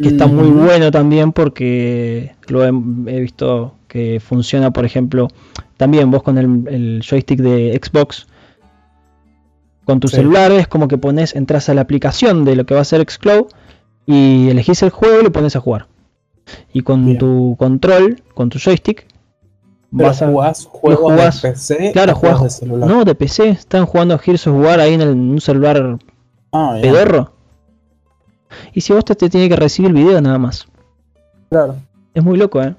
Que 0.01 0.09
está 0.09 0.27
muy 0.27 0.51
bueno 0.51 0.91
también 0.91 1.33
porque 1.33 2.35
lo 2.49 2.67
he, 2.67 2.71
visto 2.71 3.73
que 3.89 4.21
funciona, 4.21 4.71
por 4.71 4.85
ejemplo, 4.85 5.29
también 5.79 6.11
vos 6.11 6.23
con 6.23 6.37
el, 6.37 7.03
joystick 7.03 7.41
de 7.41 7.81
Xbox. 7.83 8.27
Con 9.87 9.99
tu 9.99 10.09
celular 10.09 10.53
es 10.53 10.69
como 10.69 10.87
que 10.87 10.99
pones, 10.99 11.35
entras 11.35 11.71
a 11.71 11.75
la 11.75 11.81
aplicación 11.81 12.45
de 12.45 12.57
lo 12.57 12.67
que 12.67 12.75
va 12.75 12.83
a 12.83 12.85
ser 12.85 13.09
Xcloud 13.09 13.47
y 14.05 14.51
elegís 14.51 14.83
el 14.83 14.91
juego 14.91 15.21
y 15.21 15.25
lo 15.25 15.33
pones 15.33 15.57
a 15.57 15.61
jugar. 15.61 15.87
Y 16.73 16.83
con 16.83 17.19
tu 17.19 17.57
control, 17.59 18.23
con 18.35 18.49
tu 18.49 18.59
joystick, 18.59 19.07
vas 19.91 20.23
a, 20.23 20.29
jugás 20.29 20.67
juegos 20.67 21.17
de 21.17 21.51
PC 21.51 21.93
claro, 21.93 22.15
jugás, 22.15 22.43
de 22.43 22.51
celular. 22.51 22.89
No, 22.89 23.05
de 23.05 23.15
PC. 23.15 23.49
Están 23.51 23.87
jugando 23.87 24.19
Gears 24.19 24.47
of 24.47 24.57
War 24.63 24.81
ahí 24.81 24.95
en, 24.95 25.03
un 25.09 25.41
celular 25.41 25.99
ah, 26.53 26.79
pedorro. 26.81 27.33
Y 28.73 28.81
si 28.81 28.93
vos 28.93 29.05
te, 29.05 29.15
te 29.15 29.29
tiene 29.29 29.49
que 29.49 29.57
recibir 29.57 29.91
el 29.91 29.97
video 29.97 30.21
nada 30.21 30.39
más. 30.39 30.67
Claro. 31.51 31.77
Es 32.15 32.23
muy 32.23 32.39
loco, 32.39 32.63
¿eh? 32.63 32.75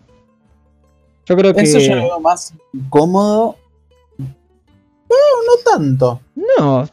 Yo 1.26 1.36
creo 1.36 1.54
que. 1.54 1.62
Eso 1.62 1.80
ya 1.80 1.96
lo 1.96 2.04
veo 2.04 2.20
más 2.20 2.54
cómodo. 2.90 3.56
Pero 4.18 5.20
no 5.46 5.72
tanto. 5.72 6.22
No. 6.36 6.88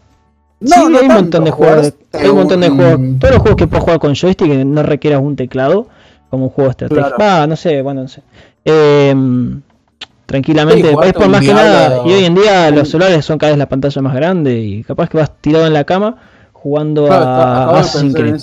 No, 0.60 0.76
sí, 0.76 0.96
hay 0.96 1.08
un 1.08 1.14
montón 1.14 1.44
de 1.44 1.50
juegos. 1.50 1.94
Hay 2.12 2.28
un 2.28 2.36
montón 2.36 2.60
de 2.60 2.70
juegos. 2.70 3.00
Todos 3.18 3.34
los 3.34 3.42
juegos 3.42 3.56
que 3.56 3.66
puedes 3.66 3.84
jugar 3.84 3.98
con 3.98 4.14
joystick 4.14 4.48
que 4.48 4.64
no 4.64 4.82
requieras 4.82 5.20
un 5.20 5.36
teclado. 5.36 5.88
Como 6.34 6.46
un 6.46 6.50
juego 6.50 6.70
estratégico. 6.72 7.14
Ah, 7.20 7.46
no 7.48 7.54
sé, 7.54 7.80
bueno, 7.80 8.02
no 8.02 8.08
sé. 8.08 8.20
Eh, 8.64 9.14
tranquilamente. 10.26 10.90
es 10.90 11.12
por 11.12 11.28
más 11.28 11.42
que 11.42 11.54
nada. 11.54 12.02
Y 12.04 12.12
hoy 12.12 12.24
en 12.24 12.34
día 12.34 12.72
los 12.72 12.88
celulares 12.90 13.24
son 13.24 13.38
cada 13.38 13.52
vez 13.52 13.58
la 13.60 13.68
pantalla 13.68 14.02
más 14.02 14.16
grande 14.16 14.58
y 14.58 14.82
capaz 14.82 15.08
que 15.08 15.18
vas 15.18 15.30
tirado 15.40 15.64
en 15.64 15.72
la 15.72 15.84
cama 15.84 16.16
jugando 16.52 17.06
a 17.12 17.78
Assassin's 17.78 18.14
Creed. 18.16 18.40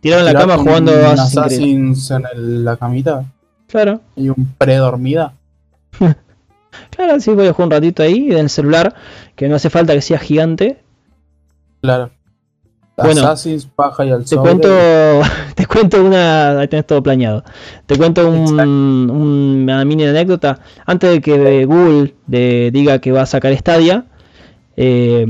Tirado 0.00 0.26
en 0.26 0.32
la 0.32 0.40
cama 0.40 0.56
jugando 0.56 0.92
a 0.92 1.12
Assassin's 1.12 2.10
en 2.10 2.64
la 2.64 2.78
camita. 2.78 3.26
Claro. 3.66 4.00
Y 4.16 4.30
un 4.30 4.54
pre-dormida. 4.56 5.34
claro, 6.96 7.20
sí, 7.20 7.30
voy 7.32 7.48
a 7.48 7.52
jugar 7.52 7.66
un 7.66 7.72
ratito 7.72 8.02
ahí 8.02 8.30
en 8.30 8.38
el 8.38 8.48
celular, 8.48 8.94
que 9.34 9.50
no 9.50 9.56
hace 9.56 9.68
falta 9.68 9.92
que 9.92 10.00
sea 10.00 10.18
gigante. 10.18 10.82
Claro. 11.82 12.08
Bueno, 12.96 13.20
Assassin's, 13.20 13.66
paja 13.66 14.06
y 14.06 14.10
al 14.10 14.24
te 14.24 14.36
cuento, 14.36 14.68
te 15.54 15.66
cuento 15.66 16.02
una, 16.02 16.58
ahí 16.58 16.68
tenés 16.68 16.86
todo 16.86 17.02
planeado. 17.02 17.44
Te 17.84 17.98
cuento 17.98 18.26
un, 18.28 19.10
una 19.10 19.84
mini 19.84 20.04
anécdota. 20.04 20.60
Antes 20.86 21.10
de 21.10 21.20
que 21.20 21.66
Google 21.66 22.14
diga 22.26 22.98
que 23.00 23.12
va 23.12 23.22
a 23.22 23.26
sacar 23.26 23.54
Stadia, 23.54 24.06
eh, 24.76 25.26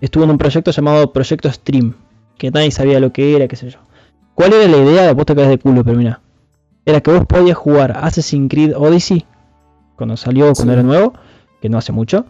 estuvo 0.00 0.22
en 0.24 0.30
un 0.30 0.38
proyecto 0.38 0.70
llamado 0.70 1.12
Proyecto 1.12 1.50
Stream, 1.50 1.94
que 2.38 2.52
nadie 2.52 2.70
sabía 2.70 3.00
lo 3.00 3.12
que 3.12 3.34
era, 3.34 3.48
qué 3.48 3.56
sé 3.56 3.70
yo. 3.70 3.80
¿Cuál 4.34 4.52
era 4.52 4.68
la 4.68 4.76
idea? 4.76 5.12
Vos 5.14 5.26
te 5.26 5.34
caes 5.34 5.48
de 5.48 5.58
culo, 5.58 5.82
pero 5.82 5.96
mira. 5.96 6.20
Era 6.84 7.00
que 7.00 7.10
vos 7.10 7.26
podías 7.26 7.56
jugar 7.56 7.98
Assassin's 8.00 8.48
Creed 8.48 8.76
Odyssey, 8.76 9.24
cuando 9.96 10.16
salió, 10.16 10.52
cuando 10.52 10.74
era 10.74 10.84
nuevo, 10.84 11.14
que 11.60 11.68
no 11.68 11.78
hace 11.78 11.90
mucho, 11.90 12.26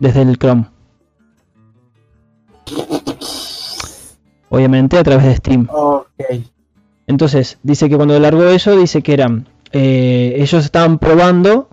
desde 0.00 0.22
el 0.22 0.38
Chrome. 0.38 0.64
Obviamente 4.52 4.98
a 4.98 5.02
través 5.02 5.24
de 5.24 5.34
Stream. 5.36 5.66
Entonces, 7.06 7.58
dice 7.62 7.88
que 7.88 7.96
cuando 7.96 8.18
largó 8.20 8.44
eso, 8.44 8.76
dice 8.76 9.02
que 9.02 9.14
eran. 9.14 9.48
Eh, 9.72 10.34
ellos 10.36 10.64
estaban 10.64 10.98
probando 10.98 11.68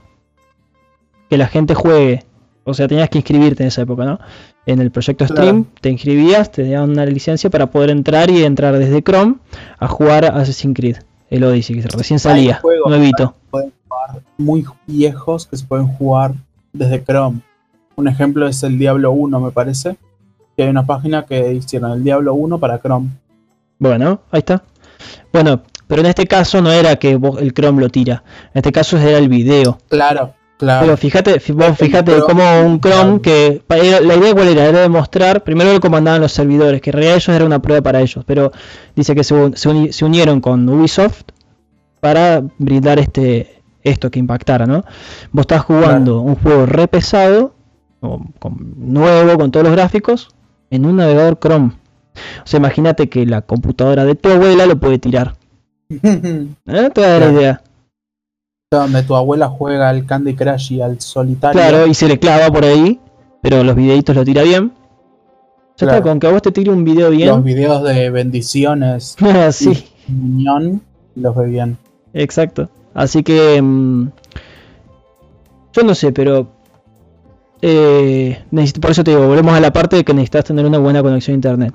que 1.30 1.38
la 1.38 1.48
gente 1.48 1.76
juegue. 1.76 2.24
O 2.64 2.74
sea, 2.74 2.88
tenías 2.88 3.10
que 3.10 3.18
inscribirte 3.18 3.64
en 3.64 3.68
esa 3.68 3.82
época, 3.82 4.06
¿no? 4.06 4.20
En 4.66 4.80
el 4.80 4.92
proyecto 4.92 5.28
Stream, 5.28 5.66
te 5.82 5.90
inscribías, 5.90 6.52
te 6.52 6.70
daban 6.70 6.92
una 6.92 7.06
licencia 7.06 7.50
para 7.50 7.70
poder 7.70 7.90
entrar 7.90 8.30
y 8.30 8.46
entrar 8.46 8.78
desde 8.78 9.04
Chrome 9.04 9.36
a 9.78 9.88
jugar 9.88 10.26
Assassin's 10.26 10.76
Creed, 10.76 10.98
el 11.30 11.44
Odyssey, 11.44 11.82
que 11.82 11.88
recién 11.90 12.20
salía, 12.20 12.62
nuevito. 12.86 13.36
Muy 14.38 14.66
viejos 14.88 15.48
que 15.48 15.58
se 15.58 15.66
pueden 15.66 15.88
jugar 15.88 16.34
desde 16.72 17.04
Chrome. 17.04 17.42
Un 17.96 18.08
ejemplo 18.08 18.48
es 18.48 18.64
el 18.64 18.78
Diablo 18.78 19.12
1, 19.12 19.40
me 19.40 19.52
parece 19.52 19.98
hay 20.64 20.70
una 20.70 20.86
página 20.86 21.26
que 21.26 21.53
hicieron 21.53 21.91
el 21.91 22.03
Diablo 22.03 22.34
1 22.34 22.60
para 22.60 22.80
Chrome. 22.80 23.10
Bueno, 23.78 24.22
ahí 24.32 24.39
está. 24.39 24.64
Bueno, 25.32 25.62
pero 25.88 26.01
en 26.01 26.07
este 26.07 26.28
caso 26.28 26.62
no 26.62 26.72
era 26.72 26.97
que 26.97 27.20
el 27.39 27.53
Chrome 27.53 27.82
lo 27.82 27.89
tira. 27.89 28.24
En 28.53 28.60
este 28.60 28.72
caso 28.72 28.97
era 28.97 29.18
el 29.18 29.30
video. 29.30 29.80
Claro, 29.89 30.34
claro. 30.57 30.82
Pero 30.86 30.97
fíjate, 30.97 31.41
vos 31.53 31.78
fíjate 31.78 32.20
como 32.20 32.43
un 32.62 32.80
Chrome 32.80 33.22
que 33.22 33.64
la 33.68 34.16
idea 34.16 34.34
cuál 34.34 34.49
era, 34.49 34.66
era 34.66 34.82
demostrar, 34.82 35.43
primero 35.43 35.74
lo 35.74 35.80
comandaban 35.80 36.22
los 36.22 36.32
servidores, 36.32 36.82
que 36.82 36.91
en 36.91 36.93
realidad 36.93 37.16
ellos 37.16 37.36
era 37.36 37.45
una 37.45 37.62
prueba 37.62 37.82
para 37.82 38.01
ellos, 38.01 38.24
pero 38.28 38.51
dice 38.95 39.16
que 39.16 39.24
se, 39.24 39.36
se, 39.55 40.05
unieron 40.05 40.41
con 40.41 40.68
Ubisoft 40.70 41.24
para 41.99 42.43
brindar 42.57 42.99
este 42.99 43.62
esto 43.82 44.12
que 44.12 44.20
impactara, 44.20 44.66
¿no? 44.66 44.84
Vos 45.32 45.43
estás 45.43 45.62
jugando 45.62 46.22
un 46.22 46.36
juego 46.36 46.66
re 46.66 46.88
pesado, 46.88 47.55
nuevo, 48.01 49.38
con 49.38 49.51
todos 49.51 49.66
los 49.66 49.76
gráficos, 49.76 50.30
en 50.72 50.86
un 50.86 50.98
navegador 50.98 51.40
Chrome. 51.40 51.72
O 52.44 52.48
sea, 52.48 52.60
imagínate 52.60 53.10
que 53.10 53.26
la 53.26 53.42
computadora 53.42 54.06
de 54.06 54.16
tu 54.16 54.30
abuela 54.30 54.66
lo 54.66 54.78
puede 54.80 55.00
tirar. 55.00 55.36
¿Eh? 55.90 56.48
Te 56.66 57.02
voy 57.02 57.04
a 57.04 57.08
dar 57.08 57.22
la 57.22 57.32
idea. 57.32 57.62
Donde 58.72 59.02
tu 59.04 59.16
abuela 59.16 59.48
juega 59.48 59.90
al 59.90 60.06
Candy 60.06 60.36
Crush 60.36 60.74
y 60.74 60.82
al 60.82 61.00
solitario. 61.02 61.60
Claro, 61.60 61.88
y 61.88 61.94
se 61.94 62.08
le 62.08 62.20
clava 62.20 62.52
por 62.54 62.64
ahí, 62.66 63.00
pero 63.42 63.64
los 63.64 63.76
videitos 63.76 64.16
lo 64.16 64.24
tira 64.24 64.44
bien. 64.44 64.72
Ya 65.78 65.86
está, 65.86 65.88
Claro. 65.88 66.04
con 66.04 66.20
que 66.20 66.28
a 66.28 66.32
vos 66.32 66.42
te 66.42 66.52
tire 66.52 66.70
un 66.72 66.84
video 66.84 67.08
Los 67.10 67.18
bien. 67.18 67.44
videos 67.44 67.84
de 67.84 68.10
bendiciones 68.10 69.16
sí, 69.52 69.88
y 70.08 70.12
Muñón 70.12 70.82
los 71.16 71.36
ve 71.36 71.48
bien. 71.48 71.78
exacto. 72.14 72.70
Así 72.94 73.24
que. 73.24 73.62
mm, 73.62 74.10
yo 75.74 75.84
no 75.84 75.96
sé, 75.96 76.12
pero. 76.12 76.48
Eh, 77.62 78.41
necesito- 78.51 78.80
por 78.82 78.91
eso 78.91 79.03
te 79.03 79.12
digo, 79.12 79.28
volvemos 79.28 79.53
a 79.53 79.60
la 79.60 79.72
parte 79.74 79.95
de 79.97 80.03
que 80.03 80.14
necesitas 80.14 80.45
tener 80.45 80.66
una 80.66 80.78
buena 80.80 81.01
conexión 81.01 81.34
a 81.34 81.36
internet. 81.36 81.74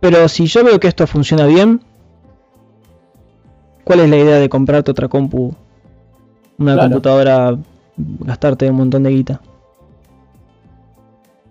Pero 0.00 0.28
si 0.28 0.46
yo 0.46 0.64
veo 0.64 0.78
que 0.78 0.88
esto 0.88 1.06
funciona 1.06 1.46
bien, 1.46 1.80
¿cuál 3.84 4.00
es 4.00 4.10
la 4.10 4.16
idea 4.16 4.36
de 4.38 4.48
comprarte 4.48 4.90
otra 4.90 5.08
compu? 5.08 5.54
Una 6.58 6.74
Claro. 6.74 6.88
computadora, 6.88 7.56
gastarte 7.96 8.68
un 8.70 8.76
montón 8.76 9.02
de 9.04 9.10
guita. 9.10 9.40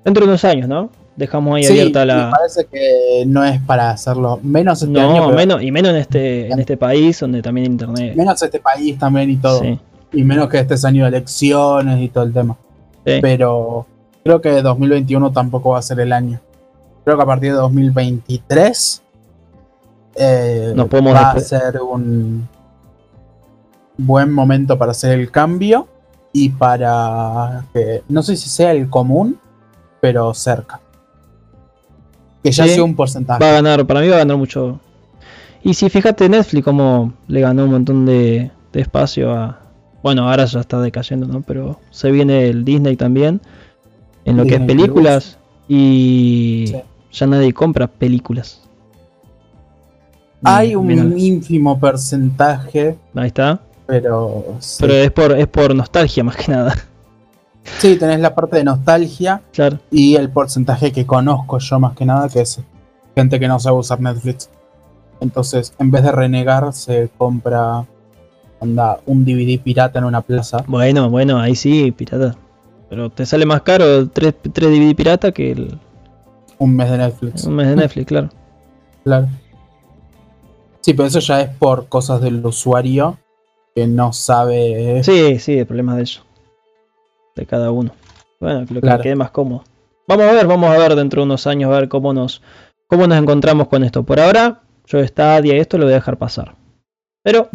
Dentro 0.04 0.24
de 0.26 0.30
unos 0.32 0.44
años, 0.46 0.68
¿no? 0.70 0.90
Dejamos 1.18 1.56
ahí 1.56 1.64
Sí, 1.64 1.72
abierta 1.74 2.02
me 2.02 2.06
la. 2.06 2.30
parece 2.30 2.66
que 2.66 3.24
no 3.26 3.44
es 3.44 3.60
para 3.62 3.90
hacerlo. 3.90 4.40
Menos 4.44 4.82
este 4.84 5.00
año, 5.02 5.16
No, 5.18 5.26
pero 5.28 5.38
menos, 5.38 5.64
y 5.64 5.72
menos 5.72 5.92
en 5.92 5.98
este, 5.98 6.48
en 6.52 6.60
este 6.60 6.78
país 6.78 7.20
donde 7.20 7.42
también 7.42 7.72
internet. 7.72 8.16
menos 8.16 8.42
este 8.42 8.60
país 8.60 8.98
también 9.00 9.30
y 9.32 9.38
todo. 9.38 9.62
Sí, 9.62 9.80
Y 10.14 10.24
menos 10.24 10.48
que 10.50 10.60
este 10.60 10.76
es 10.76 10.86
año 10.86 11.04
de 11.04 11.10
elecciones 11.10 12.02
y 12.02 12.10
todo 12.10 12.24
el 12.24 12.34
tema. 12.34 12.56
sí. 13.06 13.20
Pero 13.22 13.86
creo 14.24 14.42
que 14.42 14.62
2021 14.62 15.32
tampoco 15.32 15.72
va 15.72 15.80
a 15.80 15.82
ser 15.82 16.00
el 16.00 16.12
año. 16.14 16.40
Creo 17.06 17.16
que 17.18 17.24
a 17.24 17.26
partir 17.26 17.52
de 17.52 17.58
2023 17.58 19.02
eh, 20.16 20.74
Nos 20.76 20.88
podemos 20.88 21.14
va 21.14 21.32
a 21.32 21.40
ser 21.40 21.80
un 21.82 22.48
buen 23.98 24.32
momento 24.32 24.78
para 24.78 24.92
hacer 24.92 25.18
el 25.20 25.32
cambio 25.32 25.88
y 26.34 26.50
para 26.50 27.64
que 27.74 28.04
no 28.10 28.22
sé 28.24 28.36
si 28.36 28.50
sea 28.50 28.72
el 28.72 28.90
común, 28.90 29.40
pero 30.02 30.34
cerca. 30.34 30.80
Que 32.44 32.52
ya 32.52 32.66
Sí. 32.66 32.72
sea 32.72 32.84
un 32.84 32.96
porcentaje. 32.96 33.44
Va 33.44 33.50
a 33.50 33.54
ganar, 33.54 33.86
para 33.88 34.02
mí 34.02 34.08
va 34.10 34.16
a 34.16 34.20
ganar 34.20 34.38
mucho. 34.38 34.80
Y 35.64 35.74
si 35.74 35.90
fíjate 35.90 36.28
Netflix 36.30 36.64
como 36.64 37.14
le 37.28 37.42
ganó 37.42 37.64
un 37.66 37.72
montón 37.72 38.06
de, 38.06 38.52
de 38.74 38.82
espacio 38.82 39.34
a... 39.34 39.60
Bueno, 40.08 40.30
ahora 40.30 40.46
ya 40.46 40.62
está 40.62 40.80
decayendo, 40.80 41.28
¿no? 41.28 41.42
Pero 41.42 41.82
se 41.92 42.12
viene 42.12 42.48
el 42.48 42.64
Disney 42.64 42.96
también. 42.96 43.42
En 44.24 44.38
lo 44.38 44.46
que 44.46 44.56
es 44.56 44.62
películas. 44.62 45.38
Y 45.68 46.68
Sí. 46.70 46.82
ya 47.12 47.28
nadie 47.28 47.52
compra 47.54 47.88
películas. 47.88 48.62
Hay 50.44 50.78
un 50.78 51.20
ínfimo 51.20 51.78
porcentaje, 51.78 52.98
Ahí 53.16 53.28
está. 53.28 53.60
pero 53.86 54.46
sí. 54.60 54.78
Pero 54.80 54.94
es 54.94 55.12
por, 55.12 55.32
es 55.38 55.48
por 55.48 55.76
nostalgia 55.76 56.24
más 56.24 56.38
que 56.38 56.54
nada. 56.54 56.74
Sí, 57.80 57.98
tenés 57.98 58.22
la 58.22 58.34
parte 58.34 58.56
de 58.56 58.64
nostalgia 58.64 59.42
claro. 59.52 59.78
y 59.92 60.16
el 60.16 60.30
porcentaje 60.30 60.94
que 60.94 61.06
conozco 61.06 61.60
yo 61.60 61.82
más 61.82 61.98
que 61.98 62.06
nada, 62.06 62.30
que 62.30 62.40
es 62.40 62.62
gente 63.14 63.42
que 63.42 63.48
no 63.50 63.60
sabe 63.60 63.76
usar 63.76 64.00
Netflix. 64.00 64.50
Entonces, 65.20 65.74
en 65.78 65.92
vez 65.92 66.02
de 66.04 66.14
renegar, 66.14 66.72
se 66.72 67.10
compra 67.18 67.84
onda, 68.60 69.00
un 69.06 69.24
DVD 69.26 69.60
pirata 69.62 70.00
en 70.00 70.06
una 70.06 70.22
plaza. 70.22 70.64
Bueno, 70.68 71.10
bueno, 71.10 71.40
ahí 71.40 71.56
sí, 71.56 71.92
pirata. 71.92 72.36
Pero 72.90 73.10
te 73.10 73.26
sale 73.26 73.46
más 73.46 73.62
caro 73.64 74.08
3, 74.10 74.36
DVD 74.44 74.96
pirata 74.96 75.32
que 75.32 75.52
el, 75.52 75.78
Un 76.58 76.76
mes 76.76 76.90
de 76.90 76.98
Netflix. 76.98 77.44
un 77.44 77.56
mes 77.56 77.68
de 77.68 77.76
Netflix, 77.76 78.08
claro. 78.08 78.30
Claro. 79.04 79.28
Sí, 80.82 80.94
pero 80.94 81.08
eso 81.08 81.20
ya 81.20 81.42
es 81.42 81.50
por 81.50 81.88
cosas 81.90 82.22
del 82.22 82.46
usuario 82.46 83.18
que 83.76 83.88
no 83.88 84.14
sabe. 84.14 85.02
Sí, 85.04 85.38
sí, 85.40 85.60
el 85.60 85.66
problema 85.66 85.96
de 85.96 86.02
ellos. 86.02 86.24
De 87.36 87.46
cada 87.46 87.72
uno. 87.72 87.92
Bueno, 88.40 88.62
lo 88.62 88.68
que 88.68 88.80
Claro. 88.82 89.04
quede 89.04 89.16
más 89.16 89.32
cómodo. 89.32 89.64
Vamos 90.08 90.26
a 90.26 90.32
ver, 90.32 90.48
vamos 90.48 90.70
a 90.70 90.78
ver 90.78 90.96
dentro 90.96 91.22
de 91.22 91.26
unos 91.26 91.46
años, 91.48 91.70
a 91.72 91.80
ver 91.80 91.90
cómo 91.90 92.14
nos, 92.14 92.42
cómo 92.88 93.06
nos 93.06 93.18
encontramos 93.18 93.68
con 93.68 93.84
esto. 93.84 94.04
Por 94.04 94.20
ahora, 94.22 94.62
yo 94.86 95.06
Stadia 95.06 95.56
y 95.56 95.60
esto 95.60 95.78
lo 95.78 95.84
voy 95.84 95.92
a 95.94 95.98
dejar 95.98 96.18
pasar. 96.18 96.56
Pero. 97.22 97.50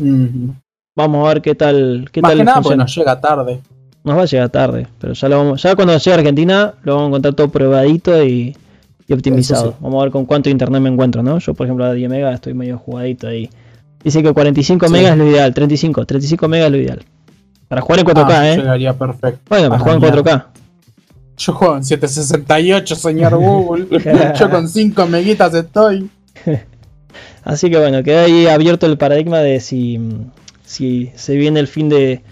Vamos 0.94 1.24
a 1.26 1.32
ver 1.34 1.42
qué 1.42 1.54
tal, 1.54 2.08
qué 2.12 2.20
Más 2.20 2.30
tal 2.30 2.38
que 2.38 2.44
nada 2.44 2.56
funciona. 2.58 2.84
nos 2.84 2.94
llega 2.94 3.20
tarde. 3.20 3.60
Nos 4.04 4.16
va 4.18 4.22
a 4.22 4.26
llegar 4.26 4.48
tarde, 4.48 4.88
pero 5.00 5.12
ya, 5.12 5.28
lo 5.28 5.38
vamos, 5.38 5.62
ya 5.62 5.76
cuando 5.76 5.96
llegue 5.96 6.10
a 6.10 6.14
Argentina 6.14 6.74
lo 6.82 6.94
vamos 6.94 7.04
a 7.04 7.08
encontrar 7.10 7.34
todo 7.34 7.48
probadito 7.50 8.24
y, 8.24 8.56
y 9.06 9.12
optimizado. 9.12 9.70
Sí. 9.70 9.76
Vamos 9.80 10.00
a 10.00 10.04
ver 10.04 10.12
con 10.12 10.26
cuánto 10.26 10.50
internet 10.50 10.82
me 10.82 10.88
encuentro, 10.88 11.22
¿no? 11.22 11.38
Yo, 11.38 11.54
por 11.54 11.66
ejemplo, 11.66 11.84
a 11.84 11.92
10 11.92 12.10
megas 12.10 12.34
estoy 12.34 12.54
medio 12.54 12.78
jugadito 12.78 13.28
ahí. 13.28 13.48
Dice 14.02 14.20
que 14.22 14.32
45 14.32 14.86
Sí. 14.86 14.92
megas 14.92 15.12
es 15.12 15.18
lo 15.18 15.28
ideal, 15.28 15.54
35, 15.54 16.04
35 16.04 16.48
megas 16.48 16.66
es 16.66 16.72
lo 16.72 16.78
ideal. 16.78 17.02
Para 17.68 17.80
jugar 17.80 18.00
en 18.00 18.06
4K, 18.06 18.26
Ah, 18.28 18.48
¿eh? 18.52 18.56
Llegaría 18.56 18.92
perfecto. 18.92 19.40
Bueno, 19.48 19.68
para 19.68 19.76
Ah, 19.76 19.78
jugar 19.78 19.94
en 19.94 20.00
mierda. 20.02 20.22
4K. 20.22 20.46
Yo 21.38 21.52
juego 21.54 21.76
en 21.76 21.84
768, 21.84 22.94
señor 22.96 23.36
Google. 23.36 23.86
Yo 24.38 24.50
con 24.50 24.68
5 24.68 25.06
meguitas 25.06 25.54
estoy. 25.54 26.10
Así 27.44 27.70
que 27.70 27.78
bueno, 27.78 28.02
queda 28.02 28.24
ahí 28.24 28.46
abierto 28.46 28.86
el 28.86 28.98
paradigma 28.98 29.38
de 29.38 29.60
si, 29.60 29.98
si 30.72 31.12
se 31.16 31.36
viene 31.36 31.60
el 31.60 31.68
fin 31.68 31.88
de, 31.88 32.22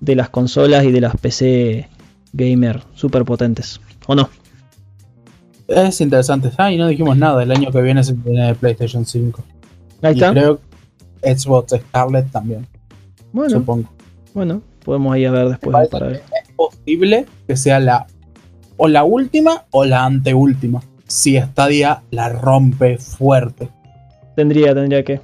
de 0.00 0.14
las 0.14 0.28
consolas 0.30 0.84
y 0.84 0.92
de 0.92 1.00
las 1.00 1.16
PC 1.16 1.88
gamer 2.32 2.82
super 2.94 3.24
potentes. 3.24 3.80
¿O 4.06 4.14
no? 4.14 4.28
Es 5.66 6.00
interesante. 6.00 6.50
Ah, 6.56 6.70
y 6.72 6.76
no 6.78 6.86
dijimos 6.86 7.16
nada. 7.16 7.42
El 7.42 7.50
año 7.50 7.70
que 7.70 7.82
viene 7.82 8.02
se 8.04 8.12
viene 8.14 8.54
PlayStation 8.54 9.04
5. 9.04 9.44
Ahí 10.02 10.14
y 10.14 10.18
está. 10.18 10.30
creo 10.32 10.60
Xbox 11.22 11.74
Scarlet 11.76 12.30
también, 12.30 12.66
Bueno, 13.32 13.50
supongo. 13.58 13.88
bueno, 14.32 14.62
podemos 14.84 15.12
ahí 15.14 15.24
a 15.24 15.32
ver 15.32 15.48
después. 15.48 15.88
para 15.88 16.06
ver. 16.06 16.22
Es 16.42 16.52
posible 16.56 17.26
que 17.46 17.56
sea 17.56 17.80
la 17.80 18.06
o 18.76 18.86
la 18.86 19.02
última 19.02 19.64
o 19.72 19.84
la 19.84 20.04
anteúltima. 20.04 20.80
Si 21.08 21.36
Stadia 21.40 22.02
la 22.12 22.28
rompe 22.28 22.98
fuerte. 22.98 23.68
Tendría, 24.36 24.72
tendría 24.74 25.02
que. 25.02 25.20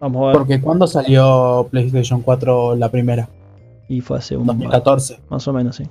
Vamos 0.00 0.22
a 0.22 0.26
ver. 0.28 0.36
Porque 0.36 0.60
cuando 0.60 0.86
salió 0.86 1.66
PlayStation 1.70 2.22
4 2.22 2.76
la 2.76 2.90
primera? 2.90 3.28
Y 3.88 4.00
fue 4.00 4.18
hace 4.18 4.36
un 4.36 4.46
2014. 4.46 5.20
más 5.30 5.48
o 5.48 5.52
menos, 5.52 5.76
sí. 5.76 5.84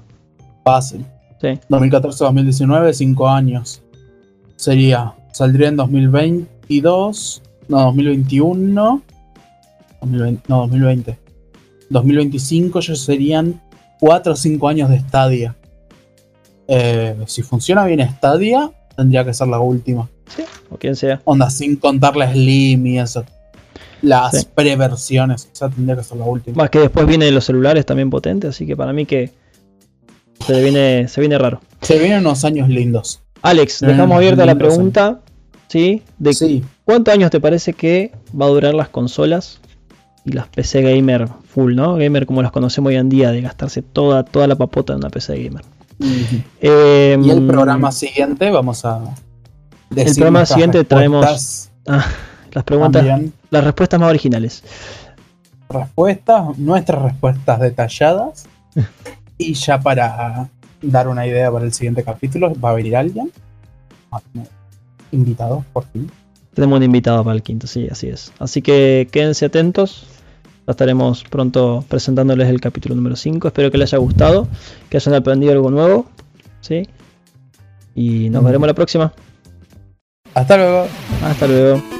Fácil. 0.63 1.05
Sí. 1.41 1.59
2014-2019, 1.69 2.93
5 2.93 3.27
años. 3.27 3.81
Sería, 4.55 5.13
saldría 5.31 5.67
en 5.69 5.75
2022, 5.75 7.43
no, 7.67 7.79
2021, 7.85 9.01
2020, 10.01 10.43
no, 10.47 10.57
2020. 10.61 11.17
2025 11.89 12.79
ya 12.81 12.95
serían 12.95 13.61
4 13.99 14.33
o 14.33 14.35
5 14.35 14.67
años 14.67 14.89
de 14.89 14.99
Stadia. 14.99 15.55
Eh, 16.67 17.15
si 17.27 17.43
funciona 17.43 17.85
bien 17.85 18.01
Stadia, 18.17 18.71
tendría 18.95 19.23
que 19.23 19.33
ser 19.33 19.47
la 19.47 19.59
última. 19.59 20.09
O 20.69 20.77
quien 20.77 20.95
sea. 20.95 21.21
Onda, 21.23 21.49
sin 21.49 21.77
contar 21.77 22.15
la 22.15 22.31
Slim 22.31 22.85
y 22.87 22.99
eso. 22.99 23.23
Las 24.01 24.41
Sí. 24.41 24.47
preversiones, 24.53 25.49
o 25.51 25.55
sea, 25.55 25.69
tendría 25.69 25.95
que 25.97 26.03
ser 26.03 26.17
la 26.17 26.25
última. 26.25 26.57
Más 26.57 26.69
que 26.69 26.79
después 26.79 27.05
vienen 27.07 27.33
los 27.33 27.45
celulares 27.45 27.85
también 27.85 28.09
potentes, 28.09 28.51
así 28.51 28.65
que 28.67 28.75
para 28.75 28.93
mí 28.93 29.05
que 29.05 29.31
se 30.45 30.61
viene, 30.61 31.07
se 31.07 31.19
viene 31.21 31.37
raro. 31.37 31.61
Se 31.81 31.97
vienen 31.99 32.19
unos 32.19 32.43
años 32.45 32.69
lindos. 32.69 33.21
Alex, 33.41 33.81
dejamos 33.81 34.17
abierta 34.17 34.45
la 34.45 34.55
pregunta, 34.55 35.19
¿sí? 35.67 36.01
De 36.17 36.33
Sí, 36.33 36.63
cuántos 36.85 37.13
años 37.13 37.31
te 37.31 37.39
parece 37.39 37.73
que 37.73 38.11
va 38.39 38.45
a 38.45 38.49
durar 38.49 38.73
las 38.73 38.89
consolas 38.89 39.59
y 40.25 40.31
las 40.33 40.47
PC 40.47 40.81
gamer 40.81 41.27
full, 41.53 41.73
¿no? 41.75 41.95
Gamer 41.95 42.25
como 42.25 42.41
las 42.41 42.51
conocemos 42.51 42.89
hoy 42.89 42.95
en 42.97 43.09
día, 43.09 43.31
de 43.31 43.41
gastarse 43.41 43.81
toda, 43.81 44.23
toda 44.25 44.47
la 44.47 44.55
papota 44.55 44.93
en 44.93 44.99
una 44.99 45.09
PC 45.09 45.43
gamer. 45.43 45.63
Eh, 46.61 47.17
Y 47.21 47.29
el 47.29 47.47
programa 47.47 47.91
siguiente 47.91 48.49
vamos 48.51 48.85
a 48.85 48.99
decir 49.89 50.15
programa 50.15 50.45
siguiente 50.45 50.83
traemos- 50.83 51.69
ah, 51.87 52.05
las 52.51 52.63
preguntas, 52.63 53.05
también. 53.05 53.33
Las 53.49 53.63
respuestas 53.63 53.99
más 53.99 54.09
originales. 54.09 54.63
respuestas, 55.69 56.57
nuestras 56.57 57.01
respuestas 57.01 57.59
detalladas. 57.59 58.45
y 59.37 59.53
ya 59.53 59.79
para 59.79 60.49
dar 60.81 61.07
una 61.07 61.25
idea 61.27 61.51
para 61.51 61.65
el 61.65 61.73
siguiente 61.73 62.03
capítulo, 62.03 62.53
va 62.59 62.69
a 62.71 62.73
venir 62.73 62.95
alguien. 62.95 63.31
Ah, 64.11 64.21
Invitado, 65.11 65.63
por 65.73 65.85
fin. 65.85 66.09
Tenemos 66.53 66.77
un 66.77 66.83
invitado 66.83 67.23
para 67.23 67.35
el 67.35 67.43
quinto, 67.43 67.67
sí, 67.67 67.87
así 67.89 68.07
es. 68.07 68.33
Así 68.39 68.61
que 68.61 69.07
quédense 69.11 69.45
atentos. 69.45 70.05
Ya 70.65 70.71
estaremos 70.71 71.23
pronto 71.23 71.85
presentándoles 71.87 72.49
el 72.49 72.59
capítulo 72.59 72.95
número 72.95 73.15
5. 73.15 73.47
Espero 73.47 73.71
que 73.71 73.77
les 73.77 73.93
haya 73.93 73.99
gustado, 73.99 74.47
que 74.89 74.97
hayan 74.97 75.15
aprendido 75.15 75.53
algo 75.53 75.69
nuevo. 75.71 76.07
¿sí? 76.61 76.87
Y 77.95 78.29
nos 78.29 78.41
Mm. 78.43 78.45
veremos 78.45 78.67
la 78.67 78.73
próxima. 78.73 79.13
Hasta 80.33 80.57
luego. 80.57 80.87
Hasta 81.23 81.47
luego. 81.47 81.96